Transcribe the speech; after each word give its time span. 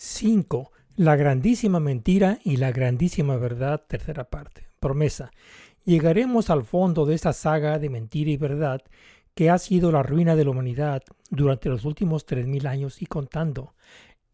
5. 0.00 0.70
La 0.94 1.16
grandísima 1.16 1.80
mentira 1.80 2.38
y 2.44 2.58
la 2.58 2.70
grandísima 2.70 3.36
verdad, 3.36 3.82
tercera 3.88 4.30
parte. 4.30 4.68
Promesa. 4.78 5.32
Llegaremos 5.84 6.50
al 6.50 6.62
fondo 6.62 7.04
de 7.04 7.16
esta 7.16 7.32
saga 7.32 7.80
de 7.80 7.90
mentira 7.90 8.30
y 8.30 8.36
verdad 8.36 8.80
que 9.34 9.50
ha 9.50 9.58
sido 9.58 9.90
la 9.90 10.04
ruina 10.04 10.36
de 10.36 10.44
la 10.44 10.50
humanidad 10.50 11.02
durante 11.30 11.68
los 11.68 11.84
últimos 11.84 12.28
3.000 12.28 12.68
años 12.68 13.02
y 13.02 13.06
contando. 13.06 13.74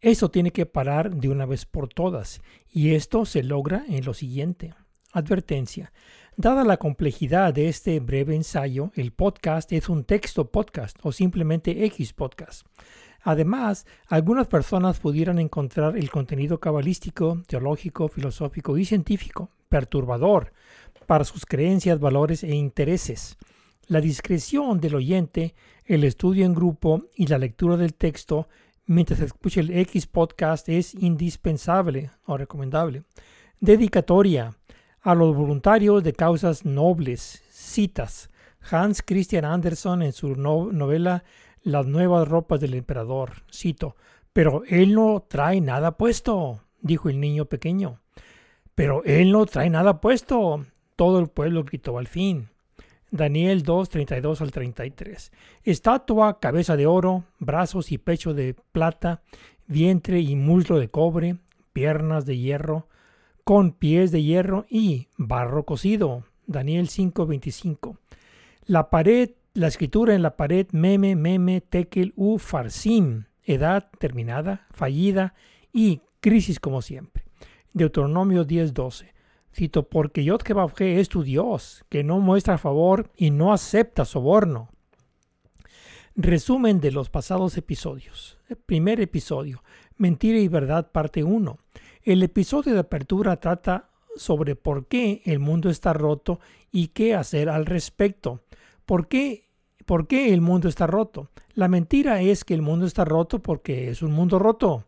Eso 0.01 0.29
tiene 0.29 0.51
que 0.51 0.67
parar 0.67 1.15
de 1.15 1.29
una 1.29 1.47
vez 1.47 1.65
por 1.65 1.89
todas, 1.89 2.41
y 2.69 2.93
esto 2.93 3.25
se 3.25 3.41
logra 3.41 3.85
en 3.87 4.05
lo 4.05 4.13
siguiente. 4.13 4.75
Advertencia. 5.13 5.91
Dada 6.37 6.63
la 6.63 6.77
complejidad 6.77 7.55
de 7.55 7.69
este 7.69 7.99
breve 8.01 8.35
ensayo, 8.35 8.91
el 8.93 9.13
podcast 9.13 9.71
es 9.71 9.89
un 9.89 10.03
texto 10.03 10.51
podcast 10.51 10.99
o 11.01 11.11
simplemente 11.11 11.85
X 11.85 12.13
podcast. 12.13 12.67
Además, 13.27 13.87
algunas 14.05 14.45
personas 14.45 14.99
pudieran 14.99 15.39
encontrar 15.39 15.97
el 15.97 16.11
contenido 16.11 16.59
cabalístico, 16.59 17.41
teológico, 17.47 18.07
filosófico 18.07 18.77
y 18.77 18.85
científico 18.85 19.49
perturbador 19.67 20.53
para 21.07 21.23
sus 21.23 21.43
creencias, 21.43 21.99
valores 21.99 22.43
e 22.43 22.53
intereses. 22.53 23.35
La 23.87 23.99
discreción 23.99 24.79
del 24.79 24.93
oyente, 24.93 25.55
el 25.85 26.03
estudio 26.03 26.45
en 26.45 26.53
grupo 26.53 27.05
y 27.15 27.25
la 27.25 27.39
lectura 27.39 27.77
del 27.77 27.95
texto 27.95 28.47
mientras 28.85 29.19
escucha 29.19 29.59
el 29.59 29.75
X 29.75 30.05
podcast 30.05 30.69
es 30.69 30.93
indispensable 30.93 32.11
o 32.25 32.37
recomendable. 32.37 33.05
Dedicatoria 33.59 34.55
a 35.01 35.15
los 35.15 35.35
voluntarios 35.35 36.03
de 36.03 36.13
causas 36.13 36.63
nobles. 36.63 37.41
Citas. 37.49 38.29
Hans 38.69 39.01
Christian 39.01 39.45
Andersen 39.45 40.03
en 40.03 40.13
su 40.13 40.35
novela 40.35 41.23
las 41.65 41.87
nuevas 41.87 42.27
ropas 42.27 42.61
del 42.61 42.75
emperador. 42.75 43.43
Cito, 43.51 43.97
pero 44.31 44.63
él 44.69 44.93
no 44.93 45.25
trae 45.27 45.59
nada 45.59 45.97
puesto, 45.97 46.61
dijo 46.79 47.09
el 47.09 47.19
niño 47.19 47.45
pequeño. 47.45 47.99
Pero 48.75 49.03
él 49.03 49.31
no 49.31 49.45
trae 49.45 49.69
nada 49.69 49.99
puesto. 49.99 50.65
Todo 50.95 51.19
el 51.19 51.27
pueblo 51.27 51.63
gritó 51.63 51.97
al 51.97 52.07
fin. 52.07 52.49
Daniel 53.11 53.63
2, 53.63 53.89
32 53.89 54.41
al 54.41 54.51
33. 54.51 55.31
Estatua, 55.63 56.39
cabeza 56.39 56.75
de 56.77 56.85
oro, 56.85 57.23
brazos 57.39 57.91
y 57.91 57.97
pecho 57.97 58.33
de 58.33 58.55
plata, 58.71 59.21
vientre 59.67 60.19
y 60.19 60.35
muslo 60.35 60.77
de 60.77 60.89
cobre, 60.89 61.37
piernas 61.73 62.25
de 62.25 62.37
hierro, 62.37 62.87
con 63.43 63.71
pies 63.71 64.11
de 64.11 64.21
hierro 64.21 64.65
y 64.69 65.07
barro 65.17 65.65
cocido. 65.65 66.23
Daniel 66.45 66.89
5, 66.89 67.25
25. 67.25 67.97
La 68.65 68.89
pared 68.89 69.31
la 69.55 69.67
escritura 69.67 70.13
en 70.13 70.21
la 70.21 70.35
pared 70.35 70.67
meme, 70.73 71.15
meme, 71.15 71.61
tekel, 71.61 72.13
u, 72.17 72.37
farsim, 72.37 73.23
edad 73.43 73.89
terminada, 73.99 74.67
fallida 74.71 75.33
y 75.71 76.01
crisis 76.19 76.59
como 76.59 76.81
siempre. 76.81 77.23
Deuteronomio 77.73 78.45
10:12. 78.45 79.13
Cito, 79.53 79.87
porque 79.87 80.25
Yod 80.25 80.41
es 80.79 81.07
tu 81.07 81.23
Dios, 81.23 81.85
que 81.87 82.03
no 82.03 82.19
muestra 82.19 82.57
favor 82.57 83.09
y 83.15 83.31
no 83.31 83.53
acepta 83.53 84.03
soborno. 84.03 84.69
Resumen 86.17 86.81
de 86.81 86.91
los 86.91 87.09
pasados 87.09 87.57
episodios. 87.57 88.37
Primer 88.65 88.99
episodio, 88.99 89.63
Mentira 89.97 90.37
y 90.37 90.49
Verdad, 90.49 90.91
parte 90.91 91.23
1. 91.23 91.57
El 92.03 92.23
episodio 92.23 92.73
de 92.73 92.79
apertura 92.79 93.39
trata 93.39 93.89
sobre 94.17 94.57
por 94.57 94.87
qué 94.87 95.21
el 95.23 95.39
mundo 95.39 95.69
está 95.69 95.93
roto 95.93 96.41
y 96.71 96.89
qué 96.89 97.15
hacer 97.15 97.47
al 97.47 97.65
respecto. 97.65 98.43
¿Por 98.85 99.07
qué 99.07 99.44
¿Por 99.85 100.07
qué 100.07 100.33
el 100.33 100.41
mundo 100.41 100.67
está 100.67 100.87
roto? 100.87 101.29
La 101.53 101.67
mentira 101.67 102.19
es 102.19 102.43
que 102.43 102.55
el 102.55 102.63
mundo 102.63 102.87
está 102.87 103.05
roto 103.05 103.39
porque 103.39 103.91
es 103.91 104.01
un 104.01 104.13
mundo 104.13 104.39
roto. 104.39 104.85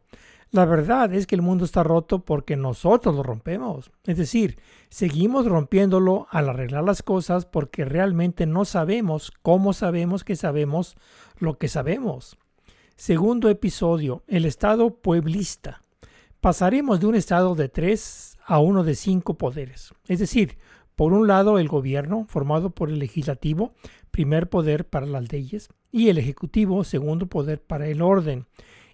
La 0.50 0.66
verdad 0.66 1.14
es 1.14 1.28
que 1.28 1.36
el 1.36 1.44
mundo 1.44 1.66
está 1.66 1.84
roto 1.84 2.26
porque 2.26 2.56
nosotros 2.56 3.14
lo 3.14 3.22
rompemos. 3.22 3.92
Es 4.06 4.18
decir, 4.18 4.58
seguimos 4.90 5.46
rompiéndolo 5.46 6.26
al 6.32 6.50
arreglar 6.50 6.84
las 6.84 7.04
cosas 7.04 7.46
porque 7.46 7.86
realmente 7.86 8.48
no 8.48 8.66
sabemos 8.66 9.32
cómo 9.44 9.74
sabemos 9.74 10.24
que 10.24 10.36
sabemos 10.36 10.96
lo 11.38 11.60
que 11.60 11.68
sabemos. 11.68 12.38
Segundo 12.96 13.50
episodio, 13.50 14.24
el 14.26 14.46
estado 14.46 14.96
pueblista. 14.96 15.82
Pasaremos 16.42 17.00
de 17.00 17.06
un 17.06 17.14
estado 17.14 17.54
de 17.54 17.70
tres 17.70 18.38
a 18.46 18.58
uno 18.58 18.84
de 18.84 18.96
cinco 18.96 19.38
poderes. 19.38 19.94
Es 20.08 20.18
decir, 20.18 20.58
por 20.98 21.14
un 21.14 21.28
lado, 21.28 21.60
el 21.60 21.68
gobierno, 21.68 22.26
formado 22.28 22.72
por 22.72 22.90
el 22.90 22.98
legislativo, 22.98 23.76
primer 24.18 24.50
poder 24.50 24.90
para 24.90 25.06
las 25.06 25.32
leyes, 25.32 25.70
y 25.92 26.10
el 26.10 26.18
ejecutivo, 26.18 26.84
segundo 26.84 27.28
poder 27.28 27.62
para 27.62 27.88
el 27.88 28.02
orden. 28.02 28.48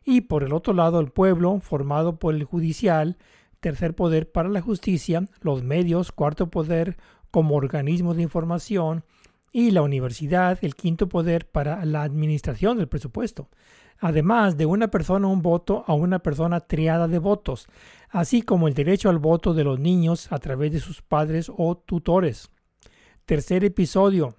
Y 0.04 0.20
por 0.20 0.44
el 0.44 0.52
otro 0.52 0.74
lado, 0.74 1.00
el 1.00 1.12
pueblo, 1.12 1.62
formado 1.62 2.20
por 2.20 2.36
el 2.36 2.44
judicial, 2.44 3.16
tercer 3.62 3.96
poder 3.96 4.30
para 4.30 4.50
la 4.50 4.60
justicia, 4.60 5.30
los 5.40 5.64
medios, 5.64 6.12
cuarto 6.12 6.50
poder 6.50 6.98
como 7.32 7.56
organismo 7.56 8.14
de 8.14 8.24
información, 8.24 9.06
y 9.54 9.72
la 9.72 9.82
universidad, 9.82 10.60
el 10.62 10.76
quinto 10.76 11.08
poder 11.08 11.50
para 11.50 11.86
la 11.86 12.04
administración 12.04 12.78
del 12.78 12.90
presupuesto 12.90 13.48
además 14.00 14.58
de 14.58 14.66
una 14.66 14.90
persona 14.90 15.30
un 15.30 15.42
voto 15.42 15.86
a 15.88 15.94
una 15.94 16.20
persona 16.20 16.60
triada 16.60 17.08
de 17.08 17.20
votos, 17.20 17.70
así 18.10 18.42
como 18.42 18.68
el 18.68 18.74
derecho 18.74 19.10
al 19.10 19.20
voto 19.20 19.54
de 19.54 19.64
los 19.64 19.80
niños 19.80 20.30
a 20.34 20.40
través 20.40 20.74
de 20.74 20.82
sus 20.82 21.02
padres 21.02 21.50
o 21.56 21.78
tutores. 21.78 22.52
Tercer 23.26 23.64
episodio. 23.64 24.36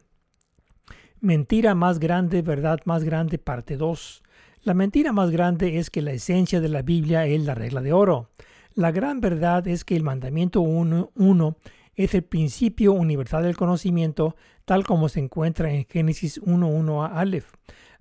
Mentira 1.24 1.74
más 1.74 2.00
grande, 2.00 2.42
verdad 2.42 2.80
más 2.84 3.02
grande, 3.02 3.38
parte 3.38 3.78
2. 3.78 4.22
La 4.62 4.74
mentira 4.74 5.10
más 5.10 5.30
grande 5.30 5.78
es 5.78 5.88
que 5.88 6.02
la 6.02 6.12
esencia 6.12 6.60
de 6.60 6.68
la 6.68 6.82
Biblia 6.82 7.24
es 7.24 7.42
la 7.46 7.54
regla 7.54 7.80
de 7.80 7.94
oro. 7.94 8.28
La 8.74 8.92
gran 8.92 9.22
verdad 9.22 9.66
es 9.66 9.86
que 9.86 9.96
el 9.96 10.02
mandamiento 10.02 10.60
1 10.60 11.56
es 11.94 12.12
el 12.12 12.24
principio 12.24 12.92
universal 12.92 13.44
del 13.44 13.56
conocimiento, 13.56 14.36
tal 14.66 14.84
como 14.84 15.08
se 15.08 15.20
encuentra 15.20 15.72
en 15.72 15.86
Génesis 15.86 16.42
1.1 16.42 17.02
a 17.02 17.18
Aleph 17.18 17.54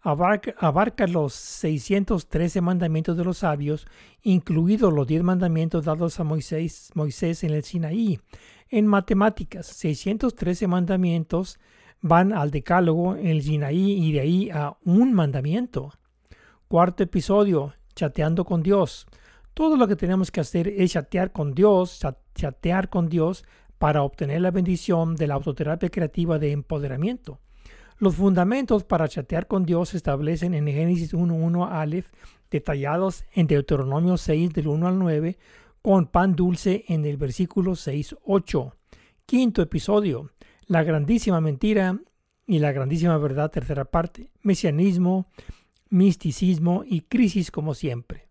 abarca, 0.03 1.07
los 1.07 1.34
613 1.34 2.59
mandamientos 2.61 3.16
de 3.16 3.23
los 3.23 3.38
sabios, 3.40 3.88
incluidos 4.22 4.91
los 4.91 5.07
10 5.07 5.23
mandamientos 5.23 5.85
dados 5.85 6.19
a 6.19 6.25
Moisés, 6.25 6.91
Moisés 6.94 7.44
en 7.44 7.51
el 7.51 7.63
Sinaí. 7.63 8.19
En 8.69 8.85
matemáticas, 8.85 9.67
613 9.67 10.67
mandamientos 10.67 11.59
van 12.03 12.34
al 12.34 12.52
decálogo 12.52 13.16
el 13.16 13.41
Sinaí 13.41 13.94
y 13.94 14.12
de 14.12 14.19
ahí 14.19 14.50
a 14.50 14.78
un 14.84 15.14
mandamiento. 15.14 15.94
Cuarto 16.68 17.02
episodio, 17.02 17.74
chateando 17.96 18.44
con 18.44 18.62
Dios. 18.62 19.08
Todo 19.53 19.78
lo 19.78 19.88
que 19.88 19.96
tenemos 19.96 20.30
que 20.30 20.41
hacer 20.41 20.68
es 20.68 20.91
chatear 20.91 21.31
con 21.31 21.53
Dios, 21.53 22.02
chatear 22.36 22.90
con 22.90 23.08
Dios 23.08 23.46
para 23.78 24.03
obtener 24.03 24.41
la 24.41 24.52
bendición 24.52 25.16
de 25.16 25.28
la 25.28 25.36
autoterapia 25.36 25.90
creativa 25.90 26.38
de 26.40 26.52
empoderamiento. 26.52 27.40
Los 28.00 28.16
fundamentos 28.16 28.84
para 28.84 29.08
chatear 29.08 29.47
con 29.47 29.66
Dios 29.66 29.90
se 29.90 29.97
establecen 29.97 30.53
en 30.53 30.68
Génesis 30.68 31.14
1.1 31.14 31.70
a 31.70 31.80
Aleph, 31.80 32.09
detallados 32.52 33.24
en 33.34 33.47
Deuteronomio 33.47 34.18
6 34.18 34.52
del 34.52 34.68
1 34.68 34.88
al 34.88 35.00
9, 35.00 35.38
con 35.81 36.08
pan 36.08 36.35
dulce 36.35 36.84
en 36.90 37.06
el 37.06 37.16
versículo 37.16 37.72
6.8. 37.72 38.74
Quinto 39.25 39.62
episodio, 39.62 40.31
la 40.68 40.84
grandísima 40.84 41.41
mentira 41.41 42.00
y 42.46 42.59
la 42.59 42.72
grandísima 42.72 43.18
verdad, 43.18 43.51
tercera 43.51 43.85
parte, 43.85 44.29
mesianismo, 44.41 45.28
misticismo 45.90 46.84
y 46.85 47.01
crisis 47.01 47.51
como 47.51 47.74
siempre. 47.74 48.28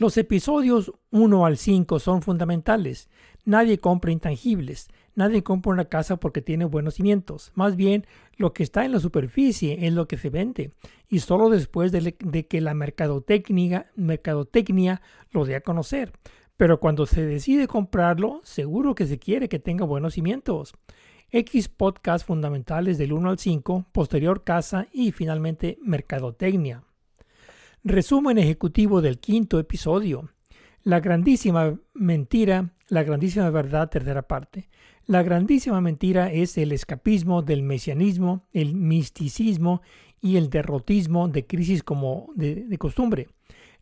Los 0.00 0.16
episodios 0.16 0.92
1 1.10 1.44
al 1.44 1.58
5 1.58 1.98
son 1.98 2.22
fundamentales. 2.22 3.10
Nadie 3.44 3.78
compra 3.78 4.10
intangibles. 4.10 4.88
Nadie 5.14 5.42
compra 5.42 5.72
una 5.72 5.84
casa 5.86 6.16
porque 6.16 6.40
tiene 6.40 6.64
buenos 6.64 6.94
cimientos. 6.94 7.52
Más 7.54 7.76
bien, 7.76 8.06
lo 8.38 8.54
que 8.54 8.62
está 8.62 8.86
en 8.86 8.92
la 8.92 9.00
superficie 9.00 9.86
es 9.86 9.92
lo 9.92 10.08
que 10.08 10.16
se 10.16 10.30
vende. 10.30 10.72
Y 11.10 11.18
solo 11.18 11.50
después 11.50 11.92
de, 11.92 12.16
que 12.48 12.60
la 12.62 12.72
mercadotecnia, 12.72 13.90
mercadotecnia 13.94 15.02
lo 15.32 15.44
dé 15.44 15.56
a 15.56 15.60
conocer. 15.60 16.12
Pero 16.60 16.78
cuando 16.78 17.06
se 17.06 17.24
decide 17.24 17.66
comprarlo, 17.66 18.42
seguro 18.44 18.94
que 18.94 19.06
se 19.06 19.18
quiere 19.18 19.48
que 19.48 19.58
tenga 19.58 19.86
buenos 19.86 20.12
cimientos. 20.12 20.74
X 21.30 21.70
podcast 21.70 22.26
fundamentales 22.26 22.98
del 22.98 23.14
1 23.14 23.30
al 23.30 23.38
5, 23.38 23.86
posterior 23.92 24.44
casa 24.44 24.86
y 24.92 25.12
finalmente 25.12 25.78
mercadotecnia. 25.80 26.84
Resumen 27.82 28.36
ejecutivo 28.36 29.00
del 29.00 29.20
quinto 29.20 29.58
episodio. 29.58 30.28
La 30.82 31.00
grandísima 31.00 31.80
mentira, 31.94 32.74
la 32.88 33.04
grandísima 33.04 33.48
verdad, 33.48 33.88
tercera 33.88 34.20
parte. 34.20 34.68
La 35.06 35.22
grandísima 35.22 35.80
mentira 35.80 36.30
es 36.30 36.58
el 36.58 36.72
escapismo 36.72 37.40
del 37.40 37.62
mesianismo, 37.62 38.44
el 38.52 38.74
misticismo 38.74 39.80
y 40.20 40.36
el 40.36 40.50
derrotismo 40.50 41.26
de 41.28 41.46
crisis 41.46 41.82
como 41.82 42.30
de, 42.36 42.76
costumbre. 42.76 43.28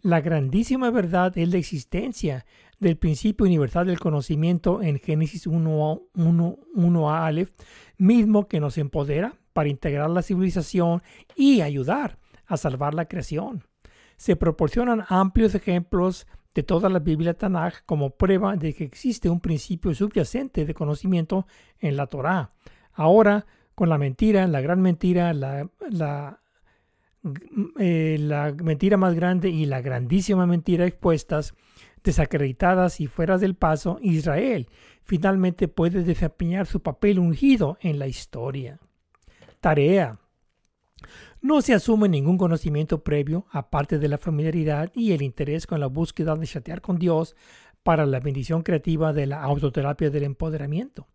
La 0.02 0.20
grandísima 0.20 0.90
verdad 0.90 1.36
es 1.36 1.48
la 1.48 1.58
existencia 1.58 2.46
del 2.78 2.96
principio 2.96 3.46
universal 3.46 3.86
del 3.86 3.98
conocimiento 3.98 4.80
en 4.80 5.00
Génesis 5.00 5.46
1, 5.46 6.02
1, 6.14 7.10
a 7.10 7.26
Aleph, 7.26 7.50
mismo 7.96 8.46
que 8.46 8.60
nos 8.60 8.78
empodera 8.78 9.34
para 9.52 9.68
integrar 9.68 10.08
la 10.10 10.22
civilización 10.22 11.02
y 11.34 11.62
ayudar 11.62 12.18
a 12.46 12.56
salvar 12.56 12.94
la 12.94 13.06
creación. 13.06 13.64
Se 14.16 14.36
proporcionan 14.36 15.04
amplios 15.08 15.54
ejemplos 15.56 16.28
de 16.54 16.62
toda 16.62 16.88
la 16.88 17.00
Biblia 17.00 17.34
Tanaj 17.34 17.84
como 17.84 18.10
prueba 18.10 18.56
de 18.56 18.74
que 18.74 18.84
existe 18.84 19.28
un 19.28 19.40
principio 19.40 19.94
subyacente 19.94 20.64
de 20.64 20.74
conocimiento 20.74 21.46
en 21.80 21.96
la 21.96 22.06
Torá. 22.06 22.52
Ahora, 22.92 23.46
con 23.74 23.88
la 23.88 23.98
mentira, 23.98 24.46
la 24.46 24.60
gran 24.60 24.80
mentira, 24.80 25.32
la, 25.32 25.68
la, 25.90 26.40
eh, 27.78 28.16
la 28.20 28.52
mentira 28.52 28.96
más 28.96 29.14
grande 29.14 29.50
y 29.50 29.66
la 29.66 29.80
grandísima 29.80 30.46
mentira 30.46 30.86
expuestas, 30.86 31.54
desacreditadas 32.04 33.00
y 33.00 33.06
fuera 33.06 33.38
del 33.38 33.54
paso, 33.54 33.98
Israel 34.00 34.68
finalmente 35.02 35.68
puede 35.68 36.02
desempeñar 36.02 36.66
su 36.66 36.80
papel 36.80 37.18
ungido 37.18 37.78
en 37.80 37.98
la 37.98 38.06
historia. 38.06 38.78
Tarea. 39.60 40.18
No 41.40 41.62
se 41.62 41.72
asume 41.72 42.08
ningún 42.08 42.36
conocimiento 42.36 43.02
previo, 43.02 43.46
aparte 43.50 43.98
de 43.98 44.08
la 44.08 44.18
familiaridad 44.18 44.90
y 44.94 45.12
el 45.12 45.22
interés 45.22 45.66
con 45.66 45.80
la 45.80 45.86
búsqueda 45.86 46.34
de 46.36 46.46
chatear 46.46 46.80
con 46.80 46.98
Dios 46.98 47.36
para 47.82 48.06
la 48.06 48.20
bendición 48.20 48.62
creativa 48.62 49.12
de 49.12 49.26
la 49.26 49.42
autoterapia 49.42 50.10
del 50.10 50.24
empoderamiento. 50.24 51.06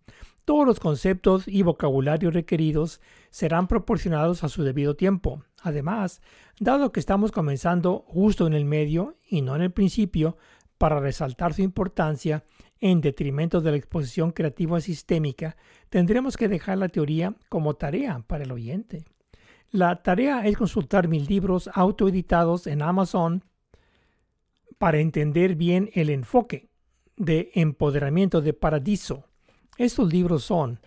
Todos 0.45 0.67
los 0.67 0.79
conceptos 0.79 1.47
y 1.47 1.61
vocabulario 1.61 2.29
requeridos 2.29 2.99
serán 3.29 3.67
proporcionados 3.67 4.43
a 4.43 4.49
su 4.49 4.63
debido 4.63 4.95
tiempo. 4.95 5.43
Además, 5.61 6.21
dado 6.59 6.91
que 6.91 6.99
estamos 6.99 7.31
comenzando 7.31 8.03
justo 8.07 8.45
en 8.45 8.53
el 8.53 8.65
medio 8.65 9.17
y 9.25 9.41
no 9.41 9.55
en 9.55 9.61
el 9.61 9.71
principio, 9.71 10.37
para 10.77 10.99
resaltar 10.99 11.53
su 11.53 11.61
importancia 11.61 12.43
en 12.81 12.99
detrimento 12.99 13.61
de 13.61 13.71
la 13.71 13.77
exposición 13.77 14.31
creativa 14.31 14.81
sistémica, 14.81 15.55
tendremos 15.89 16.35
que 16.35 16.49
dejar 16.49 16.77
la 16.77 16.89
teoría 16.89 17.35
como 17.47 17.75
tarea 17.75 18.21
para 18.27 18.43
el 18.43 18.51
oyente. 18.51 19.05
La 19.71 20.03
tarea 20.03 20.45
es 20.45 20.57
consultar 20.57 21.07
mis 21.07 21.29
libros 21.29 21.69
autoeditados 21.73 22.67
en 22.67 22.81
Amazon 22.81 23.45
para 24.77 24.99
entender 24.99 25.55
bien 25.55 25.89
el 25.93 26.09
enfoque 26.09 26.69
de 27.15 27.51
empoderamiento 27.53 28.41
de 28.41 28.51
Paradiso. 28.51 29.29
Estos 29.77 30.11
libros 30.13 30.43
son, 30.43 30.79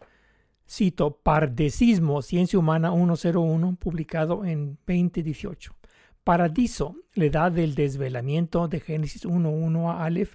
cito, 0.69 1.19
Pardecismo, 1.23 2.23
Ciencia 2.23 2.59
Humana 2.59 2.93
101, 2.93 3.77
publicado 3.81 4.45
en 4.45 4.79
2018. 4.87 5.75
Paradiso, 6.23 6.97
la 7.15 7.25
edad 7.25 7.53
del 7.53 7.75
desvelamiento 7.75 8.69
de 8.69 8.81
Génesis 8.81 9.27
1.1 9.27 9.91
a 9.91 10.05
Aleph, 10.05 10.35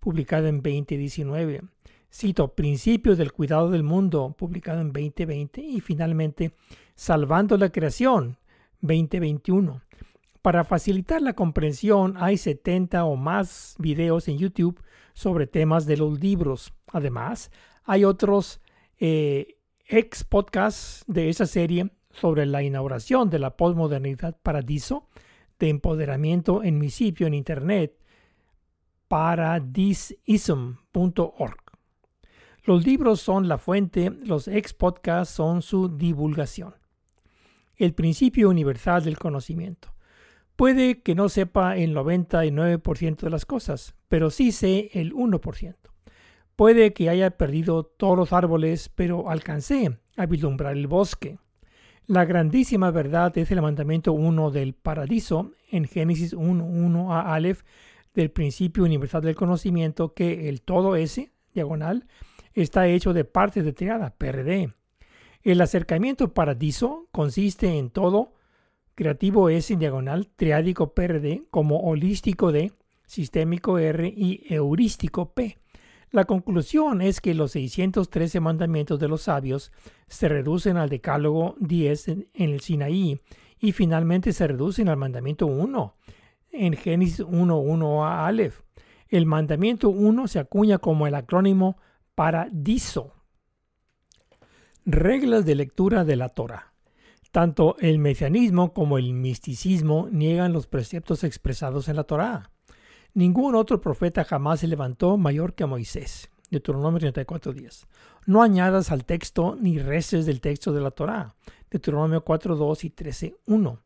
publicado 0.00 0.48
en 0.48 0.56
2019. 0.62 1.62
Cito 2.12 2.54
Principios 2.54 3.18
del 3.18 3.32
Cuidado 3.32 3.70
del 3.70 3.82
Mundo, 3.84 4.34
publicado 4.36 4.80
en 4.80 4.92
2020. 4.92 5.60
Y 5.62 5.80
finalmente, 5.80 6.54
Salvando 6.94 7.56
la 7.56 7.70
Creación, 7.70 8.36
2021. 8.80 9.80
Para 10.42 10.64
facilitar 10.64 11.22
la 11.22 11.34
comprensión, 11.34 12.16
hay 12.18 12.36
70 12.36 13.04
o 13.04 13.14
más 13.16 13.76
videos 13.78 14.26
en 14.26 14.38
YouTube 14.38 14.82
sobre 15.14 15.46
temas 15.46 15.86
de 15.86 15.96
los 15.96 16.20
libros. 16.20 16.72
Además, 16.92 17.50
hay 17.84 18.04
otros 18.04 18.60
eh, 18.98 19.56
ex 19.86 20.24
podcasts 20.24 21.04
de 21.06 21.28
esa 21.28 21.46
serie 21.46 21.90
sobre 22.10 22.46
la 22.46 22.62
inauguración 22.62 23.30
de 23.30 23.38
la 23.38 23.56
postmodernidad 23.56 24.38
paradiso 24.42 25.08
de 25.58 25.68
empoderamiento 25.68 26.62
en 26.62 26.78
mi 26.78 26.90
sitio 26.90 27.26
en 27.26 27.34
internet 27.34 27.98
paradisism.org. 29.08 31.56
Los 32.64 32.86
libros 32.86 33.20
son 33.20 33.48
la 33.48 33.58
fuente, 33.58 34.10
los 34.10 34.48
ex 34.48 34.72
podcasts 34.72 35.34
son 35.34 35.62
su 35.62 35.88
divulgación. 35.88 36.74
El 37.76 37.92
principio 37.92 38.48
universal 38.48 39.04
del 39.04 39.18
conocimiento. 39.18 39.92
Puede 40.56 41.02
que 41.02 41.14
no 41.14 41.28
sepa 41.28 41.76
el 41.76 41.94
99% 41.94 43.16
de 43.16 43.30
las 43.30 43.46
cosas, 43.46 43.94
pero 44.08 44.30
sí 44.30 44.52
sé 44.52 44.90
el 44.92 45.12
1%. 45.12 45.91
Puede 46.56 46.92
que 46.92 47.08
haya 47.08 47.30
perdido 47.30 47.84
todos 47.84 48.16
los 48.16 48.32
árboles, 48.32 48.90
pero 48.94 49.30
alcancé 49.30 49.98
a 50.16 50.26
vislumbrar 50.26 50.76
el 50.76 50.86
bosque. 50.86 51.38
La 52.06 52.24
grandísima 52.24 52.90
verdad 52.90 53.36
es 53.38 53.50
el 53.50 53.62
mandamiento 53.62 54.12
1 54.12 54.50
del 54.50 54.74
paradiso 54.74 55.52
en 55.70 55.86
Génesis 55.86 56.34
1.1 56.34 57.10
a 57.10 57.34
Aleph 57.34 57.62
del 58.14 58.30
principio 58.30 58.84
universal 58.84 59.22
del 59.22 59.34
conocimiento 59.34 60.12
que 60.12 60.48
el 60.48 60.60
todo 60.62 60.96
S, 60.96 61.32
diagonal, 61.54 62.06
está 62.54 62.86
hecho 62.86 63.12
de 63.12 63.24
partes 63.24 63.64
de 63.64 63.72
triada, 63.72 64.14
PRD. 64.16 64.74
El 65.42 65.60
acercamiento 65.60 66.34
paradiso 66.34 67.08
consiste 67.12 67.78
en 67.78 67.90
todo 67.90 68.34
creativo 68.94 69.48
S, 69.48 69.74
diagonal, 69.76 70.28
triádico 70.36 70.92
PRD, 70.92 71.44
como 71.50 71.78
holístico 71.80 72.52
D, 72.52 72.72
sistémico 73.06 73.78
R 73.78 74.06
y 74.14 74.44
heurístico 74.52 75.32
P. 75.32 75.61
La 76.12 76.26
conclusión 76.26 77.00
es 77.00 77.22
que 77.22 77.32
los 77.32 77.52
613 77.52 78.38
mandamientos 78.40 79.00
de 79.00 79.08
los 79.08 79.22
sabios 79.22 79.72
se 80.08 80.28
reducen 80.28 80.76
al 80.76 80.90
decálogo 80.90 81.56
10 81.60 82.08
en 82.08 82.28
el 82.34 82.60
Sinaí 82.60 83.18
y 83.58 83.72
finalmente 83.72 84.34
se 84.34 84.46
reducen 84.46 84.90
al 84.90 84.98
mandamiento 84.98 85.46
1 85.46 85.96
en 86.50 86.74
Génesis 86.74 87.20
1.1 87.24 88.04
a 88.04 88.26
Aleph. 88.26 88.60
El 89.08 89.24
mandamiento 89.24 89.88
1 89.88 90.28
se 90.28 90.38
acuña 90.38 90.76
como 90.76 91.06
el 91.06 91.14
acrónimo 91.14 91.78
Paradiso. 92.14 93.14
Reglas 94.84 95.46
de 95.46 95.54
lectura 95.54 96.04
de 96.04 96.16
la 96.16 96.28
Torah. 96.28 96.74
Tanto 97.30 97.76
el 97.78 97.98
mesianismo 97.98 98.74
como 98.74 98.98
el 98.98 99.14
misticismo 99.14 100.08
niegan 100.10 100.52
los 100.52 100.66
preceptos 100.66 101.24
expresados 101.24 101.88
en 101.88 101.96
la 101.96 102.04
Torah. 102.04 102.51
Ningún 103.14 103.54
otro 103.54 103.80
profeta 103.80 104.24
jamás 104.24 104.60
se 104.60 104.66
levantó 104.66 105.16
mayor 105.16 105.54
que 105.54 105.66
Moisés. 105.66 106.30
Deuteronomio 106.50 107.00
34.10. 107.00 107.86
No 108.26 108.42
añadas 108.42 108.90
al 108.90 109.04
texto 109.04 109.56
ni 109.60 109.78
reces 109.78 110.26
del 110.26 110.40
texto 110.40 110.72
de 110.72 110.80
la 110.80 110.90
Torah. 110.90 111.34
Deuteronomio 111.70 112.24
4.2 112.24 112.84
y 112.84 112.90
13.1. 112.90 113.78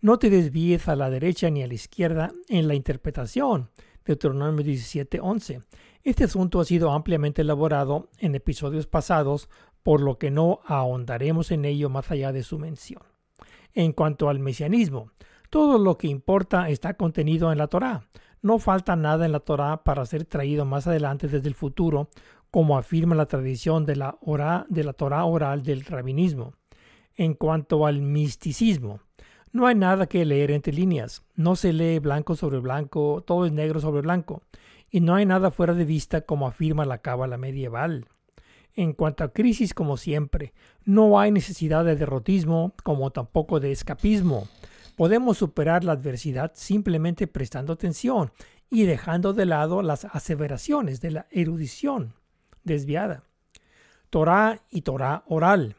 No 0.00 0.18
te 0.18 0.30
desvíes 0.30 0.88
a 0.88 0.96
la 0.96 1.10
derecha 1.10 1.50
ni 1.50 1.62
a 1.62 1.66
la 1.68 1.74
izquierda 1.74 2.32
en 2.48 2.66
la 2.66 2.74
interpretación. 2.74 3.70
Deuteronomio 4.04 4.64
17.11. 4.64 5.64
Este 6.02 6.24
asunto 6.24 6.60
ha 6.60 6.64
sido 6.64 6.90
ampliamente 6.90 7.42
elaborado 7.42 8.08
en 8.18 8.34
episodios 8.34 8.88
pasados, 8.88 9.48
por 9.84 10.00
lo 10.00 10.18
que 10.18 10.30
no 10.32 10.60
ahondaremos 10.64 11.52
en 11.52 11.64
ello 11.64 11.88
más 11.88 12.10
allá 12.10 12.32
de 12.32 12.42
su 12.42 12.58
mención. 12.58 13.02
En 13.74 13.92
cuanto 13.92 14.28
al 14.28 14.40
mesianismo, 14.40 15.10
todo 15.50 15.78
lo 15.78 15.98
que 15.98 16.08
importa 16.08 16.68
está 16.68 16.94
contenido 16.94 17.52
en 17.52 17.58
la 17.58 17.68
Torá. 17.68 18.08
No 18.42 18.58
falta 18.58 18.96
nada 18.96 19.24
en 19.24 19.32
la 19.32 19.40
Torá 19.40 19.84
para 19.84 20.04
ser 20.04 20.24
traído 20.24 20.64
más 20.64 20.86
adelante 20.86 21.28
desde 21.28 21.48
el 21.48 21.54
futuro, 21.54 22.08
como 22.50 22.76
afirma 22.76 23.14
la 23.14 23.26
tradición 23.26 23.86
de 23.86 23.96
la, 23.96 24.18
de 24.68 24.84
la 24.84 24.92
Torá 24.92 25.24
oral 25.24 25.62
del 25.62 25.84
rabinismo. 25.84 26.52
En 27.14 27.34
cuanto 27.34 27.86
al 27.86 28.02
misticismo, 28.02 29.00
no 29.52 29.66
hay 29.66 29.74
nada 29.74 30.06
que 30.06 30.24
leer 30.24 30.50
entre 30.50 30.72
líneas. 30.72 31.22
No 31.36 31.56
se 31.56 31.72
lee 31.72 31.98
blanco 31.98 32.34
sobre 32.34 32.58
blanco, 32.58 33.22
todo 33.26 33.46
es 33.46 33.52
negro 33.52 33.80
sobre 33.80 34.02
blanco. 34.02 34.42
Y 34.90 35.00
no 35.00 35.14
hay 35.14 35.24
nada 35.24 35.50
fuera 35.50 35.74
de 35.74 35.84
vista 35.84 36.22
como 36.22 36.46
afirma 36.46 36.84
la 36.84 36.98
cábala 36.98 37.38
medieval. 37.38 38.06
En 38.74 38.92
cuanto 38.92 39.24
a 39.24 39.32
crisis, 39.32 39.74
como 39.74 39.96
siempre, 39.96 40.52
no 40.84 41.20
hay 41.20 41.30
necesidad 41.30 41.84
de 41.84 41.96
derrotismo 41.96 42.74
como 42.82 43.10
tampoco 43.10 43.60
de 43.60 43.72
escapismo. 43.72 44.48
Podemos 44.96 45.38
superar 45.38 45.84
la 45.84 45.92
adversidad 45.92 46.52
simplemente 46.54 47.26
prestando 47.26 47.72
atención 47.72 48.32
y 48.70 48.84
dejando 48.84 49.32
de 49.32 49.46
lado 49.46 49.82
las 49.82 50.04
aseveraciones 50.04 51.00
de 51.00 51.10
la 51.10 51.26
erudición 51.30 52.14
desviada. 52.64 53.24
Torah 54.10 54.60
y 54.70 54.82
Torah 54.82 55.24
oral. 55.26 55.76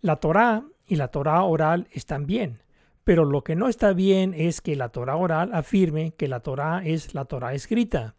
La 0.00 0.16
Torah 0.16 0.64
y 0.86 0.96
la 0.96 1.08
Torah 1.08 1.42
oral 1.42 1.88
están 1.90 2.26
bien, 2.26 2.62
pero 3.02 3.24
lo 3.24 3.42
que 3.42 3.56
no 3.56 3.68
está 3.68 3.92
bien 3.92 4.34
es 4.34 4.60
que 4.60 4.76
la 4.76 4.90
Torah 4.90 5.16
oral 5.16 5.50
afirme 5.52 6.12
que 6.12 6.28
la 6.28 6.40
Torah 6.40 6.82
es 6.84 7.14
la 7.14 7.24
Torah 7.24 7.54
escrita. 7.54 8.14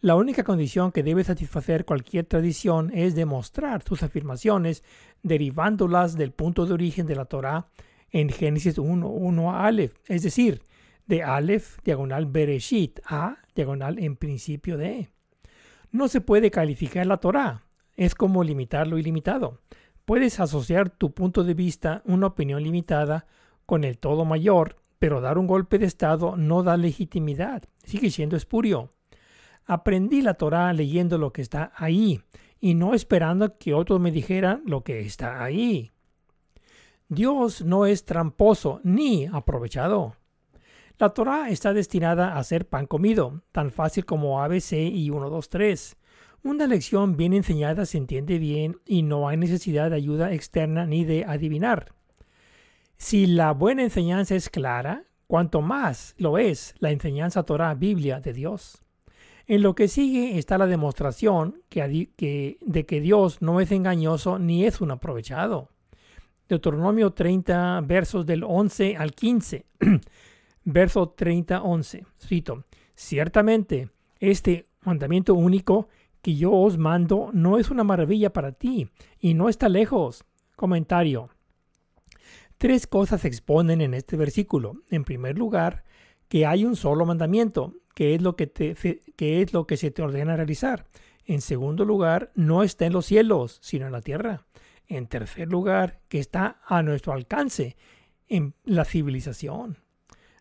La 0.00 0.16
única 0.16 0.42
condición 0.42 0.90
que 0.90 1.02
debe 1.02 1.22
satisfacer 1.22 1.84
cualquier 1.84 2.26
tradición 2.26 2.90
es 2.92 3.14
demostrar 3.14 3.82
sus 3.84 4.02
afirmaciones 4.02 4.82
derivándolas 5.22 6.16
del 6.16 6.32
punto 6.32 6.66
de 6.66 6.74
origen 6.74 7.06
de 7.06 7.14
la 7.14 7.26
Torah 7.26 7.68
en 8.12 8.28
Génesis 8.28 8.78
1, 8.78 9.08
1 9.08 9.50
a 9.50 9.66
Aleph, 9.66 9.94
es 10.06 10.22
decir, 10.22 10.62
de 11.06 11.22
Aleph, 11.22 11.78
diagonal 11.82 12.26
Bereshit, 12.26 13.00
a, 13.06 13.38
diagonal 13.54 13.98
en 13.98 14.16
principio 14.16 14.76
de. 14.76 15.10
No 15.90 16.08
se 16.08 16.20
puede 16.20 16.50
calificar 16.50 17.06
la 17.06 17.16
Torah, 17.16 17.64
es 17.96 18.14
como 18.14 18.44
limitar 18.44 18.86
lo 18.86 18.98
ilimitado. 18.98 19.60
Puedes 20.04 20.40
asociar 20.40 20.90
tu 20.90 21.12
punto 21.12 21.44
de 21.44 21.54
vista, 21.54 22.02
una 22.04 22.28
opinión 22.28 22.62
limitada, 22.62 23.26
con 23.66 23.84
el 23.84 23.98
todo 23.98 24.24
mayor, 24.24 24.76
pero 24.98 25.20
dar 25.20 25.38
un 25.38 25.46
golpe 25.46 25.78
de 25.78 25.86
estado 25.86 26.36
no 26.36 26.62
da 26.62 26.76
legitimidad, 26.76 27.64
sigue 27.84 28.10
siendo 28.10 28.36
espurio. 28.36 28.92
Aprendí 29.64 30.22
la 30.22 30.34
Torah 30.34 30.72
leyendo 30.72 31.18
lo 31.18 31.32
que 31.32 31.42
está 31.42 31.72
ahí 31.76 32.20
y 32.60 32.74
no 32.74 32.94
esperando 32.94 33.58
que 33.58 33.74
otros 33.74 34.00
me 34.00 34.10
dijeran 34.10 34.62
lo 34.66 34.82
que 34.82 35.00
está 35.00 35.42
ahí. 35.42 35.92
Dios 37.14 37.62
no 37.62 37.84
es 37.84 38.06
tramposo 38.06 38.80
ni 38.84 39.26
aprovechado. 39.26 40.16
La 40.98 41.10
Torah 41.10 41.50
está 41.50 41.74
destinada 41.74 42.38
a 42.38 42.42
ser 42.42 42.66
pan 42.66 42.86
comido, 42.86 43.42
tan 43.52 43.70
fácil 43.70 44.06
como 44.06 44.42
ABC 44.42 44.72
y 44.72 45.10
1, 45.10 45.28
2, 45.28 45.48
3. 45.50 45.96
Una 46.42 46.66
lección 46.66 47.18
bien 47.18 47.34
enseñada 47.34 47.84
se 47.84 47.98
entiende 47.98 48.38
bien 48.38 48.78
y 48.86 49.02
no 49.02 49.28
hay 49.28 49.36
necesidad 49.36 49.90
de 49.90 49.96
ayuda 49.96 50.32
externa 50.32 50.86
ni 50.86 51.04
de 51.04 51.26
adivinar. 51.26 51.92
Si 52.96 53.26
la 53.26 53.52
buena 53.52 53.82
enseñanza 53.82 54.34
es 54.34 54.48
clara, 54.48 55.04
cuanto 55.26 55.60
más 55.60 56.14
lo 56.16 56.38
es 56.38 56.74
la 56.78 56.92
enseñanza 56.92 57.42
Torah 57.42 57.74
Biblia 57.74 58.20
de 58.20 58.32
Dios. 58.32 58.82
En 59.46 59.60
lo 59.60 59.74
que 59.74 59.88
sigue 59.88 60.38
está 60.38 60.56
la 60.56 60.66
demostración 60.66 61.60
de 61.68 62.86
que 62.86 63.00
Dios 63.02 63.42
no 63.42 63.60
es 63.60 63.70
engañoso 63.70 64.38
ni 64.38 64.64
es 64.64 64.80
un 64.80 64.92
aprovechado. 64.92 65.71
Deuteronomio 66.52 67.14
30, 67.14 67.80
versos 67.80 68.26
del 68.26 68.44
11 68.44 68.96
al 68.98 69.12
15. 69.12 69.64
Verso 70.64 71.08
30, 71.08 71.62
11. 71.62 72.04
Cito, 72.20 72.64
ciertamente 72.94 73.88
este 74.20 74.66
mandamiento 74.82 75.34
único 75.34 75.88
que 76.20 76.36
yo 76.36 76.52
os 76.52 76.76
mando 76.76 77.30
no 77.32 77.58
es 77.58 77.70
una 77.70 77.84
maravilla 77.84 78.34
para 78.34 78.52
ti 78.52 78.90
y 79.18 79.32
no 79.32 79.48
está 79.48 79.70
lejos. 79.70 80.24
Comentario. 80.54 81.30
Tres 82.58 82.86
cosas 82.86 83.22
se 83.22 83.28
exponen 83.28 83.80
en 83.80 83.94
este 83.94 84.18
versículo. 84.18 84.74
En 84.90 85.04
primer 85.04 85.38
lugar, 85.38 85.84
que 86.28 86.44
hay 86.44 86.66
un 86.66 86.76
solo 86.76 87.06
mandamiento, 87.06 87.76
que 87.94 88.14
es 88.14 88.20
lo 88.20 88.36
que, 88.36 88.52
que 89.16 89.40
es 89.40 89.52
lo 89.54 89.66
que 89.66 89.78
se 89.78 89.90
te 89.90 90.02
ordena 90.02 90.36
realizar. 90.36 90.86
En 91.24 91.40
segundo 91.40 91.86
lugar, 91.86 92.30
no 92.34 92.62
está 92.62 92.84
en 92.84 92.92
los 92.92 93.06
cielos, 93.06 93.58
sino 93.62 93.86
en 93.86 93.92
la 93.92 94.02
tierra. 94.02 94.44
En 94.88 95.06
tercer 95.06 95.48
lugar, 95.48 96.00
que 96.08 96.18
está 96.18 96.60
a 96.66 96.82
nuestro 96.82 97.12
alcance 97.12 97.76
en 98.28 98.54
la 98.64 98.84
civilización. 98.84 99.78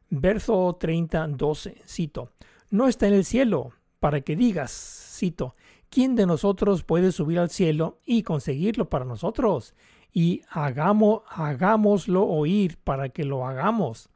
Verso 0.10 0.78
30, 0.80 1.28
12, 1.28 1.82
cito, 1.86 2.32
no 2.70 2.88
está 2.88 3.08
en 3.08 3.14
el 3.14 3.26
cielo, 3.26 3.74
para 4.00 4.22
que 4.22 4.36
digas, 4.36 4.72
cito, 5.18 5.56
¿quién 5.90 6.16
de 6.16 6.26
nosotros 6.26 6.84
puede 6.84 7.12
subir 7.12 7.40
al 7.40 7.50
cielo 7.50 8.00
y 8.06 8.24
conseguirlo 8.24 8.90
para 8.90 9.06
nosotros? 9.06 9.76
Y 10.12 10.42
hagamos, 10.50 11.22
hagámoslo 11.30 12.26
oír 12.26 12.78
para 12.84 13.10
que 13.10 13.24
lo 13.24 13.48
hagamos. 13.48 14.10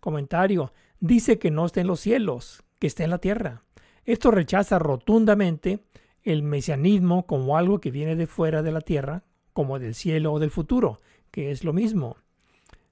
Comentario, 0.00 0.72
dice 1.00 1.38
que 1.38 1.50
no 1.50 1.66
está 1.66 1.80
en 1.80 1.88
los 1.88 2.00
cielos, 2.00 2.62
que 2.78 2.86
está 2.86 3.04
en 3.04 3.10
la 3.10 3.18
tierra. 3.18 3.62
Esto 4.04 4.30
rechaza 4.30 4.78
rotundamente 4.78 5.80
el 6.22 6.42
mesianismo 6.42 7.26
como 7.26 7.56
algo 7.56 7.80
que 7.80 7.90
viene 7.90 8.14
de 8.14 8.26
fuera 8.26 8.62
de 8.62 8.72
la 8.72 8.80
tierra, 8.80 9.24
como 9.56 9.78
del 9.78 9.94
cielo 9.94 10.34
o 10.34 10.38
del 10.38 10.50
futuro, 10.50 11.00
que 11.30 11.50
es 11.50 11.64
lo 11.64 11.72
mismo. 11.72 12.18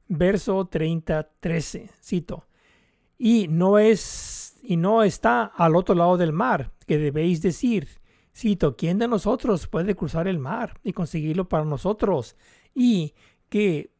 Verso 0.08 0.64
30, 0.64 1.28
13, 1.38 1.90
cito. 2.00 2.46
Y 3.18 3.48
no 3.48 3.78
es 3.78 4.56
y 4.62 4.78
no 4.78 5.02
está 5.02 5.44
al 5.44 5.76
otro 5.76 5.94
lado 5.94 6.16
del 6.16 6.32
mar, 6.32 6.70
que 6.86 6.96
debéis 6.96 7.42
decir, 7.42 7.86
cito, 8.34 8.76
¿quién 8.76 8.98
de 8.98 9.08
nosotros 9.08 9.66
puede 9.66 9.94
cruzar 9.94 10.26
el 10.26 10.38
mar 10.38 10.80
y 10.82 10.94
conseguirlo 10.94 11.50
para 11.50 11.66
nosotros? 11.66 12.34
Y 12.74 13.12
que 13.50 13.90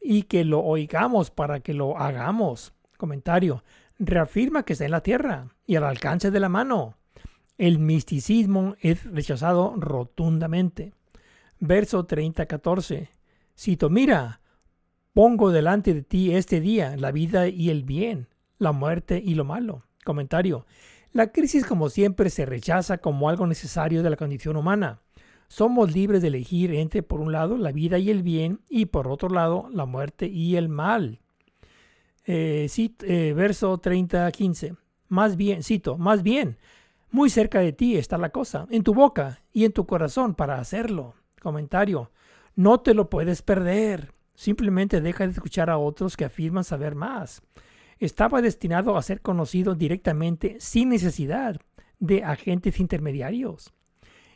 y 0.00 0.22
que 0.22 0.46
lo 0.46 0.60
oigamos 0.60 1.30
para 1.30 1.60
que 1.60 1.74
lo 1.74 1.98
hagamos. 1.98 2.72
Comentario. 2.96 3.62
Reafirma 3.98 4.62
que 4.62 4.72
está 4.72 4.86
en 4.86 4.92
la 4.92 5.02
tierra 5.02 5.48
y 5.66 5.76
al 5.76 5.84
alcance 5.84 6.30
de 6.30 6.40
la 6.40 6.48
mano. 6.48 6.94
El 7.58 7.78
misticismo 7.78 8.74
es 8.80 9.04
rechazado 9.04 9.74
rotundamente 9.76 10.94
verso 11.60 12.06
30-14. 12.06 13.08
Cito, 13.58 13.90
mira, 13.90 14.40
pongo 15.12 15.50
delante 15.50 15.94
de 15.94 16.02
ti 16.02 16.34
este 16.34 16.60
día 16.60 16.96
la 16.96 17.10
vida 17.12 17.48
y 17.48 17.70
el 17.70 17.84
bien, 17.84 18.28
la 18.58 18.72
muerte 18.72 19.22
y 19.24 19.34
lo 19.34 19.44
malo. 19.44 19.84
Comentario. 20.04 20.66
La 21.12 21.32
crisis 21.32 21.64
como 21.64 21.88
siempre 21.88 22.30
se 22.30 22.44
rechaza 22.44 22.98
como 22.98 23.28
algo 23.28 23.46
necesario 23.46 24.02
de 24.02 24.10
la 24.10 24.16
condición 24.16 24.56
humana. 24.56 25.00
Somos 25.48 25.94
libres 25.94 26.22
de 26.22 26.28
elegir 26.28 26.74
entre, 26.74 27.02
por 27.02 27.20
un 27.20 27.32
lado, 27.32 27.56
la 27.56 27.72
vida 27.72 27.98
y 27.98 28.10
el 28.10 28.22
bien 28.22 28.60
y, 28.68 28.86
por 28.86 29.08
otro 29.08 29.28
lado, 29.28 29.68
la 29.72 29.86
muerte 29.86 30.26
y 30.26 30.56
el 30.56 30.68
mal. 30.68 31.20
Eh, 32.26 32.68
eh, 32.76 33.32
verso 33.34 33.80
30-15. 33.80 34.76
Más 35.08 35.36
bien, 35.36 35.62
cito, 35.62 35.96
más 35.96 36.22
bien, 36.22 36.58
muy 37.10 37.30
cerca 37.30 37.60
de 37.60 37.72
ti 37.72 37.96
está 37.96 38.18
la 38.18 38.30
cosa, 38.30 38.66
en 38.70 38.82
tu 38.82 38.92
boca 38.92 39.40
y 39.52 39.64
en 39.64 39.72
tu 39.72 39.86
corazón 39.86 40.34
para 40.34 40.58
hacerlo. 40.58 41.14
Comentario. 41.46 42.10
No 42.56 42.80
te 42.80 42.92
lo 42.92 43.08
puedes 43.08 43.40
perder. 43.40 44.12
Simplemente 44.34 45.00
deja 45.00 45.24
de 45.24 45.30
escuchar 45.30 45.70
a 45.70 45.78
otros 45.78 46.16
que 46.16 46.24
afirman 46.24 46.64
saber 46.64 46.96
más. 46.96 47.40
Estaba 48.00 48.42
destinado 48.42 48.96
a 48.96 49.02
ser 49.02 49.20
conocido 49.20 49.76
directamente 49.76 50.56
sin 50.58 50.88
necesidad 50.88 51.60
de 52.00 52.24
agentes 52.24 52.80
intermediarios. 52.80 53.72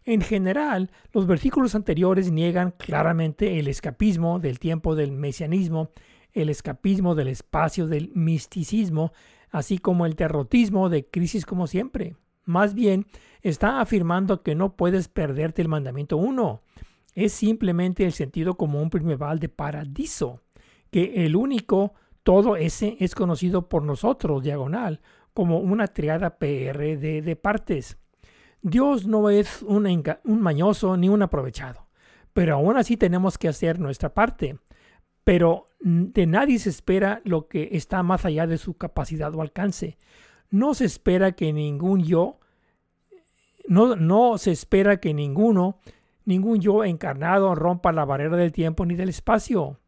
En 0.04 0.20
general, 0.20 0.92
los 1.12 1.26
versículos 1.26 1.74
anteriores 1.74 2.30
niegan 2.30 2.70
claramente 2.78 3.58
el 3.58 3.66
escapismo 3.66 4.38
del 4.38 4.60
tiempo 4.60 4.94
del 4.94 5.10
mesianismo, 5.10 5.90
el 6.32 6.48
escapismo 6.48 7.16
del 7.16 7.26
espacio 7.26 7.88
del 7.88 8.12
misticismo, 8.14 9.12
así 9.50 9.78
como 9.78 10.06
el 10.06 10.14
terrotismo 10.14 10.88
de 10.88 11.06
crisis 11.06 11.44
como 11.44 11.66
siempre. 11.66 12.14
Más 12.44 12.72
bien, 12.74 13.06
está 13.42 13.80
afirmando 13.80 14.44
que 14.44 14.54
no 14.54 14.76
puedes 14.76 15.08
perderte 15.08 15.60
el 15.60 15.66
mandamiento 15.68 16.16
1, 16.16 16.62
es 17.14 17.32
simplemente 17.32 18.04
el 18.04 18.12
sentido 18.12 18.56
común 18.56 18.90
primeval 18.90 19.38
de 19.38 19.48
paradiso, 19.48 20.42
que 20.90 21.24
el 21.24 21.36
único 21.36 21.94
todo 22.22 22.56
ese 22.56 22.96
es 23.00 23.14
conocido 23.14 23.68
por 23.68 23.82
nosotros, 23.82 24.42
diagonal, 24.42 25.00
como 25.32 25.58
una 25.58 25.86
triada 25.86 26.38
PR 26.38 26.98
de, 26.98 27.38
partes. 27.40 27.98
Dios 28.62 29.06
no 29.06 29.30
es 29.30 29.62
un, 29.62 29.86
un 30.24 30.40
mañoso 30.40 30.96
ni 30.96 31.08
un 31.08 31.22
aprovechado, 31.22 31.86
pero 32.32 32.56
aún 32.56 32.76
así 32.76 32.96
tenemos 32.96 33.38
que 33.38 33.48
hacer 33.48 33.78
nuestra 33.78 34.12
parte. 34.12 34.58
Pero 35.24 35.66
de 35.80 36.26
nadie 36.26 36.58
se 36.58 36.70
espera 36.70 37.20
lo 37.24 37.48
que 37.48 37.70
está 37.72 38.02
más 38.02 38.24
allá 38.24 38.46
de 38.46 38.58
su 38.58 38.74
capacidad 38.74 39.34
o 39.34 39.42
alcance. 39.42 39.96
No 40.50 40.74
se 40.74 40.84
espera 40.84 41.32
que 41.32 41.52
ningún 41.52 42.02
yo, 42.02 42.40
no, 43.66 43.96
no 43.96 44.36
se 44.38 44.50
espera 44.50 44.98
que 44.98 45.14
ninguno 45.14 45.78
ningún 46.30 46.60
yo 46.60 46.84
encarnado 46.84 47.54
rompa 47.54 47.92
la 47.92 48.06
barrera 48.06 48.36
del 48.36 48.52
tiempo 48.52 48.86
ni 48.86 48.94
del 48.94 49.10
espacio. 49.10 49.78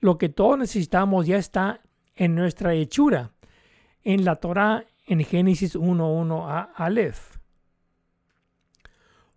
Lo 0.00 0.18
que 0.18 0.30
todos 0.30 0.58
necesitamos 0.58 1.26
ya 1.26 1.36
está 1.36 1.82
en 2.16 2.34
nuestra 2.34 2.74
hechura, 2.74 3.32
en 4.02 4.24
la 4.24 4.36
Torah 4.36 4.84
en 5.06 5.22
Génesis 5.22 5.76
1.1 5.76 6.46
a 6.48 6.62
Aleph. 6.74 7.36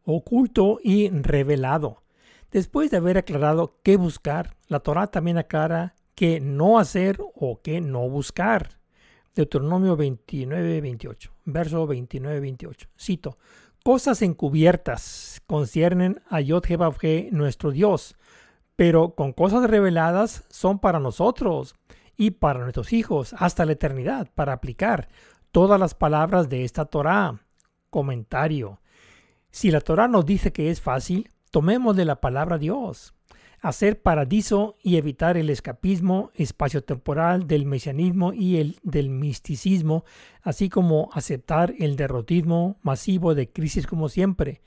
Oculto 0.06 0.80
y 0.82 1.10
revelado. 1.10 2.04
Después 2.52 2.92
de 2.92 2.98
haber 2.98 3.18
aclarado 3.18 3.80
qué 3.84 3.98
buscar, 3.98 4.56
la 4.68 4.80
Torah 4.80 5.08
también 5.08 5.38
aclara 5.38 5.96
qué 6.16 6.40
no 6.40 6.80
hacer 6.80 7.20
o 7.36 7.62
qué 7.62 7.82
no 7.82 8.08
buscar. 8.10 8.80
Deuteronomio 9.36 9.98
29-28, 9.98 11.30
verso 11.46 11.88
29-28. 11.88 12.88
Cito, 12.98 13.38
cosas 13.84 14.22
encubiertas 14.22 15.42
conciernen 15.46 16.22
a 16.30 16.40
Yod 16.40 16.66
nuestro 17.32 17.72
Dios, 17.72 18.16
pero 18.76 19.14
con 19.14 19.34
cosas 19.34 19.70
reveladas 19.70 20.46
son 20.50 20.80
para 20.80 21.00
nosotros 21.00 21.76
y 22.16 22.32
para 22.32 22.60
nuestros 22.60 22.94
hijos 22.94 23.36
hasta 23.38 23.66
la 23.66 23.74
eternidad, 23.74 24.30
para 24.34 24.54
aplicar 24.54 25.10
todas 25.52 25.80
las 25.80 25.94
palabras 25.94 26.50
de 26.50 26.64
esta 26.64 26.86
Torah. 26.86 27.42
Comentario. 27.90 28.82
Si 29.52 29.70
la 29.70 29.82
Torah 29.82 30.08
nos 30.08 30.26
dice 30.26 30.52
que 30.52 30.72
es 30.72 30.82
fácil, 30.82 31.30
tomemos 31.52 31.96
de 31.96 32.06
la 32.06 32.20
palabra 32.22 32.58
Dios 32.58 33.14
hacer 33.64 34.02
paradiso 34.02 34.76
y 34.84 34.98
evitar 34.98 35.38
el 35.38 35.50
escapismo 35.50 36.32
espaciotemporal 36.36 37.48
del 37.48 37.66
mesianismo 37.66 38.34
y 38.34 38.58
el 38.58 38.78
del 38.84 39.10
misticismo, 39.10 40.04
así 40.42 40.68
como 40.68 41.10
aceptar 41.14 41.74
el 41.80 41.96
derrotismo 41.96 42.78
masivo 42.82 43.34
de 43.36 43.50
crisis 43.50 43.88
como 43.88 44.10
siempre. 44.10 44.62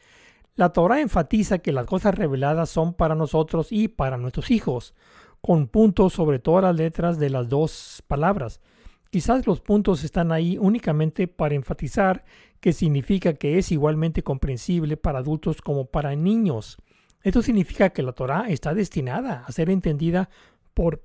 La 0.55 0.71
Torah 0.73 1.03
enfatiza 1.03 1.59
que 1.59 1.73
las 1.73 1.85
cosas 1.85 2.15
reveladas 2.15 2.71
son 2.71 2.95
para 2.95 3.15
nosotros 3.15 3.71
y 3.71 3.89
para 3.89 4.17
nuestros 4.17 4.51
hijos, 4.51 4.95
con 5.43 5.69
puntos 5.69 6.15
sobre 6.15 6.39
todas 6.39 6.65
las 6.65 6.77
letras 6.77 7.19
de 7.19 7.29
las 7.29 7.51
dos 7.51 8.03
palabras. 8.09 8.63
Quizás 9.11 9.47
los 9.47 9.61
puntos 9.61 10.05
están 10.05 10.33
ahí 10.33 10.57
únicamente 10.57 11.29
para 11.29 11.55
enfatizar 11.55 12.25
que 12.61 12.73
significa 12.73 13.35
que 13.35 13.59
es 13.59 13.71
igualmente 13.73 14.23
comprensible 14.23 14.97
para 14.97 15.19
adultos 15.19 15.61
como 15.61 15.85
para 15.85 16.17
niños. 16.17 16.79
Esto 17.27 17.43
significa 17.43 17.91
que 17.91 18.05
la 18.05 18.13
Torah 18.13 18.45
está 18.51 18.73
destinada 18.73 19.43
a 19.45 19.51
ser 19.51 19.69
entendida 19.69 20.31
por 20.75 21.05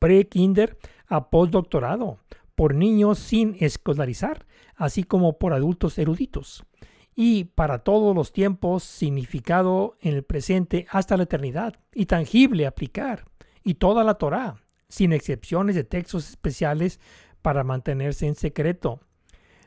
pre-kinder 0.00 0.76
a 1.06 1.30
postdoctorado, 1.30 2.18
por 2.56 2.74
niños 2.74 3.20
sin 3.20 3.56
escolarizar, 3.60 4.44
así 4.74 5.04
como 5.04 5.38
por 5.38 5.52
adultos 5.52 5.96
eruditos, 5.98 6.64
y 7.14 7.44
para 7.44 7.84
todos 7.84 8.12
los 8.12 8.32
tiempos 8.32 8.82
significado 8.82 9.96
en 10.00 10.14
el 10.14 10.24
presente 10.24 10.88
hasta 10.90 11.16
la 11.16 11.22
eternidad, 11.22 11.76
y 11.94 12.06
tangible 12.06 12.66
aplicar, 12.66 13.26
y 13.62 13.74
toda 13.74 14.02
la 14.02 14.14
Torah, 14.14 14.56
sin 14.88 15.12
excepciones 15.12 15.76
de 15.76 15.84
textos 15.84 16.28
especiales 16.28 16.98
para 17.40 17.62
mantenerse 17.62 18.26
en 18.26 18.34
secreto. 18.34 18.98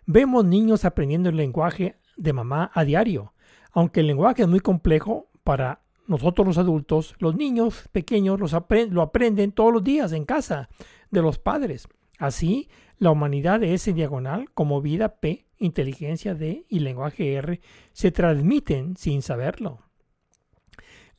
Vemos 0.06 0.44
niños 0.44 0.84
aprendiendo 0.84 1.30
el 1.30 1.38
lenguaje 1.38 1.96
de 2.18 2.34
mamá 2.34 2.70
a 2.74 2.84
diario. 2.84 3.32
Aunque 3.72 4.02
el 4.02 4.08
lenguaje 4.08 4.42
es 4.42 4.50
muy 4.50 4.60
complejo 4.60 5.30
para 5.46 5.85
nosotros 6.08 6.48
los 6.48 6.58
adultos, 6.58 7.16
los 7.20 7.36
niños 7.36 7.90
pequeños 7.92 8.40
lo 8.40 9.02
aprenden 9.02 9.52
todos 9.52 9.74
los 9.74 9.84
días 9.84 10.12
en 10.12 10.26
casa 10.26 10.70
de 11.12 11.22
los 11.22 11.40
padres. 11.40 11.88
Así, 12.18 12.70
la 12.98 13.12
humanidad 13.12 13.60
de 13.60 13.74
S 13.74 13.92
diagonal 13.94 14.50
como 14.54 14.82
vida 14.82 15.16
P, 15.20 15.46
inteligencia 15.58 16.36
D 16.36 16.66
y 16.70 16.80
lenguaje 16.80 17.34
R 17.34 17.60
se 17.92 18.12
transmiten 18.12 18.96
sin 18.96 19.22
saberlo. 19.22 19.80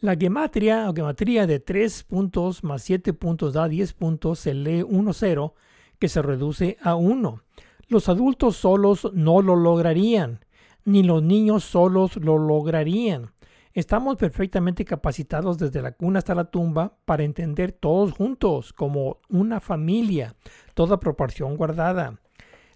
La 0.01 0.15
gematria 0.15 0.89
o 0.91 0.95
gematría 0.95 1.47
de 1.47 1.59
3 1.59 2.05
puntos 2.05 2.63
más 2.63 2.83
7 2.83 3.13
puntos 3.15 3.55
da 3.55 3.67
10 3.67 3.95
puntos 3.95 4.39
se 4.41 4.55
lee 4.55 4.83
1-0 4.83 5.53
que 5.99 6.09
se 6.09 6.23
reduce 6.23 6.77
a 6.83 6.95
1. 6.97 7.43
Los 7.89 8.09
adultos 8.09 8.57
solos 8.57 9.11
no 9.15 9.41
lo 9.41 9.57
lograrían, 9.57 10.45
ni 10.85 11.03
los 11.03 11.23
niños 11.23 11.65
solos 11.65 12.17
lo 12.17 12.37
lograrían. 12.37 13.33
Estamos 13.77 14.17
perfectamente 14.17 14.87
capacitados 14.87 15.59
desde 15.59 15.83
la 15.83 15.93
cuna 15.93 16.21
hasta 16.21 16.35
la 16.35 16.47
tumba 16.47 16.97
para 17.05 17.25
entender 17.25 17.73
todos 17.73 18.13
juntos 18.13 18.73
como 18.73 19.19
una 19.29 19.61
familia, 19.61 20.35
toda 20.73 20.99
proporción 20.99 21.59
guardada. 21.59 22.19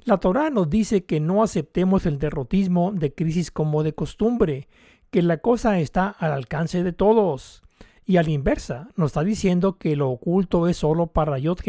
La 0.04 0.18
Torah 0.18 0.50
nos 0.50 0.68
dice 0.68 1.06
que 1.06 1.18
no 1.18 1.42
aceptemos 1.42 2.04
el 2.04 2.18
derrotismo 2.18 2.92
de 2.92 3.14
crisis 3.14 3.50
como 3.50 3.82
de 3.82 3.94
costumbre, 3.94 4.68
que 5.10 5.22
la 5.22 5.38
cosa 5.38 5.80
está 5.80 6.06
al 6.10 6.32
alcance 6.32 6.82
de 6.82 6.92
todos. 6.92 7.62
Y 8.04 8.18
a 8.18 8.22
la 8.22 8.32
inversa, 8.32 8.90
nos 8.94 9.12
está 9.12 9.24
diciendo 9.24 9.78
que 9.78 9.96
lo 9.96 10.10
oculto 10.10 10.68
es 10.68 10.76
solo 10.76 11.06
para 11.06 11.38
Yod 11.38 11.60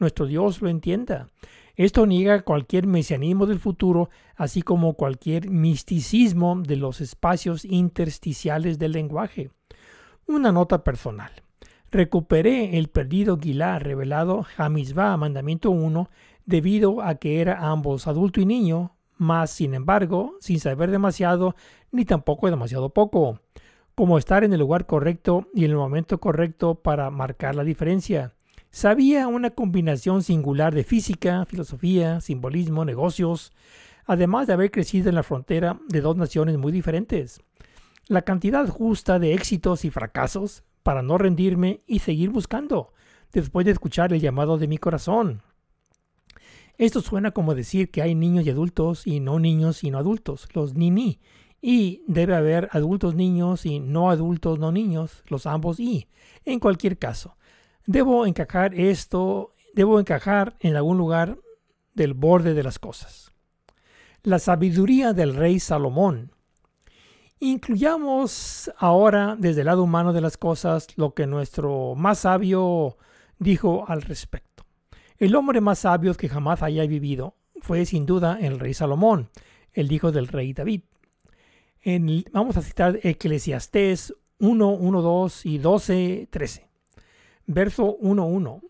nuestro 0.00 0.26
Dios 0.26 0.60
lo 0.60 0.68
entienda. 0.68 1.28
Esto 1.80 2.04
niega 2.04 2.42
cualquier 2.42 2.86
mesianismo 2.86 3.46
del 3.46 3.58
futuro, 3.58 4.10
así 4.36 4.60
como 4.60 4.92
cualquier 4.92 5.48
misticismo 5.48 6.60
de 6.60 6.76
los 6.76 7.00
espacios 7.00 7.64
intersticiales 7.64 8.78
del 8.78 8.92
lenguaje. 8.92 9.50
Una 10.26 10.52
nota 10.52 10.84
personal. 10.84 11.30
Recuperé 11.90 12.76
el 12.76 12.88
perdido 12.88 13.38
Gilá 13.38 13.78
revelado 13.78 14.44
Hamizvah, 14.58 15.16
mandamiento 15.16 15.70
1, 15.70 16.10
debido 16.44 17.00
a 17.00 17.14
que 17.14 17.40
era 17.40 17.70
ambos 17.70 18.06
adulto 18.06 18.42
y 18.42 18.44
niño, 18.44 18.94
mas 19.16 19.50
sin 19.50 19.72
embargo, 19.72 20.34
sin 20.40 20.60
saber 20.60 20.90
demasiado, 20.90 21.56
ni 21.92 22.04
tampoco 22.04 22.50
demasiado 22.50 22.90
poco. 22.90 23.40
Como 23.94 24.18
estar 24.18 24.44
en 24.44 24.52
el 24.52 24.60
lugar 24.60 24.84
correcto 24.84 25.46
y 25.54 25.64
en 25.64 25.70
el 25.70 25.78
momento 25.78 26.20
correcto 26.20 26.74
para 26.74 27.08
marcar 27.08 27.54
la 27.54 27.64
diferencia. 27.64 28.34
Sabía 28.72 29.26
una 29.26 29.50
combinación 29.50 30.22
singular 30.22 30.72
de 30.72 30.84
física, 30.84 31.44
filosofía, 31.44 32.20
simbolismo, 32.20 32.84
negocios, 32.84 33.52
además 34.06 34.46
de 34.46 34.52
haber 34.52 34.70
crecido 34.70 35.08
en 35.08 35.16
la 35.16 35.24
frontera 35.24 35.80
de 35.88 36.00
dos 36.00 36.16
naciones 36.16 36.56
muy 36.56 36.70
diferentes. 36.70 37.40
La 38.06 38.22
cantidad 38.22 38.68
justa 38.68 39.18
de 39.18 39.34
éxitos 39.34 39.84
y 39.84 39.90
fracasos 39.90 40.62
para 40.84 41.02
no 41.02 41.18
rendirme 41.18 41.82
y 41.86 41.98
seguir 41.98 42.30
buscando, 42.30 42.92
después 43.32 43.66
de 43.66 43.72
escuchar 43.72 44.12
el 44.12 44.20
llamado 44.20 44.56
de 44.56 44.68
mi 44.68 44.78
corazón. 44.78 45.42
Esto 46.78 47.00
suena 47.00 47.32
como 47.32 47.56
decir 47.56 47.90
que 47.90 48.02
hay 48.02 48.14
niños 48.14 48.46
y 48.46 48.50
adultos 48.50 49.04
y 49.04 49.18
no 49.18 49.40
niños 49.40 49.82
y 49.82 49.90
no 49.90 49.98
adultos, 49.98 50.48
los 50.54 50.74
ni-ni, 50.74 51.18
y 51.60 52.02
debe 52.06 52.36
haber 52.36 52.68
adultos 52.70 53.16
niños 53.16 53.66
y 53.66 53.80
no 53.80 54.10
adultos 54.10 54.60
no 54.60 54.70
niños, 54.70 55.24
los 55.26 55.46
ambos 55.46 55.80
y. 55.80 56.06
En 56.44 56.60
cualquier 56.60 56.98
caso, 56.98 57.36
debo 57.90 58.24
encajar 58.24 58.72
esto, 58.76 59.56
debo 59.74 59.98
encajar 59.98 60.56
en 60.60 60.76
algún 60.76 60.96
lugar 60.96 61.38
del 61.92 62.14
borde 62.14 62.54
de 62.54 62.62
las 62.62 62.78
cosas. 62.78 63.32
La 64.22 64.38
sabiduría 64.38 65.12
del 65.12 65.34
rey 65.34 65.58
Salomón. 65.58 66.30
Incluyamos 67.40 68.70
ahora 68.78 69.34
desde 69.36 69.62
el 69.62 69.66
lado 69.66 69.82
humano 69.82 70.12
de 70.12 70.20
las 70.20 70.36
cosas 70.36 70.86
lo 70.96 71.14
que 71.14 71.26
nuestro 71.26 71.96
más 71.96 72.20
sabio 72.20 72.96
dijo 73.40 73.84
al 73.88 74.02
respecto. 74.02 74.64
El 75.18 75.34
hombre 75.34 75.60
más 75.60 75.80
sabio 75.80 76.14
que 76.14 76.28
jamás 76.28 76.62
haya 76.62 76.86
vivido 76.86 77.34
fue 77.60 77.84
sin 77.86 78.06
duda 78.06 78.38
el 78.40 78.60
rey 78.60 78.72
Salomón, 78.72 79.30
el 79.72 79.90
hijo 79.90 80.12
del 80.12 80.28
rey 80.28 80.52
David. 80.52 80.82
vamos 82.30 82.56
a 82.56 82.62
citar 82.62 83.00
Eclesiastés 83.02 84.14
1, 84.38 84.68
1, 84.68 85.02
2 85.02 85.46
y 85.46 85.58
12, 85.58 86.28
13. 86.30 86.69
Verso 87.52 87.98
1.1. 87.98 88.60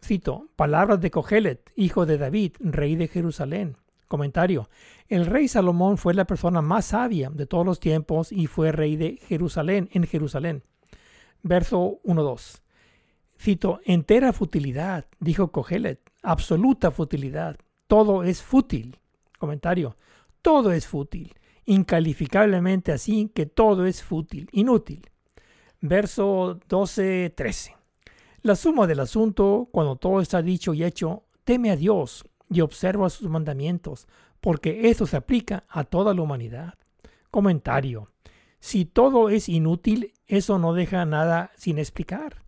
Cito, 0.00 0.50
palabras 0.54 1.00
de 1.00 1.10
Cogelet, 1.10 1.72
hijo 1.74 2.06
de 2.06 2.16
David, 2.16 2.52
rey 2.60 2.94
de 2.94 3.08
Jerusalén. 3.08 3.76
Comentario. 4.06 4.70
El 5.08 5.26
rey 5.26 5.48
Salomón 5.48 5.98
fue 5.98 6.14
la 6.14 6.26
persona 6.26 6.62
más 6.62 6.84
sabia 6.84 7.28
de 7.28 7.46
todos 7.46 7.66
los 7.66 7.80
tiempos 7.80 8.30
y 8.30 8.46
fue 8.46 8.70
rey 8.70 8.94
de 8.94 9.18
Jerusalén, 9.26 9.88
en 9.94 10.04
Jerusalén. 10.04 10.62
Verso 11.42 11.98
1.2. 12.04 12.60
Cito, 13.36 13.80
entera 13.84 14.32
futilidad, 14.32 15.06
dijo 15.18 15.50
Cogelet, 15.50 15.98
absoluta 16.22 16.92
futilidad. 16.92 17.56
Todo 17.88 18.22
es 18.22 18.44
fútil. 18.44 19.00
Comentario. 19.40 19.96
Todo 20.40 20.70
es 20.70 20.86
fútil. 20.86 21.34
Incalificablemente 21.64 22.92
así 22.92 23.28
que 23.34 23.46
todo 23.46 23.86
es 23.86 24.04
fútil, 24.04 24.48
inútil. 24.52 25.10
Verso 25.80 26.60
12.13. 26.68 27.79
La 28.42 28.56
suma 28.56 28.86
del 28.86 29.00
asunto, 29.00 29.68
cuando 29.70 29.96
todo 29.96 30.22
está 30.22 30.40
dicho 30.40 30.72
y 30.72 30.82
hecho, 30.82 31.24
teme 31.44 31.70
a 31.70 31.76
Dios 31.76 32.24
y 32.48 32.62
observa 32.62 33.10
sus 33.10 33.28
mandamientos, 33.28 34.08
porque 34.40 34.88
esto 34.88 35.06
se 35.06 35.18
aplica 35.18 35.64
a 35.68 35.84
toda 35.84 36.14
la 36.14 36.22
humanidad. 36.22 36.74
Comentario. 37.30 38.08
Si 38.58 38.86
todo 38.86 39.28
es 39.28 39.50
inútil, 39.50 40.14
eso 40.26 40.58
no 40.58 40.72
deja 40.72 41.04
nada 41.04 41.50
sin 41.56 41.78
explicar. 41.78 42.42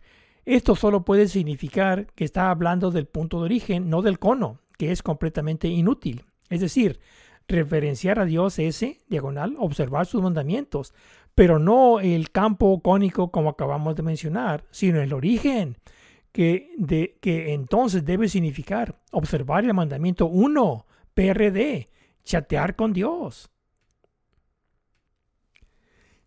Esto 0.46 0.76
solo 0.76 1.04
puede 1.04 1.28
significar 1.28 2.06
que 2.14 2.24
está 2.24 2.50
hablando 2.50 2.90
del 2.90 3.06
punto 3.06 3.38
de 3.38 3.44
origen, 3.44 3.90
no 3.90 4.00
del 4.00 4.18
cono, 4.18 4.60
que 4.78 4.92
es 4.92 5.02
completamente 5.02 5.68
inútil. 5.68 6.24
Es 6.48 6.60
decir, 6.60 7.00
referenciar 7.48 8.18
a 8.18 8.24
Dios 8.24 8.58
ese, 8.58 8.98
diagonal, 9.08 9.56
observar 9.58 10.06
sus 10.06 10.22
mandamientos, 10.22 10.94
pero 11.34 11.58
no 11.58 12.00
el 12.00 12.30
campo 12.30 12.80
cónico 12.82 13.30
como 13.30 13.50
acabamos 13.50 13.96
de 13.96 14.02
mencionar, 14.02 14.64
sino 14.70 15.00
el 15.00 15.12
origen, 15.12 15.78
que, 16.32 16.70
de, 16.78 17.18
que 17.20 17.52
entonces 17.52 18.04
debe 18.04 18.28
significar 18.28 18.98
observar 19.12 19.64
el 19.64 19.74
mandamiento 19.74 20.26
1, 20.26 20.86
PRD, 21.14 21.88
chatear 22.24 22.74
con 22.76 22.92
Dios. 22.92 23.50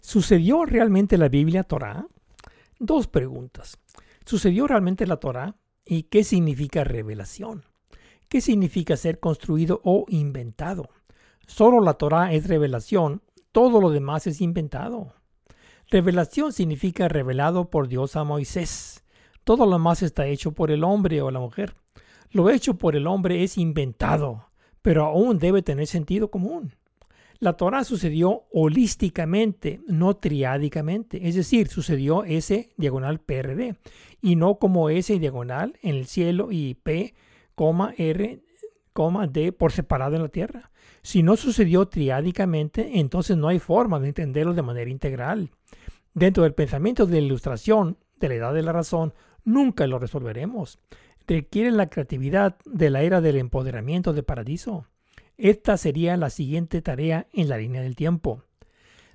¿Sucedió 0.02 0.66
realmente 0.66 1.18
la 1.18 1.30
Biblia 1.30 1.64
Torah? 1.64 2.06
Dos 2.78 3.08
preguntas. 3.08 3.80
¿Sucedió 4.26 4.68
realmente 4.68 5.08
la 5.08 5.18
Torah? 5.18 5.56
¿Y 5.84 6.04
qué 6.04 6.24
significa 6.24 6.84
revelación? 6.84 7.64
¿Qué 8.28 8.42
significa 8.42 8.98
ser 8.98 9.20
construido 9.20 9.82
o 9.84 10.06
inventado? 10.10 10.90
Solo 11.48 11.80
la 11.82 11.96
Torah 11.96 12.34
es 12.34 12.48
revelación 12.48 13.22
todo 13.56 13.80
lo 13.80 13.90
demás 13.90 14.28
es 14.28 14.42
inventado. 14.42 15.14
Revelación 15.90 16.52
significa 16.52 17.08
revelado 17.08 17.70
por 17.70 17.88
Dios 17.88 18.18
a 18.18 18.26
Moisés. 18.26 19.06
Todo 19.46 19.66
lo 19.66 19.72
demás 19.78 20.04
está 20.04 20.28
hecho 20.28 20.52
por 20.52 20.72
el 20.72 20.84
hombre 20.84 21.22
o 21.22 21.32
la 21.32 21.40
mujer. 21.40 21.74
Lo 22.32 22.50
hecho 22.50 22.78
por 22.78 22.98
el 22.98 23.08
hombre 23.08 23.44
es 23.44 23.58
inventado, 23.58 24.50
pero 24.82 25.06
aún 25.06 25.40
debe 25.40 25.62
tener 25.62 25.88
sentido 25.88 26.30
común. 26.30 26.74
La 27.40 27.54
Torah 27.54 27.86
sucedió 27.86 28.44
holísticamente, 28.52 29.80
no 29.88 30.18
triádicamente, 30.18 31.26
es 31.26 31.36
decir, 31.36 31.70
sucedió 31.70 32.26
S 32.26 32.74
diagonal 32.76 33.22
PRD 33.22 33.78
y 34.22 34.36
no 34.36 34.60
como 34.60 34.90
S 34.90 35.18
diagonal 35.18 35.80
en 35.82 35.96
el 35.96 36.08
cielo 36.08 36.50
y 36.52 36.74
P, 36.74 37.16
R, 37.98 38.42
D 39.30 39.52
por 39.54 39.72
separado 39.72 40.18
en 40.18 40.24
la 40.24 40.30
tierra. 40.30 40.72
Si 41.06 41.22
no 41.22 41.38
sucedió 41.38 41.88
triádicamente, 41.88 42.98
entonces 43.00 43.38
no 43.38 43.48
hay 43.48 43.60
forma 43.60 44.00
de 44.00 44.08
entenderlo 44.08 44.56
de 44.56 44.64
manera 44.64 44.90
integral. 44.90 45.52
Dentro 46.16 46.42
del 46.42 46.56
pensamiento 46.56 47.06
de 47.06 47.22
la 47.22 47.28
ilustración, 47.28 48.00
de 48.20 48.30
la 48.30 48.34
edad 48.34 48.54
de 48.56 48.64
la 48.64 48.72
razón, 48.72 49.14
nunca 49.44 49.86
lo 49.86 50.00
resolveremos. 50.00 50.80
Requiere 51.28 51.70
la 51.70 51.92
creatividad 51.92 52.58
de 52.66 52.90
la 52.90 53.04
era 53.04 53.22
del 53.22 53.38
empoderamiento 53.38 54.14
de 54.14 54.24
paradiso. 54.24 54.88
Esta 55.38 55.78
sería 55.78 56.18
la 56.18 56.32
siguiente 56.32 56.82
tarea 56.82 57.28
en 57.34 57.50
la 57.50 57.60
línea 57.60 57.84
del 57.84 57.96
tiempo. 57.96 58.42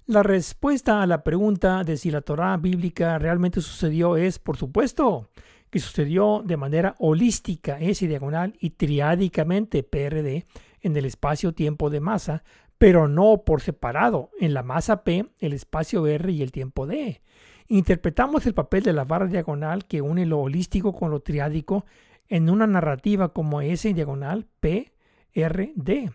La 0.07 0.23
respuesta 0.23 1.03
a 1.03 1.09
la 1.09 1.25
pregunta 1.25 1.83
de 1.83 1.97
si 1.97 2.13
la 2.13 2.21
Torah 2.21 2.57
bíblica 2.57 3.19
realmente 3.19 3.61
sucedió 3.61 4.17
es, 4.17 4.39
por 4.39 4.57
supuesto, 4.57 5.29
que 5.71 5.81
sucedió 5.81 6.43
de 6.45 6.57
manera 6.57 6.95
holística, 7.01 7.81
S 7.81 8.07
diagonal, 8.07 8.55
y 8.61 8.71
triádicamente, 8.71 9.83
PRD, 9.83 10.47
en 10.83 10.97
el 10.97 11.05
espacio-tiempo 11.05 11.91
de 11.91 12.01
masa, 12.01 12.45
pero 12.79 13.09
no 13.09 13.43
por 13.45 13.61
separado 13.61 14.31
en 14.41 14.55
la 14.55 14.63
masa 14.63 15.05
P, 15.05 15.27
el 15.39 15.53
espacio 15.53 16.07
R 16.07 16.33
y 16.33 16.43
el 16.43 16.53
tiempo 16.53 16.87
D. 16.87 17.21
Interpretamos 17.69 18.47
el 18.47 18.55
papel 18.55 18.83
de 18.83 18.93
la 18.93 19.05
barra 19.05 19.27
diagonal 19.27 19.85
que 19.85 20.01
une 20.01 20.27
lo 20.27 20.41
holístico 20.41 20.93
con 20.93 21.11
lo 21.11 21.21
triádico 21.21 21.85
en 22.29 22.49
una 22.49 22.67
narrativa 22.67 23.33
como 23.33 23.61
S 23.61 23.93
diagonal 23.93 24.47
P 24.61 24.93
R 25.33 25.73
D. 25.77 26.11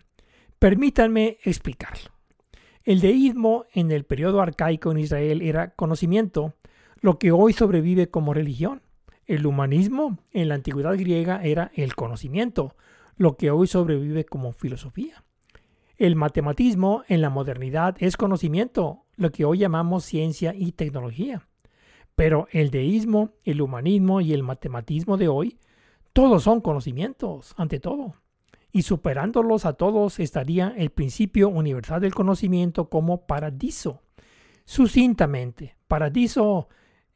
Permítanme 0.58 1.38
explicarlo. 1.44 2.10
El 2.84 3.00
deísmo 3.00 3.64
en 3.72 3.90
el 3.90 4.04
periodo 4.04 4.40
arcaico 4.40 4.90
en 4.90 4.98
Israel 4.98 5.42
era 5.42 5.70
conocimiento, 5.70 6.54
lo 7.00 7.18
que 7.18 7.32
hoy 7.32 7.52
sobrevive 7.52 8.08
como 8.10 8.34
religión. 8.34 8.82
El 9.26 9.46
humanismo 9.46 10.18
en 10.32 10.48
la 10.48 10.54
antigüedad 10.54 10.96
griega 10.96 11.42
era 11.42 11.70
el 11.74 11.94
conocimiento, 11.94 12.76
lo 13.16 13.36
que 13.36 13.50
hoy 13.50 13.66
sobrevive 13.66 14.24
como 14.24 14.52
filosofía. 14.52 15.24
El 15.96 16.14
matematismo 16.16 17.04
en 17.08 17.22
la 17.22 17.30
modernidad 17.30 17.96
es 18.00 18.16
conocimiento, 18.16 19.04
lo 19.16 19.32
que 19.32 19.44
hoy 19.44 19.58
llamamos 19.58 20.04
ciencia 20.04 20.54
y 20.54 20.72
tecnología. 20.72 21.48
Pero 22.14 22.48
el 22.50 22.70
deísmo, 22.70 23.30
el 23.44 23.62
humanismo 23.62 24.20
y 24.20 24.32
el 24.32 24.42
matematismo 24.42 25.16
de 25.16 25.28
hoy, 25.28 25.58
todos 26.12 26.42
son 26.42 26.60
conocimientos, 26.60 27.54
ante 27.56 27.80
todo. 27.80 28.14
Y 28.72 28.82
superándolos 28.82 29.64
a 29.64 29.72
todos 29.74 30.18
estaría 30.18 30.74
el 30.76 30.90
principio 30.90 31.48
universal 31.48 32.00
del 32.00 32.14
conocimiento 32.14 32.90
como 32.90 33.26
paradiso. 33.26 34.02
Sucintamente, 34.66 35.76
paradiso 35.88 36.68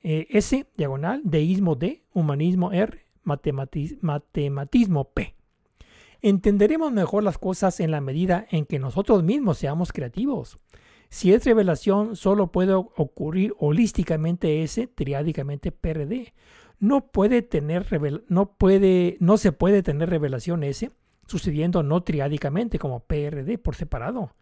eh, 0.02 0.26
S, 0.30 0.66
diagonal, 0.76 1.20
deísmo 1.24 1.74
D, 1.74 2.02
humanismo 2.14 2.72
R, 2.72 3.04
matematismo 3.22 5.04
P. 5.12 5.34
Entenderemos 6.22 6.92
mejor 6.92 7.22
las 7.22 7.38
cosas 7.38 7.80
en 7.80 7.90
la 7.90 8.00
medida 8.00 8.46
en 8.50 8.66
que 8.66 8.78
nosotros 8.78 9.22
mismos 9.22 9.58
seamos 9.58 9.92
creativos. 9.92 10.58
Si 11.08 11.32
es 11.32 11.44
revelación, 11.44 12.14
solo 12.14 12.52
puede 12.52 12.74
ocurrir 12.74 13.54
holísticamente 13.58 14.62
S, 14.62 14.86
triádicamente 14.86 15.72
PRD. 15.72 16.32
No 16.78 17.10
puede 17.10 17.42
tener 17.42 17.86
no 18.28 18.52
puede, 18.52 19.16
no 19.20 19.36
se 19.36 19.52
puede 19.52 19.82
tener 19.82 20.08
revelación 20.08 20.62
S 20.62 20.90
sucediendo 21.30 21.84
no 21.84 22.02
triádicamente 22.02 22.78
como 22.78 23.00
PRD 23.00 23.56
por 23.58 23.76
separado. 23.76 24.34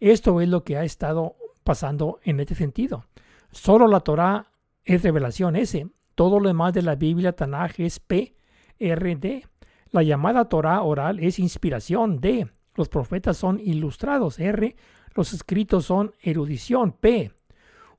Esto 0.00 0.40
es 0.40 0.48
lo 0.48 0.64
que 0.64 0.78
ha 0.78 0.84
estado 0.84 1.36
pasando 1.64 2.18
en 2.24 2.40
este 2.40 2.54
sentido. 2.54 3.04
Solo 3.52 3.86
la 3.86 4.00
Torah 4.00 4.50
es 4.84 5.02
revelación 5.02 5.56
S. 5.56 5.86
Todo 6.14 6.40
lo 6.40 6.48
demás 6.48 6.72
de 6.72 6.82
la 6.82 6.94
Biblia 6.94 7.32
Tanaj 7.32 7.78
es 7.78 8.00
PRD. 8.00 9.44
La 9.92 10.02
llamada 10.02 10.48
Torah 10.48 10.82
oral 10.82 11.18
es 11.20 11.38
inspiración 11.38 12.20
D. 12.20 12.48
Los 12.76 12.88
profetas 12.88 13.36
son 13.36 13.58
ilustrados 13.58 14.38
R. 14.38 14.76
Los 15.14 15.32
escritos 15.32 15.84
son 15.86 16.12
erudición 16.22 16.92
P. 16.92 17.32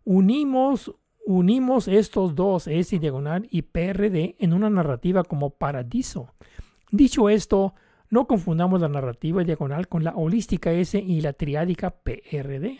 Unimos, 0.05 0.95
unimos 1.25 1.87
estos 1.87 2.33
dos 2.35 2.67
S 2.67 2.97
diagonal 2.97 3.47
y 3.51 3.63
PRD 3.63 4.35
en 4.39 4.53
una 4.53 4.69
narrativa 4.69 5.23
como 5.23 5.49
paradiso. 5.49 6.33
Dicho 6.91 7.29
esto, 7.29 7.73
no 8.09 8.25
confundamos 8.25 8.81
la 8.81 8.89
narrativa 8.89 9.43
diagonal 9.43 9.87
con 9.87 10.03
la 10.03 10.15
holística 10.15 10.71
S 10.71 10.97
y 10.97 11.21
la 11.21 11.33
triádica 11.33 11.91
PRD. 11.91 12.79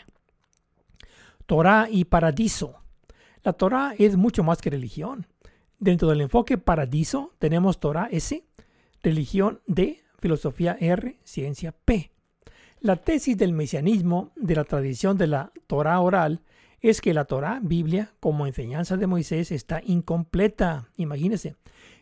Torah 1.46 1.88
y 1.90 2.06
paradiso. 2.06 2.76
La 3.44 3.54
Torah 3.54 3.94
es 3.98 4.16
mucho 4.16 4.44
más 4.44 4.62
que 4.62 4.70
religión. 4.70 5.28
Dentro 5.80 6.10
del 6.10 6.22
enfoque 6.22 6.58
paradiso 6.58 7.34
tenemos 7.40 7.80
Torah 7.80 8.08
S, 8.12 8.44
religión 9.04 9.62
D, 9.68 10.04
filosofía 10.20 10.78
R, 10.80 11.18
ciencia 11.24 11.72
P. 11.72 12.12
La 12.80 12.96
tesis 12.96 13.38
del 13.38 13.54
mesianismo 13.54 14.32
de 14.36 14.56
la 14.56 14.64
tradición 14.64 15.18
de 15.18 15.28
la 15.28 15.52
Torah 15.68 16.00
oral 16.00 16.42
es 16.80 17.00
que 17.00 17.14
la 17.14 17.26
Torah, 17.26 17.60
Biblia, 17.62 18.14
como 18.20 18.48
enseñanza 18.48 18.98
de 18.98 19.08
Moisés, 19.08 19.52
está 19.52 19.82
incompleta. 19.86 20.90
Imagínense 20.98 21.56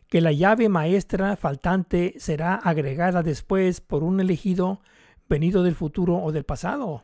que 0.08 0.22
la 0.22 0.32
llave 0.32 0.70
maestra 0.70 1.36
faltante 1.36 2.16
será 2.18 2.56
agregada 2.56 3.24
después 3.24 3.82
por 3.82 4.04
un 4.04 4.20
elegido 4.20 4.82
venido 5.28 5.64
del 5.64 5.76
futuro 5.76 6.18
o 6.18 6.32
del 6.32 6.46
pasado. 6.46 7.04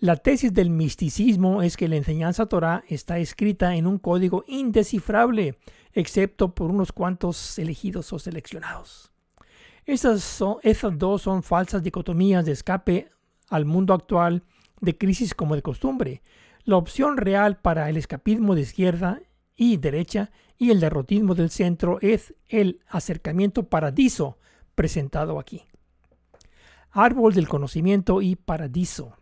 La 0.00 0.14
tesis 0.14 0.54
del 0.54 0.70
misticismo 0.70 1.60
es 1.60 1.76
que 1.76 1.88
la 1.88 1.96
enseñanza 1.96 2.46
Torah 2.46 2.84
está 2.86 3.18
escrita 3.18 3.74
en 3.74 3.84
un 3.84 3.98
código 3.98 4.44
indescifrable, 4.46 5.58
excepto 5.92 6.54
por 6.54 6.70
unos 6.70 6.92
cuantos 6.92 7.58
elegidos 7.58 8.12
o 8.12 8.20
seleccionados. 8.20 9.10
Esas, 9.86 10.40
esas 10.62 10.98
dos 10.98 11.22
son 11.22 11.42
falsas 11.42 11.82
dicotomías 11.82 12.44
de 12.44 12.52
escape 12.52 13.10
al 13.48 13.64
mundo 13.64 13.92
actual 13.92 14.44
de 14.80 14.96
crisis 14.96 15.34
como 15.34 15.56
de 15.56 15.62
costumbre. 15.62 16.22
La 16.62 16.76
opción 16.76 17.16
real 17.16 17.58
para 17.58 17.88
el 17.90 17.96
escapismo 17.96 18.54
de 18.54 18.60
izquierda 18.60 19.20
y 19.56 19.78
derecha 19.78 20.30
y 20.58 20.70
el 20.70 20.78
derrotismo 20.78 21.34
del 21.34 21.50
centro 21.50 21.98
es 22.02 22.34
el 22.46 22.78
acercamiento 22.86 23.64
paradiso 23.64 24.38
presentado 24.76 25.40
aquí. 25.40 25.64
Árbol 26.92 27.34
del 27.34 27.48
conocimiento 27.48 28.22
y 28.22 28.36
paradiso. 28.36 29.16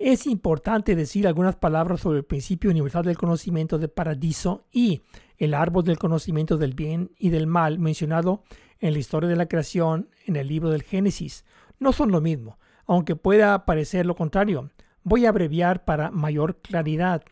Es 0.00 0.26
importante 0.26 0.96
decir 0.96 1.28
algunas 1.28 1.56
palabras 1.56 2.00
sobre 2.00 2.18
el 2.18 2.24
principio 2.24 2.70
universal 2.70 3.04
del 3.04 3.18
conocimiento 3.18 3.78
de 3.78 3.88
paradiso 3.88 4.64
y 4.72 5.02
el 5.36 5.52
árbol 5.52 5.84
del 5.84 5.98
conocimiento 5.98 6.56
del 6.56 6.72
bien 6.72 7.12
y 7.18 7.28
del 7.28 7.46
mal 7.46 7.78
mencionado 7.78 8.42
en 8.78 8.94
la 8.94 8.98
historia 8.98 9.28
de 9.28 9.36
la 9.36 9.46
creación 9.46 10.08
en 10.24 10.36
el 10.36 10.48
libro 10.48 10.70
del 10.70 10.84
Génesis. 10.84 11.44
No 11.78 11.92
son 11.92 12.10
lo 12.10 12.22
mismo, 12.22 12.58
aunque 12.86 13.14
pueda 13.14 13.66
parecer 13.66 14.06
lo 14.06 14.16
contrario. 14.16 14.70
Voy 15.02 15.26
a 15.26 15.28
abreviar 15.28 15.84
para 15.84 16.10
mayor 16.10 16.62
claridad. 16.62 17.22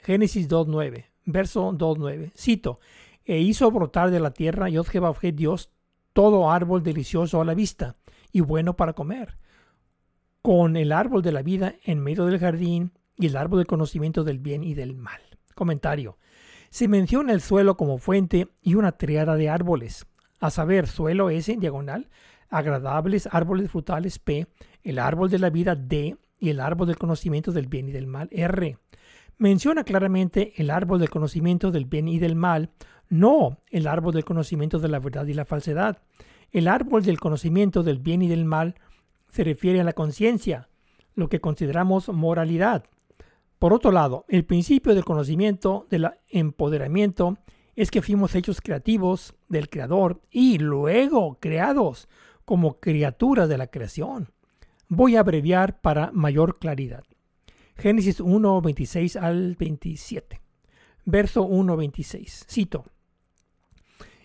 Génesis 0.00 0.48
2.9 0.48 1.06
verso 1.24 1.72
2.9. 1.72 2.32
Cito, 2.36 2.78
e 3.24 3.38
hizo 3.38 3.70
brotar 3.70 4.10
de 4.10 4.20
la 4.20 4.32
tierra 4.32 4.68
Yod 4.68 4.86
Dios 5.34 5.70
todo 6.12 6.50
árbol 6.50 6.82
delicioso 6.84 7.40
a 7.40 7.44
la 7.44 7.54
vista 7.54 7.96
y 8.32 8.40
bueno 8.40 8.76
para 8.76 8.92
comer, 8.92 9.38
con 10.42 10.76
el 10.76 10.92
árbol 10.92 11.22
de 11.22 11.32
la 11.32 11.42
vida 11.42 11.74
en 11.84 12.00
medio 12.00 12.26
del 12.26 12.38
jardín 12.38 12.92
y 13.16 13.26
el 13.26 13.36
árbol 13.36 13.60
del 13.60 13.66
conocimiento 13.66 14.24
del 14.24 14.38
bien 14.38 14.64
y 14.64 14.74
del 14.74 14.94
mal. 14.94 15.20
Comentario. 15.54 16.18
Se 16.70 16.88
menciona 16.88 17.32
el 17.32 17.40
suelo 17.40 17.76
como 17.76 17.98
fuente 17.98 18.48
y 18.60 18.74
una 18.74 18.92
triada 18.92 19.36
de 19.36 19.48
árboles, 19.48 20.06
a 20.40 20.50
saber, 20.50 20.86
suelo 20.86 21.30
S, 21.30 21.54
diagonal, 21.56 22.08
agradables 22.48 23.28
árboles 23.30 23.70
frutales 23.70 24.18
P, 24.18 24.46
el 24.82 24.98
árbol 24.98 25.30
de 25.30 25.38
la 25.38 25.50
vida 25.50 25.74
D 25.76 26.16
y 26.38 26.50
el 26.50 26.60
árbol 26.60 26.88
del 26.88 26.98
conocimiento 26.98 27.52
del 27.52 27.68
bien 27.68 27.88
y 27.88 27.92
del 27.92 28.06
mal 28.06 28.28
R 28.32 28.78
menciona 29.42 29.82
claramente 29.82 30.52
el 30.56 30.70
árbol 30.70 31.00
del 31.00 31.10
conocimiento 31.10 31.72
del 31.72 31.84
bien 31.84 32.06
y 32.06 32.20
del 32.20 32.36
mal, 32.36 32.70
no 33.08 33.58
el 33.70 33.88
árbol 33.88 34.14
del 34.14 34.24
conocimiento 34.24 34.78
de 34.78 34.88
la 34.88 35.00
verdad 35.00 35.26
y 35.26 35.34
la 35.34 35.44
falsedad. 35.44 35.98
El 36.52 36.68
árbol 36.68 37.02
del 37.02 37.18
conocimiento 37.18 37.82
del 37.82 37.98
bien 37.98 38.22
y 38.22 38.28
del 38.28 38.44
mal 38.44 38.76
se 39.32 39.44
refiere 39.44 39.80
a 39.80 39.84
la 39.84 39.94
conciencia, 39.94 40.68
lo 41.14 41.28
que 41.28 41.40
consideramos 41.40 42.08
moralidad. 42.10 42.84
Por 43.58 43.72
otro 43.72 43.90
lado, 43.90 44.24
el 44.28 44.44
principio 44.44 44.94
del 44.94 45.04
conocimiento, 45.04 45.86
del 45.90 46.10
empoderamiento, 46.28 47.38
es 47.74 47.90
que 47.90 48.02
fuimos 48.02 48.34
hechos 48.34 48.60
creativos 48.60 49.34
del 49.48 49.70
Creador 49.70 50.20
y 50.30 50.58
luego 50.58 51.38
creados 51.40 52.08
como 52.44 52.78
criaturas 52.78 53.48
de 53.48 53.56
la 53.56 53.68
creación. 53.68 54.32
Voy 54.88 55.16
a 55.16 55.20
abreviar 55.20 55.80
para 55.80 56.10
mayor 56.12 56.58
claridad. 56.58 57.04
Génesis 57.76 58.20
1, 58.20 58.60
26 58.60 59.16
al 59.16 59.56
27. 59.56 60.42
Verso 61.06 61.44
1, 61.44 61.76
26. 61.76 62.46
Cito. 62.50 62.84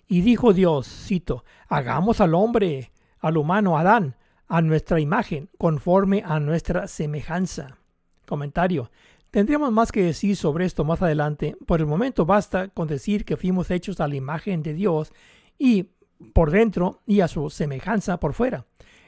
Y 0.07 0.21
dijo 0.21 0.51
Dios, 0.51 0.87
cito, 0.87 1.45
hagamos 1.69 2.19
al 2.19 2.33
hombre, 2.33 2.91
al 3.19 3.37
humano 3.37 3.77
Adán, 3.77 4.15
a 4.47 4.61
nuestra 4.61 4.99
imagen, 4.99 5.49
conforme 5.57 6.23
a 6.25 6.39
nuestra 6.39 6.87
semejanza. 6.87 7.77
Comentario. 8.25 8.91
Tendríamos 9.31 9.71
más 9.71 9.91
que 9.91 10.03
decir 10.03 10.35
sobre 10.35 10.65
esto 10.65 10.83
más 10.85 11.01
adelante. 11.01 11.57
Por 11.65 11.79
el 11.79 11.85
momento 11.85 12.25
basta 12.25 12.69
con 12.69 12.87
decir 12.87 13.25
que 13.25 13.37
fuimos 13.37 13.69
hechos 13.71 13.99
a 13.99 14.07
la 14.07 14.15
imagen 14.15 14.63
de 14.63 14.73
Dios 14.73 15.13
y 15.57 15.89
por 16.33 16.51
dentro 16.51 17.01
y 17.05 17.21
a 17.21 17.27
su 17.27 17.49
semejanza 17.49 18.19
por 18.19 18.33
fuera. 18.33 18.65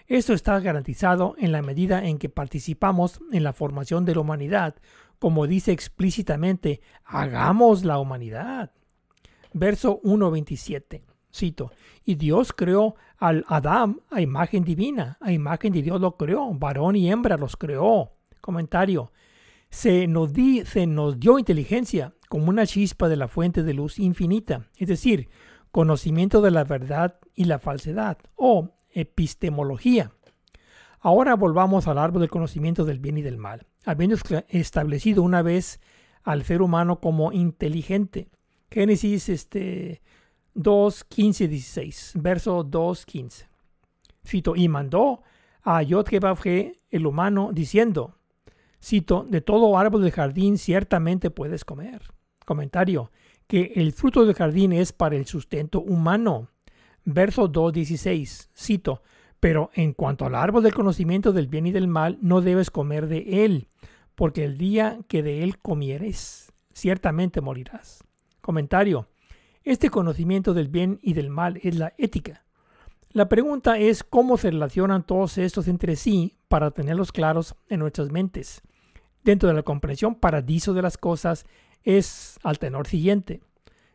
Esto 0.07 0.33
está 0.33 0.59
garantizado 0.59 1.35
en 1.37 1.51
la 1.51 1.61
medida 1.61 2.05
en 2.05 2.17
que 2.17 2.29
participamos 2.29 3.19
en 3.31 3.43
la 3.43 3.53
formación 3.53 4.05
de 4.05 4.15
la 4.15 4.21
humanidad, 4.21 4.75
como 5.19 5.47
dice 5.47 5.71
explícitamente, 5.71 6.81
hagamos 7.05 7.83
la 7.83 7.99
humanidad. 7.99 8.71
Verso 9.53 10.01
1.27. 10.01 11.01
Cito, 11.33 11.71
y 12.03 12.15
Dios 12.15 12.53
creó 12.53 12.95
al 13.17 13.45
Adán 13.47 14.01
a 14.09 14.21
imagen 14.21 14.63
divina, 14.63 15.17
a 15.21 15.31
imagen 15.31 15.73
de 15.73 15.81
Dios 15.81 16.01
lo 16.01 16.17
creó, 16.17 16.51
varón 16.53 16.95
y 16.95 17.11
hembra 17.11 17.37
los 17.37 17.55
creó. 17.55 18.13
Comentario, 18.41 19.11
se 19.69 20.07
nos, 20.07 20.33
di, 20.33 20.65
se 20.65 20.87
nos 20.87 21.19
dio 21.19 21.37
inteligencia 21.37 22.13
como 22.29 22.49
una 22.49 22.65
chispa 22.65 23.09
de 23.09 23.17
la 23.17 23.27
fuente 23.27 23.63
de 23.63 23.73
luz 23.73 23.99
infinita, 23.99 24.67
es 24.77 24.87
decir, 24.87 25.29
conocimiento 25.71 26.41
de 26.41 26.51
la 26.51 26.63
verdad 26.63 27.19
y 27.35 27.45
la 27.45 27.59
falsedad, 27.59 28.17
o 28.35 28.71
epistemología. 28.91 30.11
Ahora 30.99 31.35
volvamos 31.35 31.87
al 31.87 31.97
árbol 31.97 32.21
del 32.21 32.29
conocimiento 32.29 32.85
del 32.85 32.99
bien 32.99 33.17
y 33.17 33.21
del 33.21 33.37
mal, 33.37 33.67
habiendo 33.85 34.17
establecido 34.49 35.23
una 35.23 35.41
vez 35.41 35.79
al 36.23 36.43
ser 36.43 36.61
humano 36.61 36.99
como 36.99 37.31
inteligente. 37.31 38.29
Génesis 38.69 39.29
este, 39.29 40.01
2, 40.53 41.03
15 41.03 41.47
16. 41.47 42.13
Verso 42.15 42.63
2, 42.63 43.05
15. 43.05 43.49
Cito, 44.25 44.55
y 44.55 44.67
mandó 44.67 45.23
a 45.63 45.81
Yod-Gebabje, 45.81 46.79
el 46.89 47.05
humano, 47.05 47.51
diciendo, 47.53 48.15
cito, 48.81 49.25
de 49.27 49.41
todo 49.41 49.77
árbol 49.77 50.01
del 50.01 50.11
jardín 50.11 50.57
ciertamente 50.57 51.29
puedes 51.29 51.65
comer. 51.65 52.01
Comentario, 52.45 53.11
que 53.47 53.73
el 53.75 53.93
fruto 53.93 54.25
del 54.25 54.35
jardín 54.35 54.73
es 54.73 54.93
para 54.93 55.15
el 55.15 55.25
sustento 55.25 55.81
humano. 55.81 56.49
Verso 57.03 57.51
2.16, 57.51 58.49
cito, 58.55 59.01
pero 59.39 59.71
en 59.73 59.93
cuanto 59.93 60.25
al 60.25 60.35
árbol 60.35 60.63
del 60.63 60.73
conocimiento 60.73 61.31
del 61.31 61.47
bien 61.47 61.65
y 61.65 61.71
del 61.71 61.87
mal, 61.87 62.17
no 62.21 62.41
debes 62.41 62.69
comer 62.69 63.07
de 63.07 63.45
él, 63.45 63.67
porque 64.15 64.43
el 64.43 64.57
día 64.57 64.99
que 65.07 65.23
de 65.23 65.43
él 65.43 65.59
comieres, 65.59 66.53
ciertamente 66.73 67.41
morirás. 67.41 68.03
Comentario, 68.41 69.07
este 69.69 69.91
conocimiento 69.91 70.55
del 70.55 70.67
bien 70.67 70.97
y 71.03 71.13
del 71.13 71.29
mal 71.29 71.59
es 71.61 71.77
la 71.77 71.93
ética. 71.99 72.43
La 73.11 73.29
pregunta 73.29 73.77
es 73.77 74.03
cómo 74.03 74.35
se 74.37 74.49
relacionan 74.49 75.05
todos 75.05 75.37
estos 75.37 75.67
entre 75.67 75.95
sí 75.95 76.37
para 76.47 76.71
tenerlos 76.71 77.11
claros 77.11 77.55
en 77.69 77.79
nuestras 77.79 78.11
mentes. 78.11 78.63
Dentro 79.23 79.47
de 79.47 79.53
la 79.53 79.61
comprensión 79.61 80.15
paradiso 80.15 80.73
de 80.73 80.81
las 80.81 80.97
cosas 80.97 81.45
es 81.83 82.39
al 82.41 82.57
tenor 82.57 82.87
siguiente. 82.87 83.41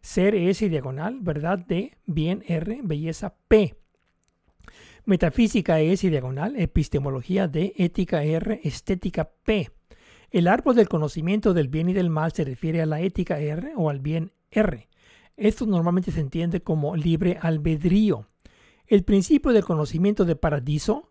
Ser 0.01 0.37
S 0.37 0.69
diagonal, 0.69 1.19
verdad 1.21 1.59
D, 1.59 1.99
bien 2.07 2.45
R, 2.47 2.79
belleza 2.85 3.35
P. 3.49 3.75
Metafísica 5.07 5.81
S 5.81 6.09
diagonal, 6.09 6.55
epistemología 6.55 7.49
D, 7.49 7.73
ética 7.77 8.23
R, 8.23 8.61
estética 8.63 9.29
P. 9.45 9.73
El 10.31 10.47
árbol 10.47 10.77
del 10.77 10.89
conocimiento 10.89 11.53
del 11.53 11.67
bien 11.67 11.89
y 11.89 11.95
del 11.95 12.11
mal 12.11 12.31
se 12.31 12.45
refiere 12.45 12.81
a 12.81 12.87
la 12.87 13.01
ética 13.01 13.41
R 13.41 13.73
o 13.75 13.91
al 13.91 13.99
bien 13.99 14.31
R. 14.53 14.87
Esto 15.37 15.66
normalmente 15.66 16.12
se 16.12 16.20
entiende 16.20 16.62
como 16.62 16.97
libre 16.97 17.38
albedrío. 17.40 18.29
El 18.87 19.05
principio 19.05 19.53
del 19.53 19.64
conocimiento 19.64 20.25
de 20.25 20.37
paradiso 20.37 21.11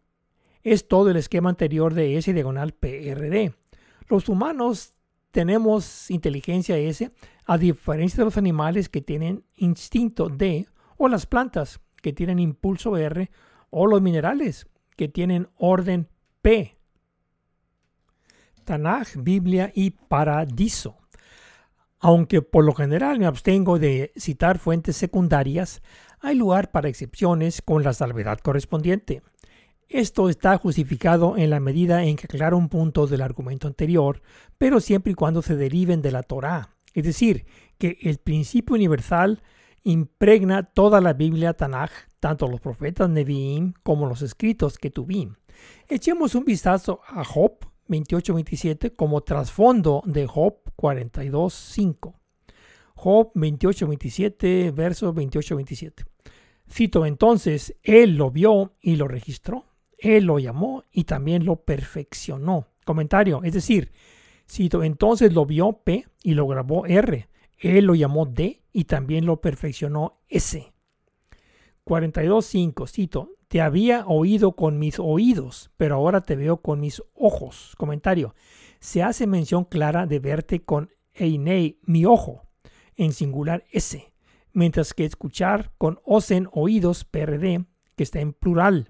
es 0.61 0.87
todo 0.87 1.09
el 1.09 1.17
esquema 1.17 1.49
anterior 1.49 1.93
de 1.93 2.17
S 2.17 2.31
diagonal 2.31 2.73
PRD. 2.73 3.53
Los 4.07 4.29
humanos 4.29 4.93
tenemos 5.31 6.09
inteligencia 6.11 6.77
S 6.77 7.11
a 7.45 7.57
diferencia 7.57 8.17
de 8.17 8.25
los 8.25 8.37
animales 8.37 8.87
que 8.87 9.01
tienen 9.01 9.43
instinto 9.55 10.29
D 10.29 10.67
o 10.97 11.07
las 11.07 11.25
plantas 11.25 11.81
que 12.01 12.13
tienen 12.13 12.39
impulso 12.39 12.95
R 12.95 13.29
o 13.71 13.87
los 13.87 14.01
minerales 14.01 14.67
que 14.95 15.07
tienen 15.07 15.49
orden 15.57 16.07
P. 16.41 16.77
Tanaj, 18.63 19.15
Biblia 19.17 19.71
y 19.73 19.91
Paradiso. 19.91 21.02
Aunque 22.05 22.41
por 22.41 22.65
lo 22.65 22.73
general 22.73 23.17
me 23.17 23.25
abstengo 23.25 23.79
de 23.79 24.11
citar 24.17 24.59
fuentes 24.59 24.97
secundarias, 24.97 25.81
hay 26.19 26.35
lugar 26.35 26.69
para 26.69 26.89
excepciones 26.89 27.61
con 27.61 27.81
la 27.81 27.93
salvedad 27.93 28.39
correspondiente. 28.39 29.21
Esto 29.87 30.27
está 30.27 30.57
justificado 30.57 31.37
en 31.37 31.49
la 31.49 31.61
medida 31.61 32.03
en 32.03 32.17
que 32.17 32.25
aclara 32.25 32.57
un 32.57 32.67
punto 32.67 33.07
del 33.07 33.21
argumento 33.21 33.69
anterior, 33.69 34.21
pero 34.57 34.81
siempre 34.81 35.13
y 35.13 35.15
cuando 35.15 35.41
se 35.41 35.55
deriven 35.55 36.01
de 36.01 36.11
la 36.11 36.23
Torá, 36.23 36.75
es 36.93 37.05
decir, 37.05 37.45
que 37.77 37.97
el 38.01 38.17
principio 38.17 38.75
universal 38.75 39.41
impregna 39.83 40.63
toda 40.63 40.99
la 40.99 41.13
Biblia 41.13 41.53
Tanaj, 41.53 41.91
tanto 42.19 42.49
los 42.49 42.59
profetas 42.59 43.09
Nevi'im 43.09 43.75
como 43.81 44.07
los 44.07 44.21
escritos 44.21 44.77
que 44.77 44.89
tuvim. 44.89 45.35
Echemos 45.87 46.35
un 46.35 46.43
vistazo 46.43 46.99
a 47.07 47.23
Job 47.23 47.59
28-27 47.87 48.95
como 48.95 49.21
trasfondo 49.21 50.01
de 50.05 50.27
Job 50.27 50.57
42.5. 50.77 52.13
Job 52.95 53.31
28-27, 53.33 54.73
verso 54.73 55.13
28-27. 55.13 56.05
Cito 56.69 57.05
entonces, 57.05 57.75
Él 57.83 58.15
lo 58.15 58.31
vio 58.31 58.73
y 58.81 58.95
lo 58.95 59.07
registró. 59.07 59.65
Él 59.97 60.25
lo 60.25 60.39
llamó 60.39 60.83
y 60.91 61.05
también 61.05 61.45
lo 61.45 61.57
perfeccionó. 61.57 62.67
Comentario, 62.85 63.41
es 63.43 63.53
decir, 63.53 63.91
cito, 64.49 64.83
entonces 64.83 65.33
lo 65.33 65.45
vio 65.45 65.81
P 65.83 66.05
y 66.23 66.33
lo 66.33 66.47
grabó 66.47 66.85
R. 66.85 67.29
Él 67.57 67.85
lo 67.85 67.95
llamó 67.95 68.25
D 68.25 68.61
y 68.73 68.85
también 68.85 69.25
lo 69.25 69.39
perfeccionó 69.39 70.19
S. 70.27 70.73
42.5, 71.85 72.89
cito, 72.89 73.29
te 73.53 73.61
había 73.61 74.07
oído 74.07 74.53
con 74.53 74.79
mis 74.79 74.97
oídos, 74.97 75.69
pero 75.77 75.93
ahora 75.93 76.21
te 76.21 76.35
veo 76.35 76.57
con 76.57 76.79
mis 76.79 77.03
ojos. 77.13 77.75
Comentario, 77.77 78.33
se 78.79 79.03
hace 79.03 79.27
mención 79.27 79.65
clara 79.65 80.07
de 80.07 80.17
verte 80.17 80.63
con 80.63 80.89
Einei, 81.13 81.79
mi 81.83 82.03
ojo, 82.03 82.47
en 82.95 83.13
singular 83.13 83.63
S 83.71 84.11
mientras 84.53 84.95
que 84.95 85.05
escuchar 85.05 85.71
con 85.77 85.99
osen 86.03 86.49
oídos 86.51 87.05
PRD, 87.05 87.63
que 87.95 88.01
está 88.01 88.21
en 88.21 88.33
plural. 88.33 88.89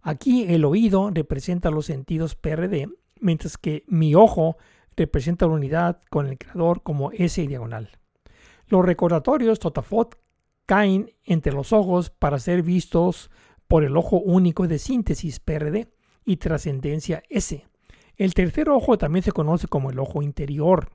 Aquí 0.00 0.44
el 0.44 0.64
oído 0.64 1.10
representa 1.10 1.72
los 1.72 1.86
sentidos 1.86 2.36
PRD, 2.36 2.88
mientras 3.20 3.58
que 3.58 3.82
mi 3.88 4.14
ojo 4.14 4.58
representa 4.94 5.48
la 5.48 5.54
unidad 5.54 6.00
con 6.08 6.28
el 6.28 6.38
creador 6.38 6.84
como 6.84 7.10
S 7.10 7.44
diagonal. 7.44 7.98
Los 8.68 8.84
recordatorios 8.84 9.58
Totafot 9.58 10.20
caen 10.66 11.10
entre 11.24 11.52
los 11.52 11.72
ojos 11.72 12.10
para 12.10 12.38
ser 12.38 12.62
vistos 12.62 13.28
por 13.68 13.84
el 13.84 13.96
ojo 13.96 14.18
único 14.18 14.66
de 14.66 14.78
síntesis 14.78 15.38
PRD 15.40 15.88
y 16.24 16.38
trascendencia 16.38 17.22
S. 17.28 17.66
El 18.16 18.34
tercer 18.34 18.68
ojo 18.68 18.98
también 18.98 19.22
se 19.22 19.32
conoce 19.32 19.68
como 19.68 19.90
el 19.90 19.98
ojo 19.98 20.22
interior. 20.22 20.90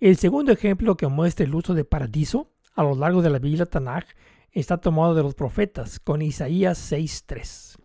El 0.00 0.16
segundo 0.16 0.52
ejemplo 0.52 0.96
que 0.96 1.06
muestra 1.06 1.46
el 1.46 1.54
uso 1.54 1.74
de 1.74 1.84
paradiso 1.84 2.50
a 2.74 2.82
lo 2.82 2.94
largo 2.94 3.22
de 3.22 3.30
la 3.30 3.38
Biblia 3.38 3.66
Tanaj 3.66 4.04
está 4.50 4.78
tomado 4.78 5.14
de 5.14 5.22
los 5.22 5.34
profetas 5.34 6.00
con 6.00 6.22
Isaías 6.22 6.92
6.3. 6.92 7.76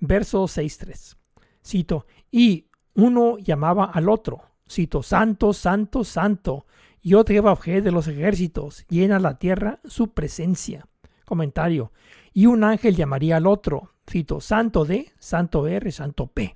Verso 0.00 0.44
6.3. 0.44 1.16
Cito, 1.64 2.06
y 2.30 2.68
uno 2.94 3.38
llamaba 3.38 3.84
al 3.84 4.08
otro, 4.08 4.42
cito, 4.68 5.02
Santo, 5.02 5.52
Santo, 5.52 6.04
Santo, 6.04 6.66
y 7.00 7.14
otro 7.14 7.34
de 7.64 7.92
los 7.92 8.08
ejércitos, 8.08 8.84
llena 8.88 9.20
la 9.20 9.38
tierra 9.38 9.80
su 9.84 10.12
presencia. 10.12 10.88
Comentario, 11.24 11.92
y 12.36 12.44
un 12.44 12.64
ángel 12.64 12.94
llamaría 12.96 13.38
al 13.38 13.46
otro, 13.46 13.94
cito, 14.06 14.42
Santo 14.42 14.84
D, 14.84 15.10
Santo 15.18 15.66
R, 15.66 15.90
Santo 15.90 16.26
P, 16.26 16.54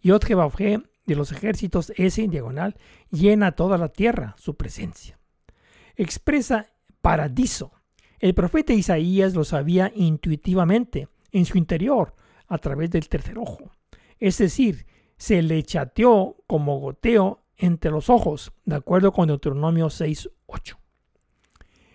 y 0.00 0.10
otro 0.10 0.52
de 1.06 1.14
los 1.14 1.30
ejércitos 1.30 1.92
S 1.96 2.20
en 2.20 2.32
diagonal, 2.32 2.74
llena 3.12 3.52
toda 3.52 3.78
la 3.78 3.90
tierra 3.90 4.34
su 4.38 4.56
presencia. 4.56 5.20
Expresa 5.94 6.66
paradiso. 7.00 7.70
El 8.18 8.34
profeta 8.34 8.72
Isaías 8.72 9.32
lo 9.34 9.44
sabía 9.44 9.92
intuitivamente, 9.94 11.06
en 11.30 11.44
su 11.44 11.58
interior, 11.58 12.16
a 12.48 12.58
través 12.58 12.90
del 12.90 13.08
tercer 13.08 13.38
ojo. 13.38 13.70
Es 14.18 14.38
decir, 14.38 14.84
se 15.16 15.42
le 15.42 15.62
chateó 15.62 16.38
como 16.48 16.80
goteo 16.80 17.44
entre 17.56 17.92
los 17.92 18.10
ojos, 18.10 18.50
de 18.64 18.74
acuerdo 18.74 19.12
con 19.12 19.28
Deuteronomio 19.28 19.86
6.8. 19.90 20.76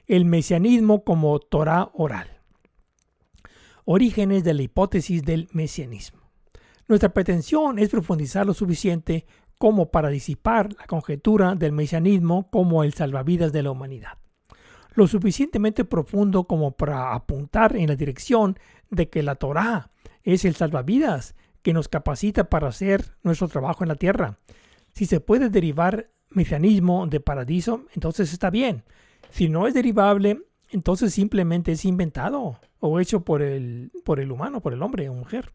El 0.08 0.24
mesianismo 0.24 1.04
como 1.04 1.38
Torah 1.40 1.92
oral. 1.96 2.35
Orígenes 3.86 4.44
de 4.44 4.54
la 4.54 4.64
hipótesis 4.64 5.24
del 5.24 5.48
mesianismo. 5.54 6.22
Nuestra 6.88 7.14
pretensión 7.14 7.80
es 7.80 7.90
profundizar 7.90 8.46
lo 8.46 8.54
suficiente 8.54 9.26
como 9.58 9.90
para 9.90 10.10
disipar 10.10 10.74
la 10.74 10.86
conjetura 10.86 11.56
del 11.56 11.72
mesianismo 11.72 12.50
como 12.52 12.84
el 12.84 12.94
salvavidas 12.94 13.54
de 13.54 13.64
la 13.64 13.72
humanidad 13.72 14.18
lo 14.96 15.08
suficientemente 15.08 15.86
profundo 15.86 16.46
como 16.46 16.72
para 16.72 17.14
apuntar 17.14 17.76
en 17.76 17.88
la 17.88 17.96
dirección 17.96 18.58
de 18.90 19.10
que 19.10 19.24
la 19.24 19.36
Torá 19.36 19.92
es 20.24 20.46
el 20.46 20.56
salvavidas 20.56 21.36
que 21.62 21.74
nos 21.74 21.88
capacita 21.88 22.50
para 22.50 22.70
hacer 22.70 23.18
nuestro 23.22 23.48
trabajo 23.48 23.84
en 23.84 23.90
la 23.90 23.96
tierra. 23.96 24.40
Si 24.94 25.06
se 25.06 25.20
puede 25.20 25.50
derivar 25.50 26.10
mecanismo 26.30 27.08
de 27.08 27.20
paradiso, 27.20 27.86
entonces 27.94 28.32
está 28.32 28.50
bien. 28.50 28.84
Si 29.30 29.50
no 29.50 29.68
es 29.68 29.74
derivable, 29.74 30.42
entonces 30.70 31.14
simplemente 31.14 31.74
es 31.74 31.86
inventado 31.86 32.60
o 32.80 33.00
hecho 33.00 33.22
por 33.22 33.42
el, 33.42 33.92
por 34.04 34.20
el 34.20 34.32
humano, 34.32 34.62
por 34.62 34.74
el 34.74 34.82
hombre 34.82 35.10
o 35.10 35.14
mujer. 35.14 35.52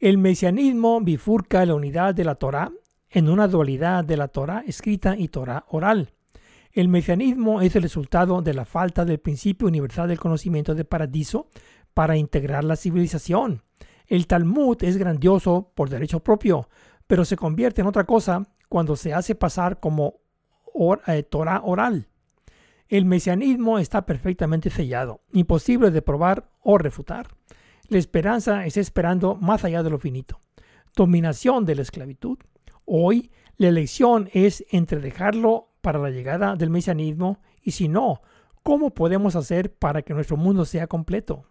El 0.00 0.18
mesianismo 0.18 1.00
bifurca 1.00 1.64
la 1.64 1.74
unidad 1.74 2.14
de 2.14 2.24
la 2.24 2.34
Torá 2.34 2.72
en 3.10 3.28
una 3.28 3.48
dualidad 3.48 4.04
de 4.04 4.16
la 4.16 4.28
Torá 4.28 4.64
escrita 4.66 5.16
y 5.16 5.28
Torá 5.28 5.64
oral. 5.68 6.12
El 6.72 6.88
mecanismo 6.88 7.60
es 7.60 7.76
el 7.76 7.82
resultado 7.82 8.42
de 8.42 8.52
la 8.52 8.64
falta 8.64 9.04
del 9.04 9.20
principio 9.20 9.68
universal 9.68 10.08
del 10.08 10.18
conocimiento 10.18 10.74
de 10.74 10.84
paradiso 10.84 11.48
para 11.94 12.16
integrar 12.16 12.64
la 12.64 12.74
civilización. 12.74 13.62
El 14.08 14.26
Talmud 14.26 14.82
es 14.82 14.96
grandioso 14.96 15.70
por 15.74 15.88
derecho 15.88 16.20
propio, 16.20 16.68
pero 17.06 17.24
se 17.24 17.36
convierte 17.36 17.80
en 17.80 17.86
otra 17.86 18.04
cosa 18.04 18.42
cuando 18.68 18.96
se 18.96 19.14
hace 19.14 19.36
pasar 19.36 19.78
como 19.78 20.16
eh, 21.06 21.22
Torah 21.22 21.60
oral. 21.64 22.08
El 22.94 23.06
mesianismo 23.06 23.80
está 23.80 24.06
perfectamente 24.06 24.70
sellado, 24.70 25.20
imposible 25.32 25.90
de 25.90 26.00
probar 26.00 26.48
o 26.60 26.78
refutar. 26.78 27.26
La 27.88 27.98
esperanza 27.98 28.66
está 28.66 28.78
esperando 28.78 29.34
más 29.34 29.64
allá 29.64 29.82
de 29.82 29.90
lo 29.90 29.98
finito. 29.98 30.38
Dominación 30.94 31.64
de 31.64 31.74
la 31.74 31.82
esclavitud. 31.82 32.38
Hoy 32.84 33.32
la 33.56 33.66
elección 33.66 34.30
es 34.32 34.64
entre 34.70 35.00
dejarlo 35.00 35.72
para 35.80 35.98
la 35.98 36.10
llegada 36.10 36.54
del 36.54 36.70
mesianismo 36.70 37.40
y 37.62 37.72
si 37.72 37.88
no, 37.88 38.22
¿Cómo 38.62 38.94
podemos 38.94 39.34
hacer 39.34 39.74
para 39.74 40.02
que 40.02 40.14
nuestro 40.14 40.36
mundo 40.36 40.64
sea 40.64 40.86
completo? 40.86 41.44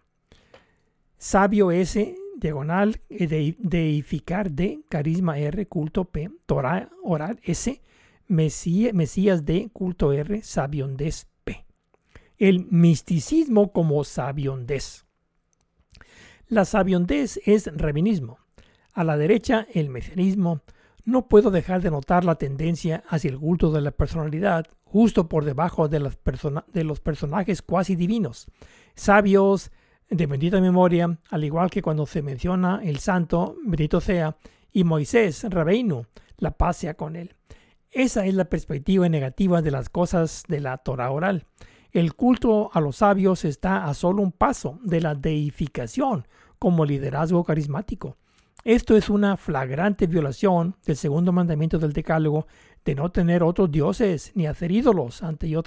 Sabio 1.18 1.70
S, 1.70 2.16
diagonal, 2.38 3.02
de, 3.10 3.54
deificar 3.60 4.50
D, 4.50 4.80
carisma 4.88 5.38
R, 5.38 5.68
culto 5.68 6.06
P, 6.06 6.30
Torah 6.46 6.88
oral 7.02 7.38
S, 7.44 7.82
Mesías, 8.26 9.44
D, 9.44 9.68
culto 9.74 10.10
R, 10.12 10.42
sabiondez. 10.42 11.28
El 12.38 12.66
misticismo 12.70 13.72
como 13.72 14.02
sabiondez. 14.04 15.04
La 16.48 16.64
sabiondez 16.64 17.40
es 17.46 17.70
rabinismo. 17.76 18.38
A 18.92 19.04
la 19.04 19.16
derecha, 19.16 19.66
el 19.72 19.88
mesianismo. 19.88 20.60
No 21.04 21.28
puedo 21.28 21.50
dejar 21.50 21.82
de 21.82 21.90
notar 21.90 22.24
la 22.24 22.36
tendencia 22.36 23.04
hacia 23.08 23.30
el 23.30 23.38
culto 23.38 23.70
de 23.70 23.80
la 23.80 23.90
personalidad, 23.90 24.66
justo 24.84 25.28
por 25.28 25.44
debajo 25.44 25.88
de, 25.88 26.00
los 26.00 27.00
personajes 27.00 27.62
cuasi 27.62 27.96
divinos, 27.96 28.46
sabios, 28.94 29.70
de 30.08 30.26
bendita 30.26 30.60
memoria, 30.60 31.18
al 31.30 31.44
igual 31.44 31.70
que 31.70 31.82
cuando 31.82 32.06
se 32.06 32.22
menciona 32.22 32.80
el 32.82 32.98
santo, 32.98 33.56
bendito 33.64 34.00
sea, 34.00 34.36
y 34.72 34.84
Moisés, 34.84 35.44
Rabeinu, 35.48 36.06
la 36.38 36.52
paz 36.52 36.78
sea 36.78 36.94
con 36.94 37.16
él. 37.16 37.34
Esa 37.90 38.26
es 38.26 38.34
la 38.34 38.44
perspectiva 38.46 39.08
negativa 39.08 39.62
de 39.62 39.70
las 39.70 39.88
cosas 39.88 40.44
de 40.48 40.60
la 40.60 40.78
Torah 40.78 41.10
oral. 41.10 41.46
El 41.94 42.14
culto 42.14 42.72
a 42.74 42.80
los 42.80 42.96
sabios 42.96 43.44
está 43.44 43.84
a 43.84 43.94
solo 43.94 44.20
un 44.20 44.32
paso 44.32 44.80
de 44.82 45.00
la 45.00 45.14
deificación 45.14 46.26
como 46.58 46.84
liderazgo 46.84 47.44
carismático. 47.44 48.16
Esto 48.64 48.96
es 48.96 49.08
una 49.08 49.36
flagrante 49.36 50.08
violación 50.08 50.74
del 50.84 50.96
segundo 50.96 51.30
mandamiento 51.30 51.78
del 51.78 51.92
Decálogo 51.92 52.48
de 52.84 52.96
no 52.96 53.12
tener 53.12 53.44
otros 53.44 53.70
dioses 53.70 54.32
ni 54.34 54.48
hacer 54.48 54.72
ídolos 54.72 55.22
ante 55.22 55.48
Yod 55.48 55.66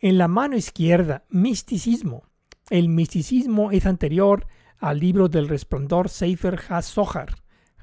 En 0.00 0.16
la 0.16 0.28
mano 0.28 0.56
izquierda, 0.56 1.24
misticismo. 1.28 2.22
El 2.70 2.88
misticismo 2.88 3.72
es 3.72 3.84
anterior 3.84 4.46
al 4.78 4.98
libro 4.98 5.28
del 5.28 5.48
resplandor 5.48 6.08
Sefer 6.08 6.58
HaZohar, 6.70 7.34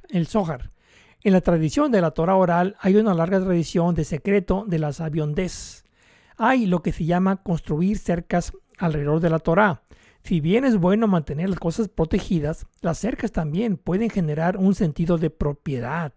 el 0.10 0.26
Zohar. 0.26 0.72
En 1.22 1.34
la 1.34 1.42
tradición 1.42 1.92
de 1.92 2.02
la 2.02 2.10
Torah 2.10 2.38
oral 2.38 2.76
hay 2.80 2.96
una 2.96 3.14
larga 3.14 3.40
tradición 3.40 3.94
de 3.94 4.04
secreto 4.04 4.66
de 4.68 4.80
la 4.80 4.94
sabiondez. 4.94 5.84
Hay 6.38 6.65
lo 6.65 6.82
que 6.82 6.91
se 6.91 7.06
llama 7.06 7.43
construir 7.43 7.97
cercas 7.97 8.54
alrededor 8.78 9.19
de 9.19 9.30
la 9.30 9.39
Torah. 9.39 9.84
Si 10.23 10.39
bien 10.39 10.65
es 10.65 10.78
bueno 10.78 11.08
mantener 11.08 11.50
las 11.50 11.60
cosas 11.60 11.88
protegidas, 11.89 12.65
las 12.82 12.97
cercas 12.97 13.32
también 13.32 13.78
pueden 13.78 14.10
generar 14.10 14.58
un 14.58 14.76
sentido 14.76 15.17
de 15.17 15.30
propiedad. 15.30 16.13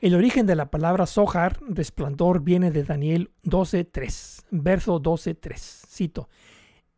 El 0.00 0.14
origen 0.14 0.46
de 0.46 0.54
la 0.54 0.70
palabra 0.70 1.06
Zohar, 1.06 1.58
resplandor, 1.68 2.42
viene 2.42 2.70
de 2.70 2.84
Daniel 2.84 3.30
12.3, 3.44 4.44
verso 4.50 5.02
12.3. 5.02 5.56
Cito 5.56 6.28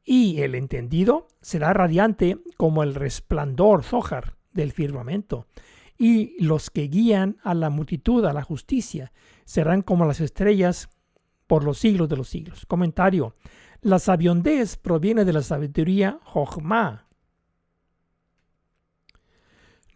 y 0.05 0.41
el 0.41 0.57
entendido 0.57 1.29
será 1.41 1.73
radiante 1.73 2.39
como 2.57 2.83
el 2.83 2.97
resplandor 2.97 3.85
Zohar 3.85 4.37
del 4.53 4.73
firmamento, 4.73 5.47
y 5.97 6.43
los 6.43 6.71
que 6.71 6.89
guían 6.89 7.37
a 7.45 7.55
la 7.55 7.71
multitud 7.71 8.25
a 8.25 8.33
la 8.33 8.43
justicia 8.43 9.13
serán 9.45 9.83
como 9.83 10.07
las 10.07 10.21
estrellas 10.21 10.89
por 11.51 11.65
los 11.65 11.79
siglos 11.79 12.09
de 12.09 12.17
los 12.17 12.29
siglos. 12.29 12.65
Comentario. 12.65 13.35
La 13.81 13.99
sabiondez 13.99 14.77
proviene 14.77 15.25
de 15.25 15.33
la 15.33 15.43
sabiduría 15.43 16.21
Jochma. 16.23 17.09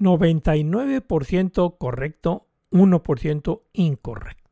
99% 0.01 1.79
correcto, 1.79 2.49
1% 2.73 3.62
incorrecto. 3.73 4.51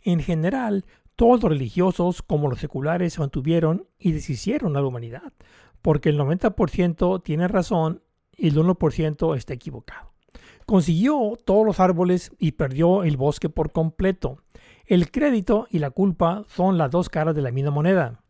En 0.00 0.20
general, 0.20 0.86
todos 1.14 1.42
los 1.42 1.52
religiosos 1.52 2.22
como 2.22 2.48
los 2.48 2.58
seculares 2.58 3.12
se 3.12 3.20
mantuvieron 3.20 3.86
y 3.98 4.12
deshicieron 4.12 4.78
a 4.78 4.80
la 4.80 4.86
humanidad, 4.86 5.34
porque 5.82 6.08
el 6.08 6.18
90% 6.18 7.22
tiene 7.22 7.48
razón 7.48 8.00
y 8.34 8.48
el 8.48 8.56
1% 8.56 9.36
está 9.36 9.52
equivocado. 9.52 10.14
Consiguió 10.64 11.34
todos 11.44 11.66
los 11.66 11.80
árboles 11.80 12.32
y 12.38 12.52
perdió 12.52 13.04
el 13.04 13.18
bosque 13.18 13.50
por 13.50 13.72
completo. 13.72 14.38
El 14.86 15.10
crédito 15.10 15.66
y 15.70 15.78
la 15.78 15.90
culpa 15.90 16.44
son 16.46 16.76
las 16.76 16.90
dos 16.90 17.08
caras 17.08 17.34
de 17.34 17.40
la 17.40 17.50
misma 17.50 17.70
moneda. 17.70 18.20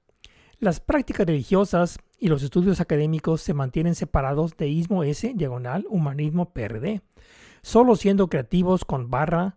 Las 0.60 0.78
prácticas 0.78 1.26
religiosas 1.26 1.98
y 2.16 2.28
los 2.28 2.44
estudios 2.44 2.80
académicos 2.80 3.40
se 3.40 3.54
mantienen 3.54 3.96
separados 3.96 4.56
de 4.56 4.68
ismo 4.68 5.02
S, 5.02 5.32
diagonal, 5.34 5.84
humanismo 5.88 6.52
PRD, 6.52 7.02
solo 7.62 7.96
siendo 7.96 8.28
creativos 8.28 8.84
con 8.84 9.10
barra, 9.10 9.56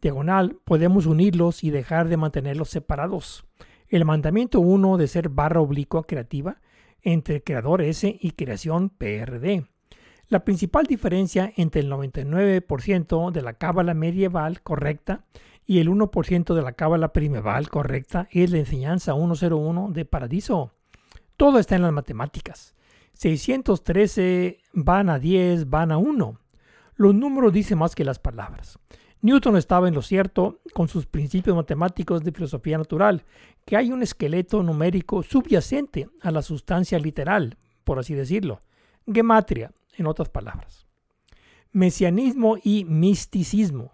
diagonal, 0.00 0.58
podemos 0.64 1.06
unirlos 1.06 1.62
y 1.62 1.70
dejar 1.70 2.08
de 2.08 2.16
mantenerlos 2.16 2.70
separados. 2.70 3.44
El 3.86 4.04
mandamiento 4.04 4.58
1 4.58 4.96
de 4.96 5.06
ser 5.06 5.28
barra 5.28 5.60
oblicua 5.60 6.04
creativa 6.04 6.60
entre 7.02 7.44
creador 7.44 7.82
S 7.82 8.18
y 8.20 8.32
creación 8.32 8.88
PRD. 8.90 9.68
La 10.26 10.44
principal 10.44 10.86
diferencia 10.86 11.52
entre 11.56 11.82
el 11.82 11.90
99% 11.90 13.30
de 13.30 13.42
la 13.42 13.52
cábala 13.52 13.94
medieval 13.94 14.60
correcta 14.62 15.24
y 15.66 15.78
el 15.78 15.88
1% 15.88 16.54
de 16.54 16.62
la 16.62 16.72
cábala 16.72 17.12
primeval 17.12 17.68
correcta 17.68 18.28
es 18.30 18.50
la 18.50 18.58
enseñanza 18.58 19.14
101 19.14 19.90
de 19.92 20.04
Paradiso. 20.04 20.72
Todo 21.36 21.58
está 21.58 21.76
en 21.76 21.82
las 21.82 21.92
matemáticas. 21.92 22.74
613 23.14 24.58
van 24.72 25.08
a 25.08 25.18
10 25.18 25.70
van 25.70 25.92
a 25.92 25.98
1. 25.98 26.38
Los 26.96 27.14
números 27.14 27.52
dicen 27.52 27.78
más 27.78 27.94
que 27.94 28.04
las 28.04 28.18
palabras. 28.18 28.78
Newton 29.22 29.56
estaba 29.56 29.86
en 29.86 29.94
lo 29.94 30.02
cierto 30.02 30.60
con 30.74 30.88
sus 30.88 31.06
principios 31.06 31.54
matemáticos 31.54 32.24
de 32.24 32.32
filosofía 32.32 32.76
natural, 32.76 33.24
que 33.64 33.76
hay 33.76 33.92
un 33.92 34.02
esqueleto 34.02 34.62
numérico 34.64 35.22
subyacente 35.22 36.08
a 36.20 36.32
la 36.32 36.42
sustancia 36.42 36.98
literal, 36.98 37.56
por 37.84 38.00
así 38.00 38.14
decirlo. 38.14 38.60
Gematria, 39.06 39.70
en 39.96 40.06
otras 40.06 40.28
palabras. 40.28 40.86
Mesianismo 41.70 42.56
y 42.62 42.84
misticismo. 42.84 43.92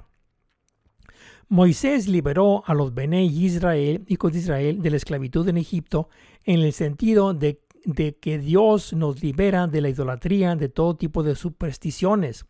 Moisés 1.48 2.08
liberó 2.08 2.62
a 2.66 2.74
los 2.74 2.94
Bene 2.94 3.24
Israel, 3.24 4.04
hijos 4.06 4.32
de 4.32 4.38
Israel, 4.38 4.82
de 4.82 4.90
la 4.90 4.96
esclavitud 4.96 5.48
en 5.48 5.56
Egipto 5.56 6.08
en 6.44 6.61
el 6.61 6.72
sentido 6.72 7.34
de, 7.34 7.61
de 7.84 8.16
que 8.16 8.38
Dios 8.38 8.92
nos 8.92 9.22
libera 9.22 9.66
de 9.66 9.80
la 9.80 9.88
idolatría, 9.88 10.56
de 10.56 10.68
todo 10.68 10.96
tipo 10.96 11.22
de 11.22 11.34
supersticiones 11.34 12.44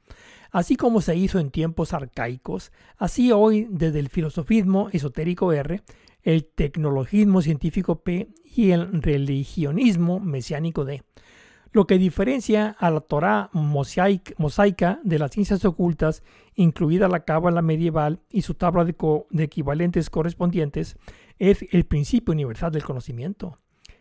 Así 0.50 0.76
como 0.76 1.00
se 1.00 1.14
hizo 1.14 1.38
en 1.38 1.50
tiempos 1.50 1.92
arcaicos, 1.92 2.72
así 2.96 3.32
hoy 3.32 3.66
desde 3.70 3.98
el 3.98 4.08
filosofismo 4.08 4.88
esotérico 4.92 5.52
R, 5.52 5.82
el 6.22 6.46
tecnologismo 6.46 7.42
científico 7.42 8.02
P 8.02 8.28
y 8.44 8.70
el 8.70 9.02
religionismo 9.02 10.20
mesiánico 10.20 10.84
D. 10.84 11.02
Lo 11.72 11.86
que 11.86 11.98
diferencia 11.98 12.76
a 12.78 12.90
la 12.90 13.00
Torah 13.00 13.50
mosaica 13.52 15.00
de 15.04 15.18
las 15.18 15.30
ciencias 15.30 15.64
ocultas, 15.64 16.22
incluida 16.54 17.08
la 17.08 17.24
cábala 17.24 17.62
medieval 17.62 18.20
y 18.30 18.42
su 18.42 18.54
tabla 18.54 18.84
de, 18.84 19.44
equivalentes 19.44 20.08
correspondientes, 20.08 20.96
es 21.38 21.64
el 21.70 21.84
principio 21.84 22.32
universal 22.32 22.72
del 22.72 22.84
conocimiento. 22.84 23.58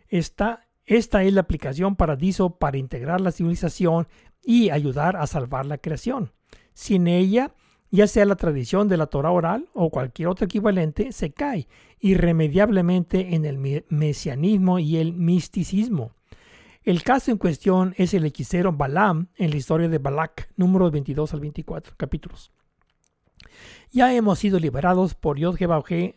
Esta, 0.08 0.68
esta 0.86 1.24
es 1.24 1.34
la 1.34 1.42
aplicación 1.42 1.96
paradiso 1.96 2.58
para 2.58 2.78
integrar 2.78 3.20
la 3.20 3.32
civilización 3.32 4.08
y 4.44 4.70
ayudar 4.70 5.18
a 5.18 5.28
salvar 5.28 5.66
la 5.66 5.78
creación. 5.78 6.32
Sin 6.74 7.08
ella, 7.08 7.54
ya 7.92 8.08
sea 8.08 8.26
la 8.26 8.36
tradición 8.36 8.88
de 8.88 8.98
la 8.98 9.08
Torah 9.08 9.32
oral 9.32 9.68
o 9.74 9.90
cualquier 9.90 10.30
otro 10.30 10.46
equivalente, 10.46 11.12
se 11.12 11.32
cae 11.32 11.68
irremediablemente 12.00 13.36
en 13.36 13.44
el 13.46 13.84
mesianismo 13.90 14.80
y 14.80 14.98
el 14.98 15.14
misticismo. 15.14 16.17
El 16.88 17.04
caso 17.04 17.32
en 17.32 17.38
cuestión 17.38 17.94
es 17.98 18.14
el 18.14 18.24
hechicero 18.24 18.72
Balaam 18.72 19.28
en 19.36 19.50
la 19.50 19.58
historia 19.58 19.90
de 19.90 19.98
Balak, 19.98 20.48
números 20.56 20.90
22 20.94 21.34
al 21.34 21.42
24 21.42 21.96
capítulos. 21.98 22.54
Ya 23.92 24.14
hemos 24.14 24.40
sido 24.40 24.58
liberados 24.58 25.14
por 25.14 25.38
Yod 25.38 25.58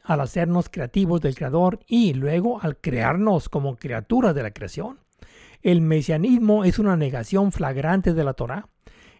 al 0.04 0.20
hacernos 0.20 0.68
creativos 0.68 1.20
del 1.22 1.34
Creador 1.34 1.80
y 1.88 2.14
luego 2.14 2.62
al 2.62 2.76
crearnos 2.76 3.48
como 3.48 3.74
criaturas 3.74 4.32
de 4.32 4.44
la 4.44 4.52
creación. 4.52 5.00
El 5.60 5.80
mesianismo 5.80 6.62
es 6.64 6.78
una 6.78 6.96
negación 6.96 7.50
flagrante 7.50 8.14
de 8.14 8.22
la 8.22 8.34
Torah. 8.34 8.68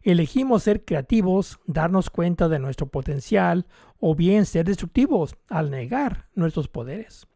Elegimos 0.02 0.62
ser 0.62 0.84
creativos, 0.84 1.58
darnos 1.66 2.10
cuenta 2.10 2.48
de 2.48 2.60
nuestro 2.60 2.86
potencial 2.86 3.66
o 3.98 4.14
bien 4.14 4.46
ser 4.46 4.66
destructivos 4.66 5.34
al 5.48 5.72
negar 5.72 6.28
nuestros 6.36 6.68
poderes. 6.68 7.26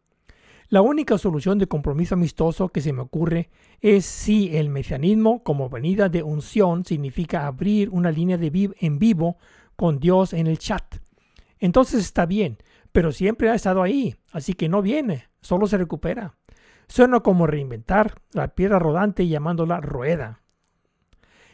La 0.69 0.81
única 0.81 1.19
solución 1.19 1.59
de 1.59 1.67
compromiso 1.67 2.15
amistoso 2.15 2.69
que 2.69 2.81
se 2.81 2.91
me 2.91 3.01
ocurre 3.01 3.49
es 3.81 4.05
si 4.05 4.57
el 4.57 4.69
mesianismo 4.69 5.43
como 5.43 5.69
venida 5.69 6.09
de 6.09 6.23
unción 6.23 6.85
significa 6.85 7.45
abrir 7.45 7.89
una 7.91 8.11
línea 8.11 8.37
de 8.37 8.73
en 8.79 8.97
vivo 8.97 9.37
con 9.75 9.99
Dios 9.99 10.33
en 10.33 10.47
el 10.47 10.57
chat. 10.57 10.95
Entonces 11.59 12.01
está 12.01 12.25
bien, 12.25 12.57
pero 12.91 13.11
siempre 13.11 13.49
ha 13.49 13.55
estado 13.55 13.83
ahí, 13.83 14.15
así 14.31 14.53
que 14.53 14.67
no 14.67 14.81
viene, 14.81 15.27
solo 15.41 15.67
se 15.67 15.77
recupera. 15.77 16.35
Suena 16.87 17.19
como 17.19 17.45
reinventar 17.45 18.21
la 18.31 18.55
piedra 18.55 18.79
rodante 18.79 19.27
llamándola 19.27 19.81
rueda. 19.81 20.41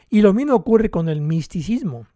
Y 0.09 0.21
lo 0.21 0.33
mismo 0.33 0.55
ocurre 0.55 0.89
con 0.89 1.09
el 1.09 1.21
misticismo. 1.21 2.07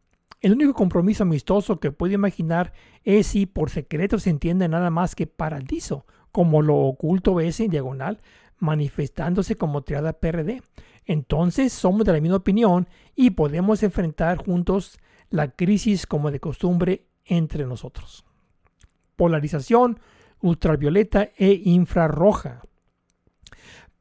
El 0.41 0.53
único 0.53 0.73
compromiso 0.73 1.23
amistoso 1.23 1.79
que 1.79 1.91
puedo 1.91 2.13
imaginar 2.13 2.73
es 3.03 3.27
si 3.27 3.45
por 3.45 3.69
secreto 3.69 4.19
se 4.19 4.29
entiende 4.29 4.67
nada 4.67 4.89
más 4.89 5.15
que 5.15 5.27
paradiso, 5.27 6.05
como 6.35 6.61
lo 6.61 6.75
oculto 6.75 7.39
S 7.39 7.65
diagonal, 7.69 8.19
manifestándose 8.59 9.55
como 9.55 9.83
triada 9.83 10.11
PRD. 10.11 10.61
Entonces 11.05 11.71
somos 11.71 12.05
de 12.05 12.11
la 12.11 12.19
misma 12.19 12.35
opinión 12.35 12.89
y 13.15 13.29
podemos 13.29 13.83
enfrentar 13.83 14.39
juntos 14.39 14.99
la 15.29 15.51
crisis 15.51 16.05
como 16.05 16.31
de 16.31 16.41
costumbre 16.41 17.05
entre 17.23 17.65
nosotros. 17.65 18.25
Polarización 19.15 19.97
ultravioleta 20.41 21.29
e 21.37 21.61
infrarroja. 21.63 22.63